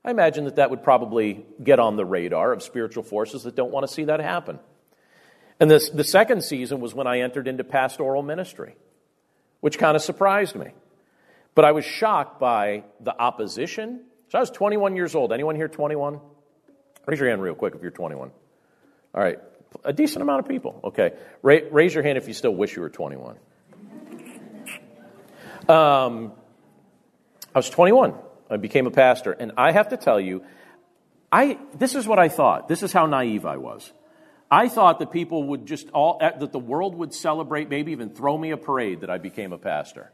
I 0.03 0.11
imagine 0.11 0.45
that 0.45 0.55
that 0.55 0.69
would 0.69 0.83
probably 0.83 1.45
get 1.61 1.79
on 1.79 1.95
the 1.95 2.05
radar 2.05 2.53
of 2.53 2.63
spiritual 2.63 3.03
forces 3.03 3.43
that 3.43 3.55
don't 3.55 3.71
want 3.71 3.87
to 3.87 3.93
see 3.93 4.05
that 4.05 4.19
happen. 4.19 4.59
And 5.59 5.69
this, 5.69 5.89
the 5.89 6.03
second 6.03 6.43
season 6.43 6.79
was 6.79 6.93
when 6.93 7.07
I 7.07 7.21
entered 7.21 7.47
into 7.47 7.63
pastoral 7.63 8.21
ministry, 8.21 8.75
which 9.59 9.77
kind 9.77 9.95
of 9.95 10.01
surprised 10.01 10.55
me. 10.55 10.71
But 11.55 11.65
I 11.65 11.71
was 11.71 11.85
shocked 11.85 12.39
by 12.39 12.83
the 12.99 13.19
opposition. 13.19 14.01
So 14.29 14.37
I 14.37 14.41
was 14.41 14.51
21 14.51 14.95
years 14.95 15.15
old. 15.15 15.33
Anyone 15.33 15.55
here 15.55 15.67
21? 15.67 16.19
Raise 17.07 17.19
your 17.19 17.29
hand 17.29 17.41
real 17.41 17.55
quick 17.55 17.73
if 17.73 17.81
you're 17.81 17.89
21. 17.89 18.31
All 19.15 19.23
right, 19.23 19.39
a 19.83 19.93
decent 19.93 20.21
amount 20.21 20.41
of 20.41 20.47
people. 20.47 20.79
Okay, 20.83 21.13
raise 21.41 21.93
your 21.93 22.03
hand 22.03 22.17
if 22.17 22.27
you 22.27 22.33
still 22.33 22.53
wish 22.53 22.75
you 22.75 22.81
were 22.81 22.89
21. 22.89 23.37
Um, 25.69 26.33
I 27.53 27.59
was 27.59 27.69
21. 27.69 28.13
I 28.49 28.57
became 28.57 28.87
a 28.87 28.91
pastor, 28.91 29.31
and 29.31 29.53
I 29.57 29.71
have 29.71 29.89
to 29.89 29.97
tell 29.97 30.19
you, 30.19 30.43
I 31.31 31.59
this 31.75 31.95
is 31.95 32.07
what 32.07 32.19
I 32.19 32.29
thought. 32.29 32.67
This 32.67 32.83
is 32.83 32.93
how 32.93 33.05
naive 33.05 33.45
I 33.45 33.57
was. 33.57 33.91
I 34.49 34.69
thought 34.69 34.99
that 34.99 35.11
people 35.11 35.43
would 35.49 35.65
just 35.65 35.89
all 35.89 36.19
that 36.19 36.51
the 36.51 36.59
world 36.59 36.95
would 36.95 37.13
celebrate, 37.13 37.69
maybe 37.69 37.91
even 37.91 38.09
throw 38.11 38.37
me 38.37 38.51
a 38.51 38.57
parade 38.57 39.01
that 39.01 39.09
I 39.09 39.17
became 39.17 39.51
a 39.51 39.57
pastor. 39.57 40.11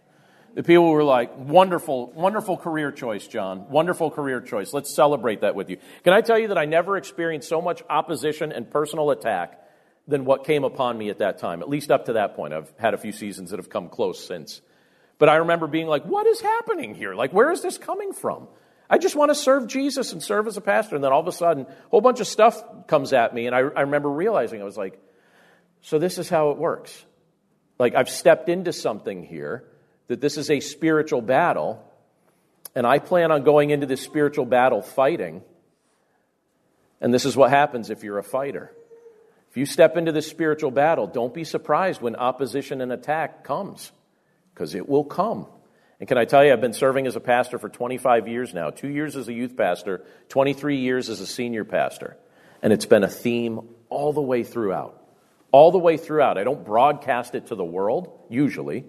The 0.56 0.64
people 0.64 0.92
were 0.92 1.04
like, 1.04 1.36
wonderful, 1.36 2.12
wonderful 2.12 2.58
career 2.58 2.92
choice, 2.92 3.28
John. 3.28 3.70
Wonderful 3.70 4.12
career 4.12 4.40
choice. 4.40 4.72
Let's 4.72 4.94
celebrate 4.94 5.42
that 5.42 5.56
with 5.56 5.70
you. 5.70 5.78
Can 6.04 6.14
I 6.14 6.22
tell 6.22 6.38
you 6.38 6.50
that 6.50 6.60
I 6.60 6.66
never 6.66 6.96
experienced 6.96 7.50
so 7.50 7.60
much 7.60 7.82
opposition 7.90 8.52
and 8.52 8.70
personal 8.70 9.10
attack 9.10 9.60
than 10.08 10.26
what 10.26 10.44
came 10.44 10.64
upon 10.64 10.98
me 10.98 11.10
at 11.10 11.20
that 11.20 11.40
time, 11.40 11.62
at 11.62 11.70
least 11.70 11.90
up 11.90 12.06
to 12.06 12.14
that 12.14 12.36
point. 12.36 12.54
I've 12.54 12.72
had 12.78 12.94
a 12.94 12.98
few 12.98 13.12
seasons 13.12 13.52
that 13.52 13.58
have 13.58 13.70
come 13.70 13.90
close 13.90 14.26
since. 14.26 14.62
But 15.20 15.30
I 15.30 15.36
remember 15.38 15.68
being 15.68 15.88
like, 15.88 16.06
what 16.06 16.28
is 16.28 16.42
happening 16.42 16.96
here? 16.96 17.14
Like, 17.14 17.34
where 17.34 17.52
is 17.52 17.62
this 17.62 17.78
coming 17.78 18.14
from? 18.14 18.48
I 18.90 18.98
just 18.98 19.16
want 19.16 19.30
to 19.30 19.36
serve 19.36 19.68
Jesus 19.68 20.12
and 20.12 20.22
serve 20.22 20.48
as 20.48 20.58
a 20.58 20.62
pastor. 20.62 20.96
And 20.96 21.04
then 21.04 21.12
all 21.12 21.22
of 21.22 21.28
a 21.28 21.32
sudden, 21.32 21.66
a 21.66 21.90
whole 21.90 22.02
bunch 22.02 22.20
of 22.20 22.28
stuff 22.28 22.62
comes 22.88 23.14
at 23.14 23.34
me. 23.34 23.48
And 23.48 23.56
I, 23.56 23.60
I 23.60 23.82
remember 23.82 24.10
realizing, 24.10 24.62
I 24.62 24.66
was 24.66 24.78
like, 24.78 25.00
so 25.82 26.00
this 26.00 26.18
is 26.18 26.30
how 26.30 26.52
it 26.52 26.58
works. 26.58 27.06
Like, 27.80 27.96
I've 27.96 28.10
stepped 28.10 28.50
into 28.50 28.74
something 28.74 29.24
here 29.24 29.64
that 30.08 30.22
this 30.22 30.38
is 30.38 30.50
a 30.50 30.60
spiritual 30.60 31.22
battle, 31.22 31.84
and 32.76 32.86
I 32.86 33.00
plan 33.00 33.32
on 33.32 33.44
going 33.44 33.70
into 33.70 33.86
this 33.86 34.02
spiritual 34.02 34.46
battle 34.46 34.82
fighting. 34.82 35.42
And 37.02 37.14
this 37.14 37.26
is 37.26 37.36
what 37.36 37.50
happens 37.50 37.90
if 37.90 38.04
you're 38.04 38.18
a 38.18 38.24
fighter. 38.24 38.72
If 39.50 39.58
you 39.58 39.66
step 39.66 39.98
into 39.98 40.12
this 40.12 40.28
spiritual 40.28 40.72
battle, 40.72 41.08
don't 41.08 41.34
be 41.34 41.44
surprised 41.44 42.02
when 42.02 42.16
opposition 42.16 42.82
and 42.82 42.92
attack 42.92 43.44
comes, 43.44 43.92
because 44.54 44.76
it 44.76 44.88
will 44.88 45.04
come. 45.04 45.48
And 46.00 46.08
can 46.08 46.18
I 46.18 46.26
tell 46.26 46.44
you, 46.44 46.52
I've 46.52 46.62
been 46.62 46.74
serving 46.74 47.08
as 47.08 47.16
a 47.16 47.22
pastor 47.22 47.58
for 47.58 47.70
25 47.70 48.28
years 48.28 48.54
now 48.54 48.70
two 48.72 48.90
years 48.90 49.16
as 49.16 49.28
a 49.28 49.34
youth 49.34 49.56
pastor, 49.56 50.04
23 50.30 50.78
years 50.78 51.10
as 51.10 51.22
a 51.22 51.28
senior 51.28 51.64
pastor. 51.64 52.18
And 52.62 52.74
it's 52.74 52.86
been 52.86 53.04
a 53.04 53.10
theme 53.10 53.70
all 53.90 54.14
the 54.14 54.22
way 54.22 54.44
throughout. 54.44 55.02
All 55.52 55.72
the 55.72 55.80
way 55.80 55.98
throughout. 55.98 56.38
I 56.38 56.44
don't 56.44 56.66
broadcast 56.66 57.36
it 57.36 57.48
to 57.48 57.56
the 57.56 57.64
world, 57.64 58.12
usually, 58.30 58.86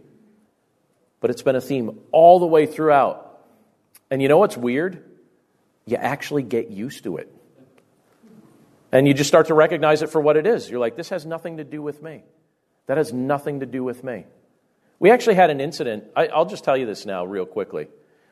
but 1.20 1.30
it's 1.30 1.42
been 1.42 1.56
a 1.56 1.60
theme 1.60 2.00
all 2.10 2.38
the 2.38 2.46
way 2.46 2.66
throughout. 2.66 3.38
And 4.10 4.22
you 4.22 4.28
know 4.28 4.38
what's 4.38 4.56
weird? 4.56 5.04
You 5.86 5.96
actually 5.96 6.42
get 6.42 6.70
used 6.70 7.04
to 7.04 7.18
it. 7.18 7.32
And 8.92 9.08
you 9.08 9.14
just 9.14 9.28
start 9.28 9.48
to 9.48 9.54
recognize 9.54 10.02
it 10.02 10.10
for 10.10 10.20
what 10.20 10.36
it 10.36 10.46
is. 10.46 10.70
You're 10.70 10.78
like, 10.78 10.96
this 10.96 11.08
has 11.08 11.26
nothing 11.26 11.56
to 11.56 11.64
do 11.64 11.82
with 11.82 12.02
me. 12.02 12.22
That 12.86 12.96
has 12.96 13.12
nothing 13.12 13.60
to 13.60 13.66
do 13.66 13.82
with 13.82 14.04
me. 14.04 14.26
We 15.04 15.10
actually 15.10 15.34
had 15.34 15.50
an 15.50 15.60
incident. 15.60 16.04
I, 16.16 16.28
will 16.34 16.46
just 16.46 16.64
tell 16.64 16.78
you 16.78 16.86
this 16.86 17.04
now, 17.04 17.26
real 17.26 17.44
quickly. 17.44 17.88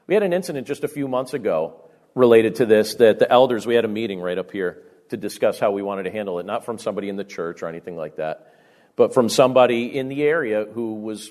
We 0.06 0.14
had 0.14 0.22
an 0.22 0.32
incident 0.32 0.66
just 0.66 0.84
a 0.84 0.88
few 0.88 1.06
months 1.06 1.34
ago 1.34 1.82
related 2.14 2.54
to 2.54 2.64
this 2.64 2.94
that 2.94 3.18
the 3.18 3.30
elders, 3.30 3.66
we 3.66 3.74
had 3.74 3.84
a 3.84 3.88
meeting 3.88 4.22
right 4.22 4.38
up 4.38 4.50
here 4.50 4.82
to 5.10 5.18
discuss 5.18 5.58
how 5.58 5.72
we 5.72 5.82
wanted 5.82 6.04
to 6.04 6.10
handle 6.10 6.38
it, 6.38 6.46
not 6.46 6.64
from 6.64 6.78
somebody 6.78 7.10
in 7.10 7.16
the 7.16 7.24
church 7.24 7.62
or 7.62 7.68
anything 7.68 7.94
like 7.94 8.16
that, 8.16 8.54
but 8.96 9.12
from 9.12 9.28
somebody 9.28 9.94
in 9.94 10.08
the 10.08 10.22
area 10.22 10.64
who 10.64 10.94
was 10.94 11.30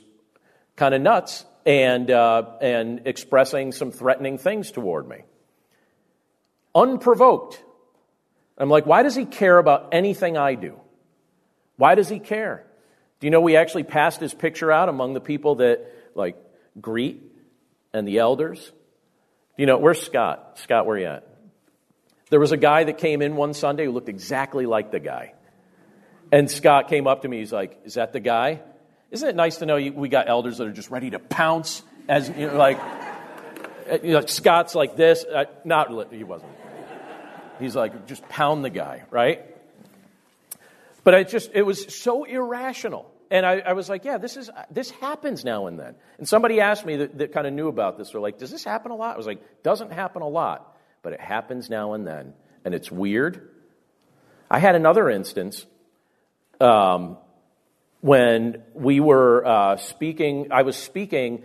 kind 0.75 0.93
of 0.93 1.01
nuts 1.01 1.43
and, 1.65 2.11
uh, 2.11 2.43
and 2.61 3.07
expressing 3.07 3.71
some 3.71 3.91
threatening 3.91 4.37
things 4.37 4.69
toward 4.69 5.09
me. 5.09 5.23
Unprovoked. 6.75 7.59
I'm 8.59 8.69
like, 8.69 8.85
why 8.85 9.01
does 9.01 9.15
he 9.15 9.25
care 9.25 9.57
about 9.57 9.89
anything 9.91 10.37
I 10.37 10.53
do? 10.53 10.79
Why 11.77 11.95
does 11.95 12.09
he 12.09 12.19
care? 12.19 12.67
Do 13.21 13.27
you 13.27 13.31
know 13.31 13.39
we 13.39 13.55
actually 13.55 13.83
passed 13.83 14.19
his 14.19 14.33
picture 14.33 14.71
out 14.71 14.89
among 14.89 15.13
the 15.13 15.21
people 15.21 15.55
that 15.55 15.93
like 16.15 16.35
greet 16.81 17.21
and 17.93 18.07
the 18.07 18.17
elders? 18.17 18.59
Do 18.59 19.63
you 19.63 19.67
know, 19.67 19.77
where's 19.77 20.01
Scott? 20.01 20.57
Scott, 20.57 20.87
where 20.87 20.97
you 20.97 21.05
at? 21.05 21.27
There 22.31 22.39
was 22.39 22.51
a 22.51 22.57
guy 22.57 22.83
that 22.85 22.97
came 22.97 23.21
in 23.21 23.35
one 23.35 23.53
Sunday 23.53 23.85
who 23.85 23.91
looked 23.91 24.09
exactly 24.09 24.65
like 24.65 24.91
the 24.91 24.99
guy. 24.99 25.33
And 26.31 26.49
Scott 26.49 26.87
came 26.87 27.05
up 27.05 27.21
to 27.21 27.27
me. 27.27 27.39
He's 27.39 27.53
like, 27.53 27.79
Is 27.85 27.93
that 27.93 28.11
the 28.11 28.19
guy? 28.19 28.61
Isn't 29.11 29.29
it 29.29 29.35
nice 29.35 29.57
to 29.57 29.67
know 29.67 29.75
you, 29.75 29.93
we 29.93 30.09
got 30.09 30.27
elders 30.27 30.57
that 30.57 30.67
are 30.67 30.71
just 30.71 30.89
ready 30.89 31.11
to 31.11 31.19
pounce 31.19 31.83
as, 32.07 32.27
you 32.29 32.47
know, 32.47 32.57
like, 32.57 32.79
you 34.01 34.13
know, 34.13 34.25
Scott's 34.25 34.73
like 34.73 34.95
this. 34.95 35.25
Uh, 35.25 35.45
not, 35.63 35.89
he 36.11 36.23
wasn't. 36.23 36.51
He's 37.59 37.75
like, 37.75 38.07
just 38.07 38.27
pound 38.29 38.65
the 38.65 38.69
guy, 38.71 39.03
right? 39.11 39.45
But 41.03 41.13
it 41.15 41.29
just, 41.29 41.51
it 41.53 41.63
was 41.63 41.93
so 41.95 42.23
irrational. 42.23 43.11
And 43.31 43.45
I, 43.45 43.59
I, 43.59 43.73
was 43.73 43.87
like, 43.87 44.03
yeah, 44.03 44.17
this 44.17 44.35
is 44.35 44.49
this 44.69 44.91
happens 44.91 45.45
now 45.45 45.67
and 45.67 45.79
then. 45.79 45.95
And 46.17 46.27
somebody 46.27 46.59
asked 46.59 46.85
me 46.85 46.97
that, 46.97 47.17
that 47.17 47.31
kind 47.31 47.47
of 47.47 47.53
knew 47.53 47.69
about 47.69 47.97
this. 47.97 48.11
They're 48.11 48.19
like, 48.19 48.37
does 48.37 48.51
this 48.51 48.65
happen 48.65 48.91
a 48.91 48.95
lot? 48.95 49.13
I 49.13 49.17
was 49.17 49.25
like, 49.25 49.63
doesn't 49.63 49.93
happen 49.93 50.21
a 50.21 50.27
lot, 50.27 50.77
but 51.01 51.13
it 51.13 51.21
happens 51.21 51.69
now 51.69 51.93
and 51.93 52.05
then, 52.05 52.33
and 52.65 52.75
it's 52.75 52.91
weird. 52.91 53.49
I 54.49 54.59
had 54.59 54.75
another 54.75 55.09
instance 55.09 55.65
um, 56.59 57.17
when 58.01 58.63
we 58.73 58.99
were 58.99 59.45
uh, 59.45 59.77
speaking, 59.77 60.51
I 60.51 60.63
was 60.63 60.75
speaking. 60.75 61.43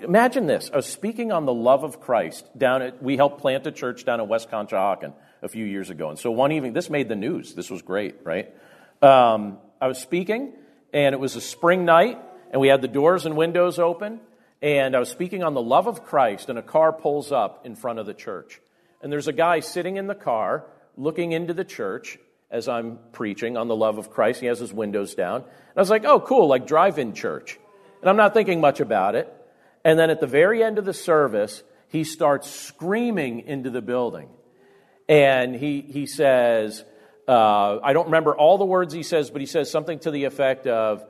Imagine 0.00 0.46
this: 0.46 0.70
I 0.72 0.76
was 0.76 0.86
speaking 0.86 1.30
on 1.30 1.46
the 1.46 1.54
love 1.54 1.84
of 1.84 2.00
Christ 2.00 2.46
down 2.58 2.82
at. 2.82 3.02
We 3.02 3.16
helped 3.16 3.40
plant 3.40 3.66
a 3.66 3.72
church 3.72 4.04
down 4.04 4.20
in 4.20 4.28
West 4.28 4.50
Conshohocken 4.50 5.14
a 5.40 5.48
few 5.48 5.64
years 5.64 5.88
ago, 5.88 6.10
and 6.10 6.18
so 6.18 6.30
one 6.30 6.52
evening, 6.52 6.72
this 6.72 6.90
made 6.90 7.08
the 7.08 7.16
news. 7.16 7.54
This 7.54 7.70
was 7.70 7.80
great, 7.82 8.16
right? 8.24 8.52
Um, 9.02 9.58
I 9.80 9.88
was 9.88 9.98
speaking, 9.98 10.52
and 10.92 11.14
it 11.14 11.18
was 11.18 11.36
a 11.36 11.40
spring 11.40 11.84
night, 11.84 12.18
and 12.50 12.60
we 12.60 12.68
had 12.68 12.82
the 12.82 12.88
doors 12.88 13.26
and 13.26 13.36
windows 13.36 13.78
open, 13.78 14.20
and 14.62 14.96
I 14.96 14.98
was 14.98 15.10
speaking 15.10 15.42
on 15.42 15.54
the 15.54 15.62
love 15.62 15.86
of 15.86 16.04
Christ, 16.04 16.48
and 16.48 16.58
a 16.58 16.62
car 16.62 16.92
pulls 16.92 17.30
up 17.30 17.66
in 17.66 17.76
front 17.76 17.98
of 17.98 18.06
the 18.06 18.14
church, 18.14 18.60
and 19.02 19.12
there's 19.12 19.28
a 19.28 19.32
guy 19.32 19.60
sitting 19.60 19.96
in 19.96 20.06
the 20.06 20.14
car 20.14 20.64
looking 20.96 21.32
into 21.32 21.52
the 21.52 21.64
church, 21.64 22.18
as 22.50 22.68
I'm 22.68 22.98
preaching 23.12 23.56
on 23.56 23.68
the 23.68 23.76
love 23.76 23.98
of 23.98 24.10
Christ. 24.10 24.40
He 24.40 24.46
has 24.46 24.58
his 24.58 24.72
windows 24.72 25.14
down. 25.14 25.42
And 25.42 25.76
I 25.76 25.80
was 25.80 25.90
like, 25.90 26.04
oh, 26.04 26.20
cool, 26.20 26.48
like 26.48 26.66
drive 26.66 26.98
in 26.98 27.12
church. 27.12 27.58
And 28.00 28.08
I'm 28.08 28.16
not 28.16 28.34
thinking 28.34 28.60
much 28.60 28.80
about 28.80 29.14
it. 29.14 29.32
And 29.84 29.98
then 29.98 30.10
at 30.10 30.20
the 30.20 30.26
very 30.26 30.62
end 30.62 30.78
of 30.78 30.84
the 30.84 30.94
service, 30.94 31.62
he 31.88 32.04
starts 32.04 32.48
screaming 32.48 33.40
into 33.40 33.70
the 33.70 33.82
building. 33.82 34.28
And 35.08 35.54
he, 35.54 35.80
he 35.80 36.06
says, 36.06 36.84
uh, 37.28 37.80
I 37.82 37.92
don't 37.92 38.06
remember 38.06 38.36
all 38.36 38.58
the 38.58 38.64
words 38.64 38.94
he 38.94 39.02
says, 39.02 39.30
but 39.30 39.40
he 39.40 39.46
says 39.46 39.70
something 39.70 39.98
to 40.00 40.10
the 40.10 40.24
effect 40.24 40.66
of, 40.66 41.04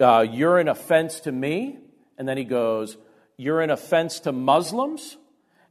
uh, 0.00 0.26
You're 0.28 0.58
an 0.58 0.68
offense 0.68 1.20
to 1.20 1.32
me. 1.32 1.78
And 2.18 2.28
then 2.28 2.36
he 2.36 2.44
goes, 2.44 2.96
You're 3.36 3.60
an 3.60 3.70
offense 3.70 4.20
to 4.20 4.32
Muslims. 4.32 5.16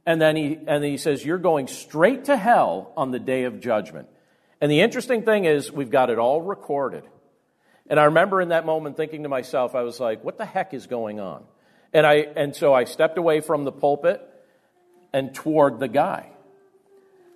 And 0.04 0.20
then 0.20 0.34
he, 0.34 0.54
and 0.54 0.82
then 0.82 0.82
he 0.82 0.96
says, 0.96 1.24
You're 1.24 1.38
going 1.38 1.68
straight 1.68 2.26
to 2.26 2.36
hell 2.36 2.92
on 2.96 3.10
the 3.10 3.18
day 3.18 3.44
of 3.44 3.60
judgment. 3.60 4.08
And 4.60 4.70
the 4.70 4.80
interesting 4.80 5.22
thing 5.24 5.44
is, 5.44 5.72
we've 5.72 5.90
got 5.90 6.08
it 6.08 6.18
all 6.18 6.40
recorded. 6.40 7.04
And 7.88 7.98
I 7.98 8.04
remember 8.04 8.40
in 8.40 8.50
that 8.50 8.64
moment 8.64 8.96
thinking 8.96 9.24
to 9.24 9.28
myself, 9.28 9.74
I 9.74 9.82
was 9.82 10.00
like, 10.00 10.24
what 10.24 10.38
the 10.38 10.46
heck 10.46 10.72
is 10.72 10.86
going 10.86 11.20
on? 11.20 11.44
And, 11.92 12.06
I, 12.06 12.14
and 12.36 12.54
so 12.54 12.72
I 12.72 12.84
stepped 12.84 13.18
away 13.18 13.40
from 13.40 13.64
the 13.64 13.72
pulpit 13.72 14.22
and 15.12 15.34
toward 15.34 15.78
the 15.78 15.88
guy. 15.88 16.30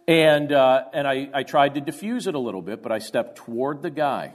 And, 0.08 0.52
uh, 0.52 0.84
and 0.92 1.06
I, 1.06 1.28
I 1.34 1.42
tried 1.42 1.74
to 1.74 1.80
diffuse 1.80 2.26
it 2.26 2.34
a 2.34 2.38
little 2.38 2.62
bit, 2.62 2.82
but 2.82 2.92
I 2.92 2.98
stepped 2.98 3.38
toward 3.38 3.82
the 3.82 3.90
guy. 3.90 4.34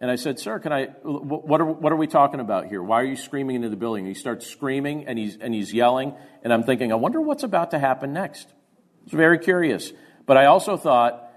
And 0.00 0.10
I 0.10 0.16
said, 0.16 0.38
Sir, 0.38 0.58
can 0.58 0.72
I, 0.72 0.86
what 1.04 1.60
are, 1.60 1.66
what 1.66 1.92
are 1.92 1.96
we 1.96 2.06
talking 2.06 2.40
about 2.40 2.66
here? 2.66 2.82
Why 2.82 3.02
are 3.02 3.04
you 3.04 3.16
screaming 3.16 3.56
into 3.56 3.68
the 3.68 3.76
building? 3.76 4.06
And 4.06 4.14
he 4.14 4.18
starts 4.18 4.46
screaming 4.46 5.06
and 5.06 5.18
he's, 5.18 5.36
and 5.36 5.54
he's 5.54 5.72
yelling. 5.72 6.14
And 6.42 6.52
I'm 6.52 6.64
thinking, 6.64 6.90
I 6.90 6.94
wonder 6.94 7.20
what's 7.20 7.42
about 7.42 7.72
to 7.72 7.78
happen 7.78 8.12
next. 8.12 8.48
I 8.48 9.04
was 9.04 9.12
very 9.12 9.38
curious. 9.38 9.92
But 10.26 10.38
I 10.38 10.46
also 10.46 10.76
thought, 10.78 11.30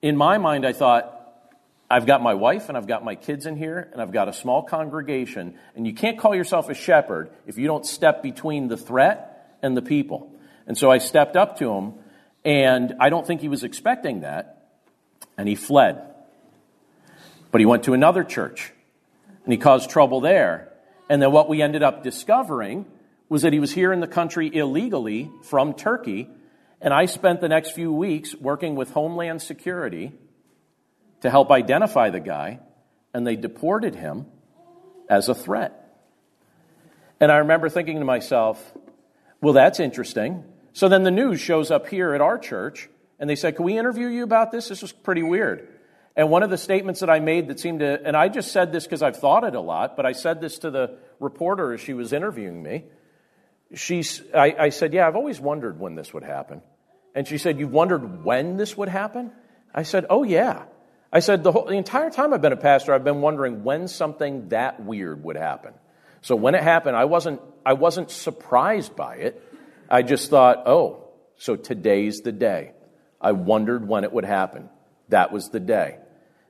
in 0.00 0.16
my 0.16 0.38
mind, 0.38 0.66
I 0.66 0.72
thought, 0.72 1.12
I've 1.88 2.06
got 2.06 2.20
my 2.22 2.34
wife 2.34 2.68
and 2.68 2.76
I've 2.76 2.88
got 2.88 3.04
my 3.04 3.14
kids 3.14 3.46
in 3.46 3.54
here 3.54 3.88
and 3.92 4.02
I've 4.02 4.10
got 4.10 4.28
a 4.28 4.32
small 4.32 4.62
congregation. 4.62 5.56
And 5.76 5.86
you 5.86 5.94
can't 5.94 6.18
call 6.18 6.34
yourself 6.34 6.68
a 6.70 6.74
shepherd 6.74 7.30
if 7.46 7.58
you 7.58 7.66
don't 7.66 7.86
step 7.86 8.22
between 8.22 8.66
the 8.66 8.76
threat 8.76 9.58
and 9.62 9.76
the 9.76 9.82
people. 9.82 10.32
And 10.66 10.76
so 10.76 10.90
I 10.90 10.98
stepped 10.98 11.36
up 11.36 11.58
to 11.58 11.70
him 11.70 11.94
and 12.46 12.94
I 13.00 13.10
don't 13.10 13.26
think 13.26 13.40
he 13.40 13.48
was 13.48 13.64
expecting 13.64 14.20
that. 14.20 14.68
And 15.36 15.48
he 15.48 15.56
fled. 15.56 16.00
But 17.50 17.60
he 17.60 17.66
went 17.66 17.82
to 17.84 17.92
another 17.92 18.22
church 18.22 18.72
and 19.44 19.52
he 19.52 19.58
caused 19.58 19.90
trouble 19.90 20.20
there. 20.20 20.72
And 21.10 21.20
then 21.20 21.32
what 21.32 21.48
we 21.48 21.60
ended 21.60 21.82
up 21.82 22.04
discovering 22.04 22.86
was 23.28 23.42
that 23.42 23.52
he 23.52 23.58
was 23.58 23.72
here 23.72 23.92
in 23.92 23.98
the 23.98 24.06
country 24.06 24.48
illegally 24.54 25.28
from 25.42 25.74
Turkey. 25.74 26.28
And 26.80 26.94
I 26.94 27.06
spent 27.06 27.40
the 27.40 27.48
next 27.48 27.72
few 27.72 27.92
weeks 27.92 28.32
working 28.36 28.76
with 28.76 28.92
Homeland 28.92 29.42
Security 29.42 30.12
to 31.22 31.30
help 31.30 31.50
identify 31.50 32.10
the 32.10 32.20
guy, 32.20 32.60
and 33.12 33.26
they 33.26 33.34
deported 33.34 33.96
him 33.96 34.26
as 35.08 35.28
a 35.28 35.34
threat. 35.34 35.98
And 37.18 37.32
I 37.32 37.38
remember 37.38 37.68
thinking 37.68 37.98
to 37.98 38.04
myself, 38.04 38.62
well, 39.40 39.54
that's 39.54 39.80
interesting. 39.80 40.44
So 40.76 40.90
then 40.90 41.04
the 41.04 41.10
news 41.10 41.40
shows 41.40 41.70
up 41.70 41.88
here 41.88 42.12
at 42.12 42.20
our 42.20 42.38
church, 42.38 42.90
and 43.18 43.30
they 43.30 43.34
said, 43.34 43.56
Can 43.56 43.64
we 43.64 43.78
interview 43.78 44.08
you 44.08 44.24
about 44.24 44.52
this? 44.52 44.68
This 44.68 44.82
is 44.82 44.92
pretty 44.92 45.22
weird. 45.22 45.66
And 46.14 46.28
one 46.28 46.42
of 46.42 46.50
the 46.50 46.58
statements 46.58 47.00
that 47.00 47.08
I 47.08 47.18
made 47.18 47.48
that 47.48 47.58
seemed 47.58 47.80
to, 47.80 47.98
and 48.04 48.14
I 48.14 48.28
just 48.28 48.52
said 48.52 48.72
this 48.72 48.84
because 48.84 49.00
I've 49.00 49.16
thought 49.16 49.44
it 49.44 49.54
a 49.54 49.60
lot, 49.60 49.96
but 49.96 50.04
I 50.04 50.12
said 50.12 50.42
this 50.42 50.58
to 50.58 50.70
the 50.70 50.98
reporter 51.18 51.72
as 51.72 51.80
she 51.80 51.94
was 51.94 52.12
interviewing 52.12 52.62
me. 52.62 52.84
She, 53.74 54.04
I, 54.34 54.54
I 54.58 54.68
said, 54.68 54.92
Yeah, 54.92 55.08
I've 55.08 55.16
always 55.16 55.40
wondered 55.40 55.80
when 55.80 55.94
this 55.94 56.12
would 56.12 56.24
happen. 56.24 56.60
And 57.14 57.26
she 57.26 57.38
said, 57.38 57.58
You've 57.58 57.72
wondered 57.72 58.22
when 58.22 58.58
this 58.58 58.76
would 58.76 58.90
happen? 58.90 59.32
I 59.74 59.82
said, 59.82 60.04
Oh, 60.10 60.24
yeah. 60.24 60.64
I 61.10 61.20
said, 61.20 61.42
the, 61.42 61.52
whole, 61.52 61.64
the 61.64 61.78
entire 61.78 62.10
time 62.10 62.34
I've 62.34 62.42
been 62.42 62.52
a 62.52 62.54
pastor, 62.54 62.92
I've 62.92 63.02
been 63.02 63.22
wondering 63.22 63.64
when 63.64 63.88
something 63.88 64.50
that 64.50 64.84
weird 64.84 65.24
would 65.24 65.36
happen. 65.36 65.72
So 66.20 66.36
when 66.36 66.54
it 66.54 66.62
happened, 66.62 66.98
I 66.98 67.06
wasn't, 67.06 67.40
I 67.64 67.72
wasn't 67.72 68.10
surprised 68.10 68.94
by 68.94 69.16
it. 69.16 69.42
I 69.88 70.02
just 70.02 70.30
thought, 70.30 70.64
oh, 70.66 71.08
so 71.36 71.56
today's 71.56 72.20
the 72.20 72.32
day. 72.32 72.72
I 73.20 73.32
wondered 73.32 73.86
when 73.86 74.04
it 74.04 74.12
would 74.12 74.24
happen. 74.24 74.68
That 75.08 75.32
was 75.32 75.48
the 75.48 75.60
day. 75.60 75.98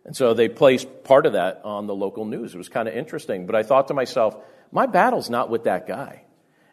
And 0.04 0.16
so 0.16 0.34
they 0.34 0.48
placed 0.48 1.04
part 1.04 1.26
of 1.26 1.32
that 1.32 1.62
on 1.64 1.86
the 1.86 1.94
local 1.94 2.24
news. 2.24 2.54
It 2.54 2.58
was 2.58 2.68
kind 2.68 2.88
of 2.88 2.94
interesting. 2.94 3.46
But 3.46 3.56
I 3.56 3.62
thought 3.62 3.88
to 3.88 3.94
myself, 3.94 4.36
my 4.70 4.86
battle's 4.86 5.28
not 5.28 5.50
with 5.50 5.64
that 5.64 5.86
guy. 5.86 6.22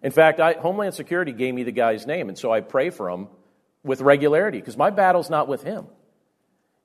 In 0.03 0.11
fact, 0.11 0.39
I, 0.39 0.53
Homeland 0.53 0.93
Security 0.93 1.32
gave 1.32 1.53
me 1.53 1.64
the 1.64 1.72
guy's 1.72 2.05
name, 2.05 2.30
and 2.30 2.38
so 2.38 2.51
I 2.51 2.59
pray 2.59 2.89
for 2.89 3.09
him 3.09 3.28
with 3.84 4.01
regularity 4.01 4.59
because 4.59 4.78
my 4.78 4.89
battle's 4.89 5.30
not 5.30 5.47
with 5.47 5.64
him. 5.64 5.88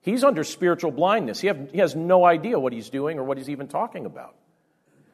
He's 0.00 0.24
under 0.24 0.44
spiritual 0.44 0.92
blindness. 0.92 1.40
He, 1.40 1.48
have, 1.48 1.70
he 1.72 1.78
has 1.78 1.96
no 1.96 2.24
idea 2.24 2.58
what 2.58 2.72
he's 2.72 2.88
doing 2.88 3.18
or 3.18 3.24
what 3.24 3.36
he's 3.36 3.50
even 3.50 3.68
talking 3.68 4.06
about. 4.06 4.36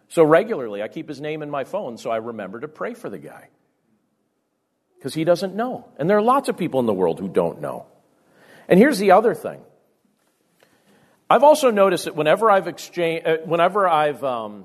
So 0.09 0.23
regularly, 0.23 0.83
I 0.83 0.89
keep 0.89 1.09
his 1.09 1.21
name 1.21 1.43
in 1.43 1.51
my 1.51 1.65
phone 1.65 1.97
so 1.97 2.11
I 2.11 2.19
remember 2.19 2.61
to 2.61 2.69
pray 2.69 2.95
for 2.95 3.09
the 3.09 3.19
guy. 3.19 3.49
Because 5.05 5.13
he 5.13 5.25
doesn't 5.25 5.55
know. 5.55 5.87
And 5.99 6.09
there 6.09 6.17
are 6.17 6.23
lots 6.23 6.49
of 6.49 6.57
people 6.57 6.81
in 6.81 6.87
the 6.87 6.95
world 6.95 7.21
who 7.21 7.29
don't 7.29 7.61
know. 7.61 7.85
And 8.69 8.81
here's 8.81 8.99
the 8.99 9.11
other 9.11 9.35
thing. 9.35 9.61
I've 11.29 11.43
also 11.43 11.71
noticed 11.71 12.07
that 12.07 12.17
whenever 12.17 12.51
I've 12.51 12.69
exchanged, 12.69 13.27
uh, 13.27 13.37
whenever 13.45 13.87
I've, 13.87 14.25
um, 14.25 14.65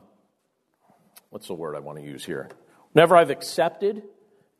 what's 1.29 1.47
the 1.47 1.55
word 1.55 1.75
I 1.75 1.79
want 1.79 1.97
to 1.97 2.05
use 2.05 2.23
here? 2.23 2.47
Whenever 2.93 3.17
I've 3.17 3.31
accepted 3.31 4.01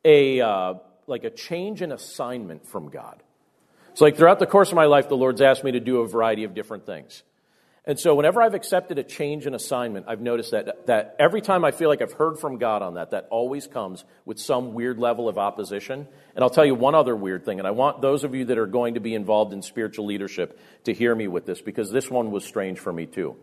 a, 0.04 0.42
uh, 0.42 0.74
like 1.06 1.24
a 1.24 1.30
change 1.30 1.80
in 1.80 1.92
assignment 1.92 2.68
from 2.68 2.90
God, 2.90 3.22
it's 3.90 4.02
like 4.02 4.18
throughout 4.18 4.38
the 4.38 4.46
course 4.46 4.68
of 4.68 4.74
my 4.74 4.84
life, 4.84 5.08
the 5.08 5.16
Lord's 5.16 5.40
asked 5.40 5.64
me 5.64 5.72
to 5.72 5.80
do 5.80 6.00
a 6.02 6.06
variety 6.06 6.44
of 6.44 6.52
different 6.52 6.84
things. 6.84 7.22
And 7.90 7.98
so 7.98 8.14
whenever 8.14 8.40
I've 8.40 8.54
accepted 8.54 9.00
a 9.00 9.02
change 9.02 9.48
in 9.48 9.54
assignment, 9.54 10.06
I've 10.06 10.20
noticed 10.20 10.52
that, 10.52 10.86
that 10.86 11.16
every 11.18 11.40
time 11.40 11.64
I 11.64 11.72
feel 11.72 11.88
like 11.88 12.00
I've 12.00 12.12
heard 12.12 12.38
from 12.38 12.56
God 12.58 12.82
on 12.82 12.94
that, 12.94 13.10
that 13.10 13.26
always 13.30 13.66
comes 13.66 14.04
with 14.24 14.38
some 14.38 14.74
weird 14.74 15.00
level 15.00 15.28
of 15.28 15.38
opposition. 15.38 16.06
And 16.36 16.44
I'll 16.44 16.50
tell 16.50 16.64
you 16.64 16.76
one 16.76 16.94
other 16.94 17.16
weird 17.16 17.44
thing, 17.44 17.58
and 17.58 17.66
I 17.66 17.72
want 17.72 18.00
those 18.00 18.22
of 18.22 18.32
you 18.32 18.44
that 18.44 18.58
are 18.58 18.68
going 18.68 18.94
to 18.94 19.00
be 19.00 19.12
involved 19.12 19.52
in 19.52 19.60
spiritual 19.60 20.06
leadership 20.06 20.56
to 20.84 20.94
hear 20.94 21.12
me 21.12 21.26
with 21.26 21.46
this, 21.46 21.60
because 21.60 21.90
this 21.90 22.08
one 22.08 22.30
was 22.30 22.44
strange 22.44 22.78
for 22.78 22.92
me 22.92 23.06
too. 23.06 23.34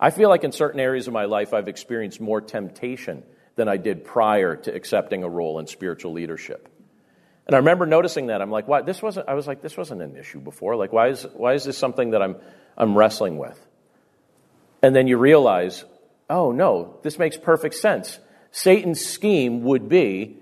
I 0.00 0.08
feel 0.08 0.30
like 0.30 0.44
in 0.44 0.52
certain 0.52 0.80
areas 0.80 1.06
of 1.06 1.12
my 1.12 1.26
life, 1.26 1.52
I've 1.52 1.68
experienced 1.68 2.22
more 2.22 2.40
temptation 2.40 3.22
than 3.56 3.68
I 3.68 3.76
did 3.76 4.06
prior 4.06 4.56
to 4.56 4.74
accepting 4.74 5.24
a 5.24 5.28
role 5.28 5.58
in 5.58 5.66
spiritual 5.66 6.14
leadership. 6.14 6.70
And 7.46 7.54
I 7.54 7.58
remember 7.58 7.84
noticing 7.84 8.28
that. 8.28 8.40
I'm 8.40 8.50
like, 8.50 8.66
why 8.66 8.80
this 8.80 9.02
wasn't 9.02 9.28
I 9.28 9.34
was 9.34 9.46
like, 9.46 9.60
this 9.60 9.76
wasn't 9.76 10.00
an 10.00 10.16
issue 10.16 10.40
before. 10.40 10.76
Like, 10.76 10.90
why 10.90 11.08
is 11.08 11.26
why 11.34 11.52
is 11.52 11.64
this 11.64 11.76
something 11.76 12.12
that 12.12 12.22
I'm 12.22 12.36
I'm 12.78 12.96
wrestling 12.96 13.36
with? 13.36 13.66
And 14.82 14.94
then 14.94 15.06
you 15.06 15.18
realize, 15.18 15.84
oh 16.28 16.52
no, 16.52 16.98
this 17.02 17.18
makes 17.18 17.36
perfect 17.36 17.74
sense. 17.74 18.18
Satan's 18.50 19.04
scheme 19.04 19.62
would 19.62 19.88
be, 19.88 20.38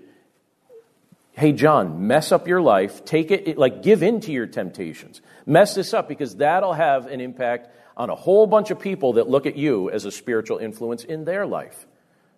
hey 1.33 1.51
John, 1.51 2.07
mess 2.07 2.31
up 2.31 2.47
your 2.47 2.61
life, 2.61 3.05
take 3.05 3.31
it 3.31 3.57
like 3.57 3.83
give 3.83 4.03
in 4.03 4.21
to 4.21 4.31
your 4.31 4.47
temptations. 4.47 5.21
Mess 5.45 5.75
this 5.75 5.93
up 5.93 6.07
because 6.07 6.35
that'll 6.37 6.73
have 6.73 7.07
an 7.07 7.21
impact 7.21 7.69
on 7.97 8.09
a 8.09 8.15
whole 8.15 8.47
bunch 8.47 8.71
of 8.71 8.79
people 8.79 9.13
that 9.13 9.29
look 9.29 9.45
at 9.45 9.57
you 9.57 9.89
as 9.89 10.05
a 10.05 10.11
spiritual 10.11 10.57
influence 10.57 11.03
in 11.03 11.25
their 11.25 11.45
life. 11.45 11.85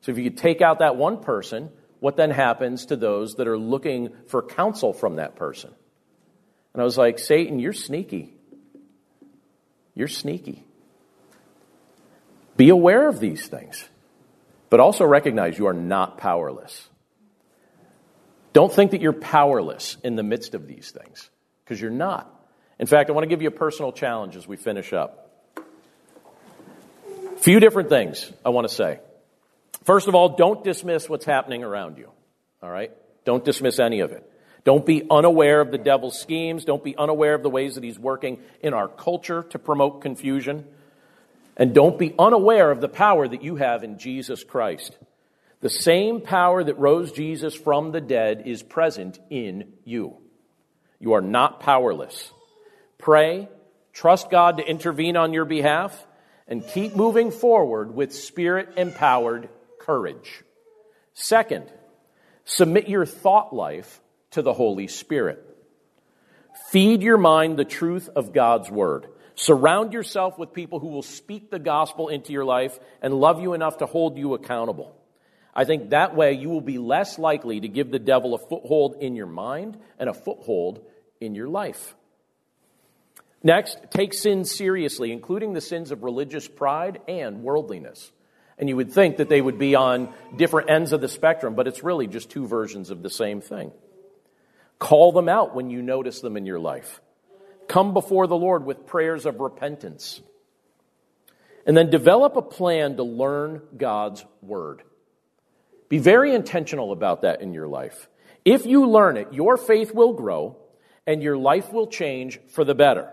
So 0.01 0.11
if 0.11 0.17
you 0.17 0.23
could 0.23 0.37
take 0.37 0.61
out 0.61 0.79
that 0.79 0.95
one 0.95 1.21
person, 1.21 1.69
what 1.99 2.17
then 2.17 2.31
happens 2.31 2.87
to 2.87 2.95
those 2.95 3.35
that 3.35 3.47
are 3.47 3.57
looking 3.57 4.09
for 4.27 4.41
counsel 4.41 4.91
from 4.91 5.17
that 5.17 5.35
person? 5.35 5.69
And 6.73 6.81
I 6.81 6.83
was 6.83 6.97
like, 6.97 7.19
Satan, 7.19 7.59
you're 7.59 7.73
sneaky. 7.73 8.33
You're 9.93 10.07
sneaky. 10.07 10.63
Be 12.57 12.69
aware 12.69 13.07
of 13.07 13.19
these 13.19 13.47
things, 13.47 13.87
but 14.69 14.79
also 14.79 15.05
recognize 15.05 15.57
you 15.57 15.67
are 15.67 15.73
not 15.73 16.17
powerless. 16.17 16.87
Don't 18.53 18.71
think 18.71 18.91
that 18.91 19.01
you're 19.01 19.13
powerless 19.13 19.97
in 20.03 20.15
the 20.15 20.23
midst 20.23 20.53
of 20.53 20.67
these 20.67 20.91
things, 20.91 21.29
because 21.63 21.79
you're 21.79 21.89
not. 21.89 22.29
In 22.79 22.87
fact, 22.87 23.09
I 23.09 23.13
want 23.13 23.23
to 23.23 23.29
give 23.29 23.41
you 23.41 23.47
a 23.47 23.51
personal 23.51 23.91
challenge 23.91 24.35
as 24.35 24.47
we 24.47 24.57
finish 24.57 24.91
up. 24.91 25.29
A 25.57 27.39
few 27.39 27.59
different 27.59 27.89
things 27.89 28.31
I 28.45 28.49
want 28.49 28.67
to 28.67 28.73
say. 28.73 28.99
First 29.83 30.07
of 30.07 30.15
all, 30.15 30.29
don't 30.29 30.63
dismiss 30.63 31.09
what's 31.09 31.25
happening 31.25 31.63
around 31.63 31.97
you. 31.97 32.09
All 32.61 32.69
right? 32.69 32.91
Don't 33.25 33.43
dismiss 33.43 33.79
any 33.79 34.01
of 34.01 34.11
it. 34.11 34.27
Don't 34.63 34.85
be 34.85 35.03
unaware 35.09 35.59
of 35.61 35.71
the 35.71 35.79
devil's 35.79 36.19
schemes. 36.19 36.65
Don't 36.65 36.83
be 36.83 36.95
unaware 36.95 37.33
of 37.33 37.41
the 37.41 37.49
ways 37.49 37.75
that 37.75 37.83
he's 37.83 37.97
working 37.97 38.39
in 38.61 38.73
our 38.73 38.87
culture 38.87 39.43
to 39.43 39.59
promote 39.59 40.01
confusion. 40.01 40.67
And 41.61 41.75
don't 41.75 41.99
be 41.99 42.15
unaware 42.17 42.71
of 42.71 42.81
the 42.81 42.89
power 42.89 43.27
that 43.27 43.43
you 43.43 43.55
have 43.57 43.83
in 43.83 43.99
Jesus 43.99 44.43
Christ. 44.43 44.97
The 45.59 45.69
same 45.69 46.19
power 46.19 46.63
that 46.63 46.79
rose 46.79 47.11
Jesus 47.11 47.53
from 47.53 47.91
the 47.91 48.01
dead 48.01 48.47
is 48.47 48.63
present 48.63 49.19
in 49.29 49.73
you. 49.85 50.17
You 50.99 51.13
are 51.13 51.21
not 51.21 51.59
powerless. 51.59 52.31
Pray, 52.97 53.47
trust 53.93 54.31
God 54.31 54.57
to 54.57 54.67
intervene 54.67 55.15
on 55.15 55.33
your 55.33 55.45
behalf, 55.45 56.07
and 56.47 56.67
keep 56.67 56.95
moving 56.95 57.29
forward 57.29 57.93
with 57.93 58.11
spirit 58.11 58.69
empowered 58.75 59.47
courage. 59.79 60.43
Second, 61.13 61.71
submit 62.43 62.89
your 62.89 63.05
thought 63.05 63.53
life 63.53 64.01
to 64.31 64.41
the 64.41 64.53
Holy 64.53 64.87
Spirit. 64.87 65.45
Feed 66.71 67.03
your 67.03 67.19
mind 67.19 67.57
the 67.57 67.65
truth 67.65 68.09
of 68.15 68.33
God's 68.33 68.71
Word. 68.71 69.05
Surround 69.41 69.91
yourself 69.91 70.37
with 70.37 70.53
people 70.53 70.79
who 70.79 70.89
will 70.89 71.01
speak 71.01 71.49
the 71.49 71.57
gospel 71.57 72.09
into 72.09 72.31
your 72.31 72.45
life 72.45 72.77
and 73.01 73.11
love 73.11 73.41
you 73.41 73.53
enough 73.53 73.79
to 73.79 73.87
hold 73.87 74.15
you 74.15 74.35
accountable. 74.35 74.95
I 75.55 75.65
think 75.65 75.89
that 75.89 76.15
way 76.15 76.33
you 76.33 76.49
will 76.49 76.61
be 76.61 76.77
less 76.77 77.17
likely 77.17 77.59
to 77.59 77.67
give 77.67 77.89
the 77.89 77.97
devil 77.97 78.35
a 78.35 78.37
foothold 78.37 78.97
in 79.01 79.15
your 79.15 79.25
mind 79.25 79.79
and 79.97 80.11
a 80.11 80.13
foothold 80.13 80.85
in 81.19 81.33
your 81.33 81.47
life. 81.47 81.95
Next, 83.41 83.79
take 83.89 84.13
sin 84.13 84.45
seriously, 84.45 85.11
including 85.11 85.53
the 85.53 85.61
sins 85.61 85.89
of 85.89 86.03
religious 86.03 86.47
pride 86.47 87.01
and 87.07 87.41
worldliness. 87.41 88.11
And 88.59 88.69
you 88.69 88.75
would 88.75 88.93
think 88.93 89.17
that 89.17 89.27
they 89.27 89.41
would 89.41 89.57
be 89.57 89.73
on 89.73 90.13
different 90.35 90.69
ends 90.69 90.93
of 90.93 91.01
the 91.01 91.07
spectrum, 91.07 91.55
but 91.55 91.67
it's 91.67 91.83
really 91.83 92.05
just 92.05 92.29
two 92.29 92.45
versions 92.45 92.91
of 92.91 93.01
the 93.01 93.09
same 93.09 93.41
thing. 93.41 93.71
Call 94.77 95.11
them 95.11 95.27
out 95.27 95.55
when 95.55 95.71
you 95.71 95.81
notice 95.81 96.21
them 96.21 96.37
in 96.37 96.45
your 96.45 96.59
life. 96.59 97.01
Come 97.71 97.93
before 97.93 98.27
the 98.27 98.35
Lord 98.35 98.65
with 98.65 98.85
prayers 98.85 99.25
of 99.25 99.39
repentance. 99.39 100.19
And 101.65 101.77
then 101.77 101.89
develop 101.89 102.35
a 102.35 102.41
plan 102.41 102.97
to 102.97 103.03
learn 103.03 103.61
God's 103.77 104.25
Word. 104.41 104.83
Be 105.87 105.97
very 105.97 106.35
intentional 106.35 106.91
about 106.91 107.21
that 107.21 107.39
in 107.39 107.53
your 107.53 107.69
life. 107.69 108.09
If 108.43 108.65
you 108.65 108.89
learn 108.89 109.15
it, 109.15 109.31
your 109.31 109.55
faith 109.55 109.93
will 109.93 110.11
grow 110.11 110.57
and 111.07 111.23
your 111.23 111.37
life 111.37 111.71
will 111.71 111.87
change 111.87 112.41
for 112.49 112.65
the 112.65 112.75
better. 112.75 113.09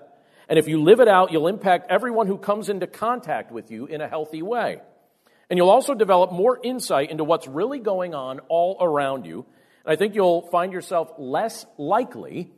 And 0.49 0.59
if 0.59 0.67
you 0.67 0.83
live 0.83 0.99
it 0.99 1.07
out, 1.07 1.31
you'll 1.31 1.47
impact 1.47 1.89
everyone 1.89 2.27
who 2.27 2.37
comes 2.37 2.69
into 2.69 2.89
contact 2.89 3.53
with 3.53 3.71
you 3.71 3.87
in 3.87 4.01
a 4.01 4.09
healthy 4.09 4.43
way. 4.43 4.81
And 5.49 5.57
you'll 5.57 5.71
also 5.71 5.95
develop 5.95 6.33
more 6.33 6.59
insight 6.61 7.13
into 7.13 7.23
what's 7.23 7.47
really 7.47 7.79
going 7.79 8.13
on 8.13 8.41
all 8.49 8.77
around 8.81 9.25
you. 9.25 9.47
And 9.85 9.93
I 9.93 9.95
think 9.95 10.17
you'll 10.17 10.43
find 10.43 10.73
yourself 10.73 11.13
less 11.17 11.65
likely 11.77 12.51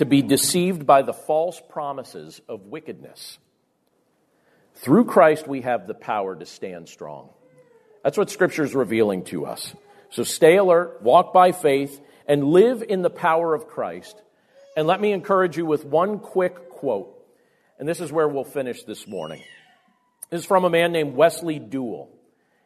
to 0.00 0.06
be 0.06 0.22
deceived 0.22 0.86
by 0.86 1.02
the 1.02 1.12
false 1.12 1.60
promises 1.68 2.40
of 2.48 2.64
wickedness. 2.64 3.38
Through 4.76 5.04
Christ, 5.04 5.46
we 5.46 5.60
have 5.60 5.86
the 5.86 5.92
power 5.92 6.34
to 6.34 6.46
stand 6.46 6.88
strong. 6.88 7.28
That's 8.02 8.16
what 8.16 8.30
Scripture 8.30 8.64
is 8.64 8.74
revealing 8.74 9.24
to 9.24 9.44
us. 9.44 9.74
So 10.08 10.22
stay 10.22 10.56
alert, 10.56 11.02
walk 11.02 11.34
by 11.34 11.52
faith, 11.52 12.00
and 12.26 12.44
live 12.44 12.82
in 12.82 13.02
the 13.02 13.10
power 13.10 13.52
of 13.52 13.68
Christ. 13.68 14.16
And 14.74 14.86
let 14.86 15.02
me 15.02 15.12
encourage 15.12 15.58
you 15.58 15.66
with 15.66 15.84
one 15.84 16.18
quick 16.18 16.70
quote. 16.70 17.14
And 17.78 17.86
this 17.86 18.00
is 18.00 18.10
where 18.10 18.26
we'll 18.26 18.44
finish 18.44 18.84
this 18.84 19.06
morning. 19.06 19.42
This 20.30 20.40
is 20.40 20.46
from 20.46 20.64
a 20.64 20.70
man 20.70 20.92
named 20.92 21.14
Wesley 21.14 21.60
Duewel. 21.60 22.08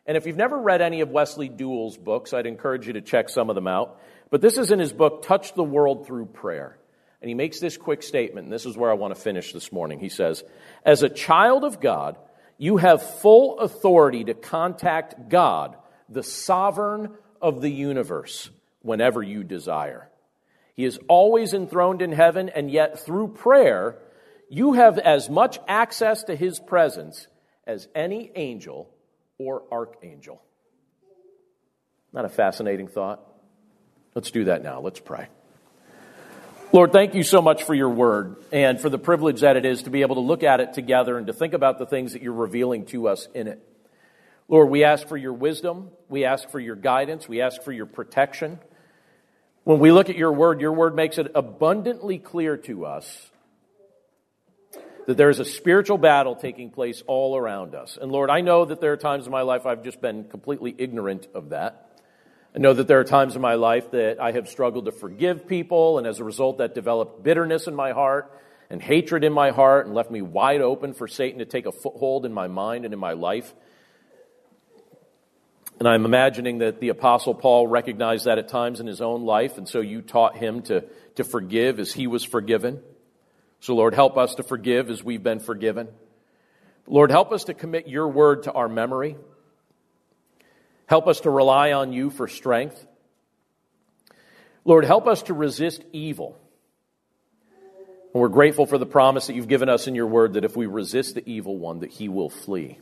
And 0.06 0.16
if 0.16 0.24
you've 0.26 0.36
never 0.36 0.56
read 0.56 0.82
any 0.82 1.00
of 1.00 1.08
Wesley 1.08 1.48
Duewel's 1.48 1.96
books, 1.96 2.32
I'd 2.32 2.46
encourage 2.46 2.86
you 2.86 2.92
to 2.92 3.00
check 3.00 3.28
some 3.28 3.50
of 3.50 3.56
them 3.56 3.66
out. 3.66 4.00
But 4.30 4.40
this 4.40 4.56
is 4.56 4.70
in 4.70 4.78
his 4.78 4.92
book, 4.92 5.24
Touch 5.24 5.54
the 5.54 5.64
World 5.64 6.06
Through 6.06 6.26
Prayer. 6.26 6.78
And 7.24 7.30
he 7.30 7.34
makes 7.34 7.58
this 7.58 7.78
quick 7.78 8.02
statement, 8.02 8.44
and 8.44 8.52
this 8.52 8.66
is 8.66 8.76
where 8.76 8.90
I 8.90 8.94
want 8.96 9.14
to 9.14 9.18
finish 9.18 9.54
this 9.54 9.72
morning. 9.72 9.98
He 9.98 10.10
says, 10.10 10.44
As 10.84 11.02
a 11.02 11.08
child 11.08 11.64
of 11.64 11.80
God, 11.80 12.18
you 12.58 12.76
have 12.76 13.00
full 13.00 13.60
authority 13.60 14.24
to 14.24 14.34
contact 14.34 15.30
God, 15.30 15.74
the 16.10 16.22
sovereign 16.22 17.12
of 17.40 17.62
the 17.62 17.70
universe, 17.70 18.50
whenever 18.82 19.22
you 19.22 19.42
desire. 19.42 20.10
He 20.74 20.84
is 20.84 21.00
always 21.08 21.54
enthroned 21.54 22.02
in 22.02 22.12
heaven, 22.12 22.50
and 22.50 22.70
yet 22.70 23.00
through 23.00 23.28
prayer, 23.28 23.96
you 24.50 24.74
have 24.74 24.98
as 24.98 25.30
much 25.30 25.58
access 25.66 26.24
to 26.24 26.36
his 26.36 26.60
presence 26.60 27.26
as 27.66 27.88
any 27.94 28.32
angel 28.34 28.90
or 29.38 29.62
archangel. 29.72 30.42
Not 32.12 32.26
a 32.26 32.28
fascinating 32.28 32.88
thought? 32.88 33.26
Let's 34.14 34.30
do 34.30 34.44
that 34.44 34.62
now. 34.62 34.82
Let's 34.82 35.00
pray. 35.00 35.28
Lord, 36.74 36.90
thank 36.90 37.14
you 37.14 37.22
so 37.22 37.40
much 37.40 37.62
for 37.62 37.72
your 37.72 37.90
word 37.90 38.34
and 38.50 38.80
for 38.80 38.90
the 38.90 38.98
privilege 38.98 39.42
that 39.42 39.56
it 39.56 39.64
is 39.64 39.84
to 39.84 39.90
be 39.90 40.00
able 40.00 40.16
to 40.16 40.20
look 40.20 40.42
at 40.42 40.58
it 40.58 40.72
together 40.72 41.16
and 41.16 41.28
to 41.28 41.32
think 41.32 41.54
about 41.54 41.78
the 41.78 41.86
things 41.86 42.14
that 42.14 42.20
you're 42.20 42.32
revealing 42.32 42.84
to 42.86 43.06
us 43.06 43.28
in 43.32 43.46
it. 43.46 43.60
Lord, 44.48 44.70
we 44.70 44.82
ask 44.82 45.06
for 45.06 45.16
your 45.16 45.34
wisdom. 45.34 45.90
We 46.08 46.24
ask 46.24 46.50
for 46.50 46.58
your 46.58 46.74
guidance. 46.74 47.28
We 47.28 47.42
ask 47.42 47.62
for 47.62 47.70
your 47.70 47.86
protection. 47.86 48.58
When 49.62 49.78
we 49.78 49.92
look 49.92 50.10
at 50.10 50.16
your 50.16 50.32
word, 50.32 50.60
your 50.60 50.72
word 50.72 50.96
makes 50.96 51.16
it 51.16 51.30
abundantly 51.36 52.18
clear 52.18 52.56
to 52.56 52.86
us 52.86 53.30
that 55.06 55.16
there 55.16 55.30
is 55.30 55.38
a 55.38 55.44
spiritual 55.44 55.98
battle 55.98 56.34
taking 56.34 56.70
place 56.70 57.04
all 57.06 57.36
around 57.36 57.76
us. 57.76 57.96
And 58.02 58.10
Lord, 58.10 58.30
I 58.30 58.40
know 58.40 58.64
that 58.64 58.80
there 58.80 58.90
are 58.90 58.96
times 58.96 59.26
in 59.26 59.30
my 59.30 59.42
life 59.42 59.64
I've 59.64 59.84
just 59.84 60.00
been 60.00 60.24
completely 60.24 60.74
ignorant 60.76 61.28
of 61.36 61.50
that. 61.50 61.83
I 62.54 62.60
know 62.60 62.72
that 62.72 62.86
there 62.86 63.00
are 63.00 63.04
times 63.04 63.34
in 63.34 63.42
my 63.42 63.54
life 63.54 63.90
that 63.90 64.20
I 64.20 64.30
have 64.30 64.48
struggled 64.48 64.84
to 64.84 64.92
forgive 64.92 65.48
people, 65.48 65.98
and 65.98 66.06
as 66.06 66.20
a 66.20 66.24
result, 66.24 66.58
that 66.58 66.72
developed 66.72 67.24
bitterness 67.24 67.66
in 67.66 67.74
my 67.74 67.90
heart 67.90 68.30
and 68.70 68.80
hatred 68.80 69.24
in 69.24 69.32
my 69.32 69.50
heart 69.50 69.86
and 69.86 69.94
left 69.94 70.10
me 70.10 70.22
wide 70.22 70.60
open 70.60 70.94
for 70.94 71.08
Satan 71.08 71.40
to 71.40 71.46
take 71.46 71.66
a 71.66 71.72
foothold 71.72 72.24
in 72.24 72.32
my 72.32 72.46
mind 72.46 72.84
and 72.84 72.94
in 72.94 73.00
my 73.00 73.12
life. 73.12 73.52
And 75.80 75.88
I'm 75.88 76.04
imagining 76.04 76.58
that 76.58 76.78
the 76.78 76.90
Apostle 76.90 77.34
Paul 77.34 77.66
recognized 77.66 78.26
that 78.26 78.38
at 78.38 78.48
times 78.48 78.78
in 78.78 78.86
his 78.86 79.00
own 79.00 79.24
life, 79.24 79.58
and 79.58 79.68
so 79.68 79.80
you 79.80 80.00
taught 80.00 80.36
him 80.36 80.62
to, 80.62 80.84
to 81.16 81.24
forgive 81.24 81.80
as 81.80 81.92
he 81.92 82.06
was 82.06 82.22
forgiven. 82.22 82.80
So, 83.58 83.74
Lord, 83.74 83.94
help 83.94 84.16
us 84.16 84.36
to 84.36 84.44
forgive 84.44 84.90
as 84.90 85.02
we've 85.02 85.22
been 85.22 85.40
forgiven. 85.40 85.88
Lord, 86.86 87.10
help 87.10 87.32
us 87.32 87.44
to 87.44 87.54
commit 87.54 87.88
your 87.88 88.06
word 88.06 88.44
to 88.44 88.52
our 88.52 88.68
memory. 88.68 89.16
Help 90.86 91.06
us 91.06 91.20
to 91.20 91.30
rely 91.30 91.72
on 91.72 91.92
you 91.92 92.10
for 92.10 92.28
strength. 92.28 92.86
Lord, 94.64 94.84
help 94.84 95.06
us 95.06 95.22
to 95.24 95.34
resist 95.34 95.84
evil. 95.92 96.38
And 98.12 98.20
we're 98.20 98.28
grateful 98.28 98.66
for 98.66 98.78
the 98.78 98.86
promise 98.86 99.26
that 99.26 99.34
you've 99.34 99.48
given 99.48 99.68
us 99.68 99.86
in 99.86 99.94
your 99.94 100.06
word 100.06 100.34
that 100.34 100.44
if 100.44 100.56
we 100.56 100.66
resist 100.66 101.14
the 101.14 101.28
evil 101.28 101.58
one, 101.58 101.80
that 101.80 101.90
he 101.90 102.08
will 102.08 102.30
flee. 102.30 102.78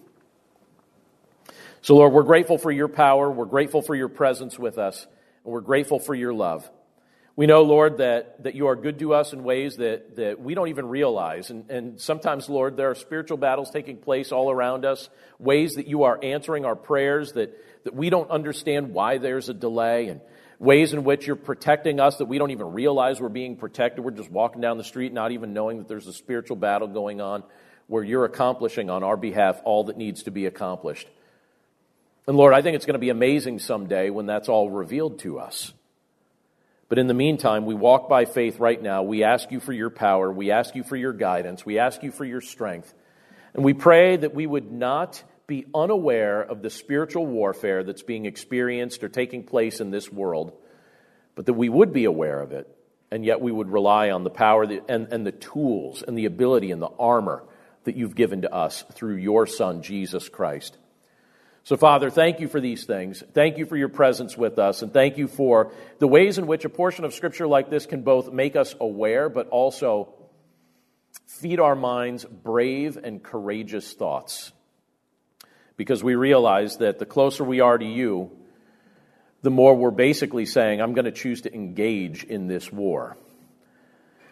So, 1.80 1.96
Lord, 1.96 2.12
we're 2.12 2.22
grateful 2.22 2.58
for 2.58 2.70
your 2.70 2.88
power. 2.88 3.30
We're 3.30 3.46
grateful 3.46 3.82
for 3.82 3.94
your 3.94 4.08
presence 4.08 4.58
with 4.58 4.78
us. 4.78 5.06
And 5.44 5.52
we're 5.52 5.60
grateful 5.60 5.98
for 5.98 6.14
your 6.14 6.32
love. 6.32 6.70
We 7.34 7.46
know, 7.46 7.62
Lord, 7.62 7.98
that, 7.98 8.42
that 8.42 8.54
you 8.54 8.66
are 8.66 8.76
good 8.76 8.98
to 8.98 9.14
us 9.14 9.32
in 9.32 9.42
ways 9.42 9.76
that, 9.76 10.16
that 10.16 10.40
we 10.40 10.54
don't 10.54 10.68
even 10.68 10.88
realize. 10.88 11.48
And, 11.48 11.70
and 11.70 12.00
sometimes, 12.00 12.50
Lord, 12.50 12.76
there 12.76 12.90
are 12.90 12.94
spiritual 12.94 13.38
battles 13.38 13.70
taking 13.70 13.96
place 13.96 14.32
all 14.32 14.50
around 14.50 14.84
us, 14.84 15.08
ways 15.38 15.74
that 15.74 15.86
you 15.86 16.02
are 16.02 16.18
answering 16.22 16.66
our 16.66 16.76
prayers 16.76 17.32
that, 17.32 17.58
that 17.84 17.94
we 17.94 18.10
don't 18.10 18.30
understand 18.30 18.92
why 18.92 19.16
there's 19.16 19.48
a 19.48 19.54
delay, 19.54 20.08
and 20.08 20.20
ways 20.58 20.92
in 20.92 21.04
which 21.04 21.26
you're 21.26 21.34
protecting 21.34 22.00
us 22.00 22.18
that 22.18 22.26
we 22.26 22.36
don't 22.36 22.50
even 22.50 22.72
realize 22.72 23.18
we're 23.18 23.30
being 23.30 23.56
protected. 23.56 24.04
We're 24.04 24.10
just 24.10 24.30
walking 24.30 24.60
down 24.60 24.76
the 24.76 24.84
street, 24.84 25.14
not 25.14 25.32
even 25.32 25.54
knowing 25.54 25.78
that 25.78 25.88
there's 25.88 26.06
a 26.06 26.12
spiritual 26.12 26.56
battle 26.56 26.86
going 26.86 27.22
on 27.22 27.44
where 27.86 28.04
you're 28.04 28.26
accomplishing 28.26 28.90
on 28.90 29.02
our 29.02 29.16
behalf 29.16 29.60
all 29.64 29.84
that 29.84 29.96
needs 29.96 30.24
to 30.24 30.30
be 30.30 30.44
accomplished. 30.44 31.08
And 32.26 32.36
Lord, 32.36 32.52
I 32.52 32.62
think 32.62 32.76
it's 32.76 32.86
going 32.86 32.94
to 32.94 33.00
be 33.00 33.10
amazing 33.10 33.58
someday 33.58 34.10
when 34.10 34.26
that's 34.26 34.48
all 34.48 34.70
revealed 34.70 35.18
to 35.20 35.40
us. 35.40 35.72
But 36.92 36.98
in 36.98 37.06
the 37.06 37.14
meantime, 37.14 37.64
we 37.64 37.74
walk 37.74 38.06
by 38.10 38.26
faith 38.26 38.58
right 38.58 38.82
now. 38.82 39.02
We 39.02 39.24
ask 39.24 39.50
you 39.50 39.60
for 39.60 39.72
your 39.72 39.88
power. 39.88 40.30
We 40.30 40.50
ask 40.50 40.74
you 40.74 40.82
for 40.82 40.94
your 40.94 41.14
guidance. 41.14 41.64
We 41.64 41.78
ask 41.78 42.02
you 42.02 42.12
for 42.12 42.26
your 42.26 42.42
strength. 42.42 42.92
And 43.54 43.64
we 43.64 43.72
pray 43.72 44.18
that 44.18 44.34
we 44.34 44.46
would 44.46 44.70
not 44.70 45.22
be 45.46 45.64
unaware 45.74 46.42
of 46.42 46.60
the 46.60 46.68
spiritual 46.68 47.24
warfare 47.24 47.82
that's 47.82 48.02
being 48.02 48.26
experienced 48.26 49.02
or 49.02 49.08
taking 49.08 49.42
place 49.42 49.80
in 49.80 49.90
this 49.90 50.12
world, 50.12 50.52
but 51.34 51.46
that 51.46 51.54
we 51.54 51.70
would 51.70 51.94
be 51.94 52.04
aware 52.04 52.40
of 52.40 52.52
it, 52.52 52.68
and 53.10 53.24
yet 53.24 53.40
we 53.40 53.50
would 53.50 53.70
rely 53.70 54.10
on 54.10 54.22
the 54.22 54.28
power 54.28 54.64
and, 54.64 55.08
and 55.10 55.26
the 55.26 55.32
tools 55.32 56.04
and 56.06 56.18
the 56.18 56.26
ability 56.26 56.72
and 56.72 56.82
the 56.82 56.92
armor 56.98 57.42
that 57.84 57.96
you've 57.96 58.14
given 58.14 58.42
to 58.42 58.52
us 58.52 58.84
through 58.92 59.14
your 59.16 59.46
Son, 59.46 59.80
Jesus 59.80 60.28
Christ. 60.28 60.76
So, 61.64 61.76
Father, 61.76 62.10
thank 62.10 62.40
you 62.40 62.48
for 62.48 62.60
these 62.60 62.84
things. 62.84 63.22
Thank 63.34 63.56
you 63.56 63.66
for 63.66 63.76
your 63.76 63.88
presence 63.88 64.36
with 64.36 64.58
us. 64.58 64.82
And 64.82 64.92
thank 64.92 65.16
you 65.16 65.28
for 65.28 65.72
the 66.00 66.08
ways 66.08 66.38
in 66.38 66.48
which 66.48 66.64
a 66.64 66.68
portion 66.68 67.04
of 67.04 67.14
Scripture 67.14 67.46
like 67.46 67.70
this 67.70 67.86
can 67.86 68.02
both 68.02 68.32
make 68.32 68.56
us 68.56 68.74
aware, 68.80 69.28
but 69.28 69.48
also 69.48 70.12
feed 71.26 71.60
our 71.60 71.76
minds 71.76 72.24
brave 72.24 72.96
and 72.96 73.22
courageous 73.22 73.92
thoughts. 73.92 74.50
Because 75.76 76.02
we 76.02 76.16
realize 76.16 76.78
that 76.78 76.98
the 76.98 77.06
closer 77.06 77.44
we 77.44 77.60
are 77.60 77.78
to 77.78 77.86
you, 77.86 78.30
the 79.42 79.50
more 79.50 79.74
we're 79.74 79.90
basically 79.92 80.46
saying, 80.46 80.80
I'm 80.80 80.94
going 80.94 81.04
to 81.04 81.12
choose 81.12 81.42
to 81.42 81.54
engage 81.54 82.24
in 82.24 82.48
this 82.48 82.72
war. 82.72 83.16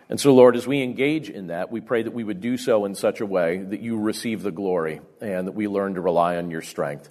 And 0.09 0.19
so, 0.19 0.35
Lord, 0.35 0.57
as 0.57 0.67
we 0.67 0.83
engage 0.83 1.31
in 1.31 1.47
that, 1.47 1.71
we 1.71 1.81
pray 1.81 2.03
that 2.03 2.13
we 2.13 2.25
would 2.25 2.41
do 2.41 2.57
so 2.57 2.85
in 2.85 2.97
such 2.97 3.21
a 3.21 3.27
way 3.27 3.59
that 3.59 3.81
you 3.81 4.01
receive 4.01 4.43
the 4.43 4.51
glory 4.51 5.01
and 5.21 5.47
that 5.47 5.53
we 5.53 5.69
learn 5.69 5.95
to 5.95 6.01
rely 6.01 6.37
on 6.37 6.51
your 6.51 6.63
strength. 6.63 7.09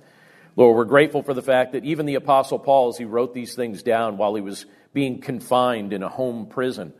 Lord, 0.59 0.75
we're 0.75 0.83
grateful 0.83 1.23
for 1.23 1.33
the 1.33 1.41
fact 1.41 1.71
that 1.71 1.85
even 1.85 2.05
the 2.05 2.15
Apostle 2.15 2.59
Paul, 2.59 2.89
as 2.89 2.97
he 2.97 3.05
wrote 3.05 3.33
these 3.33 3.55
things 3.55 3.81
down 3.81 4.17
while 4.17 4.35
he 4.35 4.41
was 4.41 4.65
being 4.91 5.21
confined 5.21 5.93
in 5.93 6.03
a 6.03 6.09
home 6.09 6.47
prison, 6.47 6.91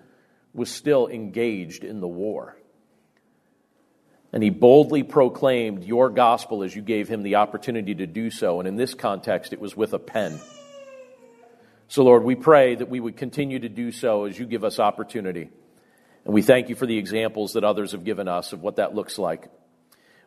was 0.53 0.71
still 0.71 1.09
engaged 1.09 1.83
in 1.83 1.99
the 1.99 2.07
war. 2.07 2.55
And 4.31 4.41
he 4.41 4.49
boldly 4.49 5.03
proclaimed 5.03 5.83
your 5.83 6.09
gospel 6.09 6.63
as 6.63 6.73
you 6.73 6.81
gave 6.81 7.09
him 7.09 7.21
the 7.21 7.35
opportunity 7.35 7.95
to 7.95 8.07
do 8.07 8.31
so. 8.31 8.59
And 8.59 8.67
in 8.69 8.77
this 8.77 8.93
context, 8.93 9.51
it 9.51 9.59
was 9.59 9.75
with 9.75 9.91
a 9.91 9.99
pen. 9.99 10.39
So, 11.89 12.05
Lord, 12.05 12.23
we 12.23 12.35
pray 12.35 12.75
that 12.75 12.87
we 12.87 13.01
would 13.01 13.17
continue 13.17 13.59
to 13.59 13.67
do 13.67 13.91
so 13.91 14.23
as 14.23 14.39
you 14.39 14.45
give 14.45 14.63
us 14.63 14.79
opportunity. 14.79 15.49
And 16.23 16.33
we 16.33 16.43
thank 16.43 16.69
you 16.69 16.75
for 16.75 16.85
the 16.85 16.97
examples 16.97 17.51
that 17.53 17.65
others 17.65 17.91
have 17.91 18.05
given 18.05 18.29
us 18.29 18.53
of 18.53 18.61
what 18.61 18.77
that 18.77 18.95
looks 18.95 19.19
like. 19.19 19.49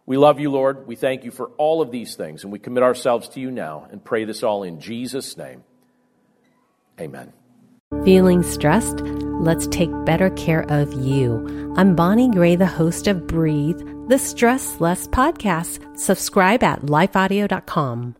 We 0.04 0.16
love 0.16 0.40
you, 0.40 0.50
Lord. 0.50 0.86
We 0.86 0.96
thank 0.96 1.24
you 1.24 1.30
for 1.30 1.46
all 1.58 1.80
of 1.80 1.90
these 1.90 2.16
things, 2.16 2.42
and 2.42 2.52
we 2.52 2.58
commit 2.58 2.82
ourselves 2.82 3.28
to 3.30 3.40
you 3.40 3.50
now 3.50 3.86
and 3.90 4.04
pray 4.04 4.24
this 4.24 4.42
all 4.42 4.62
in 4.62 4.80
Jesus' 4.80 5.36
name. 5.36 5.64
Amen. 7.00 7.32
Feeling 8.04 8.42
stressed? 8.42 9.00
Let's 9.00 9.66
take 9.68 9.90
better 10.04 10.30
care 10.30 10.62
of 10.70 10.92
you. 10.92 11.72
I'm 11.76 11.94
Bonnie 11.94 12.30
Gray, 12.30 12.56
the 12.56 12.66
host 12.66 13.06
of 13.06 13.26
Breathe, 13.26 13.80
the 14.08 14.18
Stress 14.18 14.80
Less 14.80 15.06
podcast. 15.06 15.98
Subscribe 15.98 16.62
at 16.62 16.80
lifeaudio.com. 16.82 18.16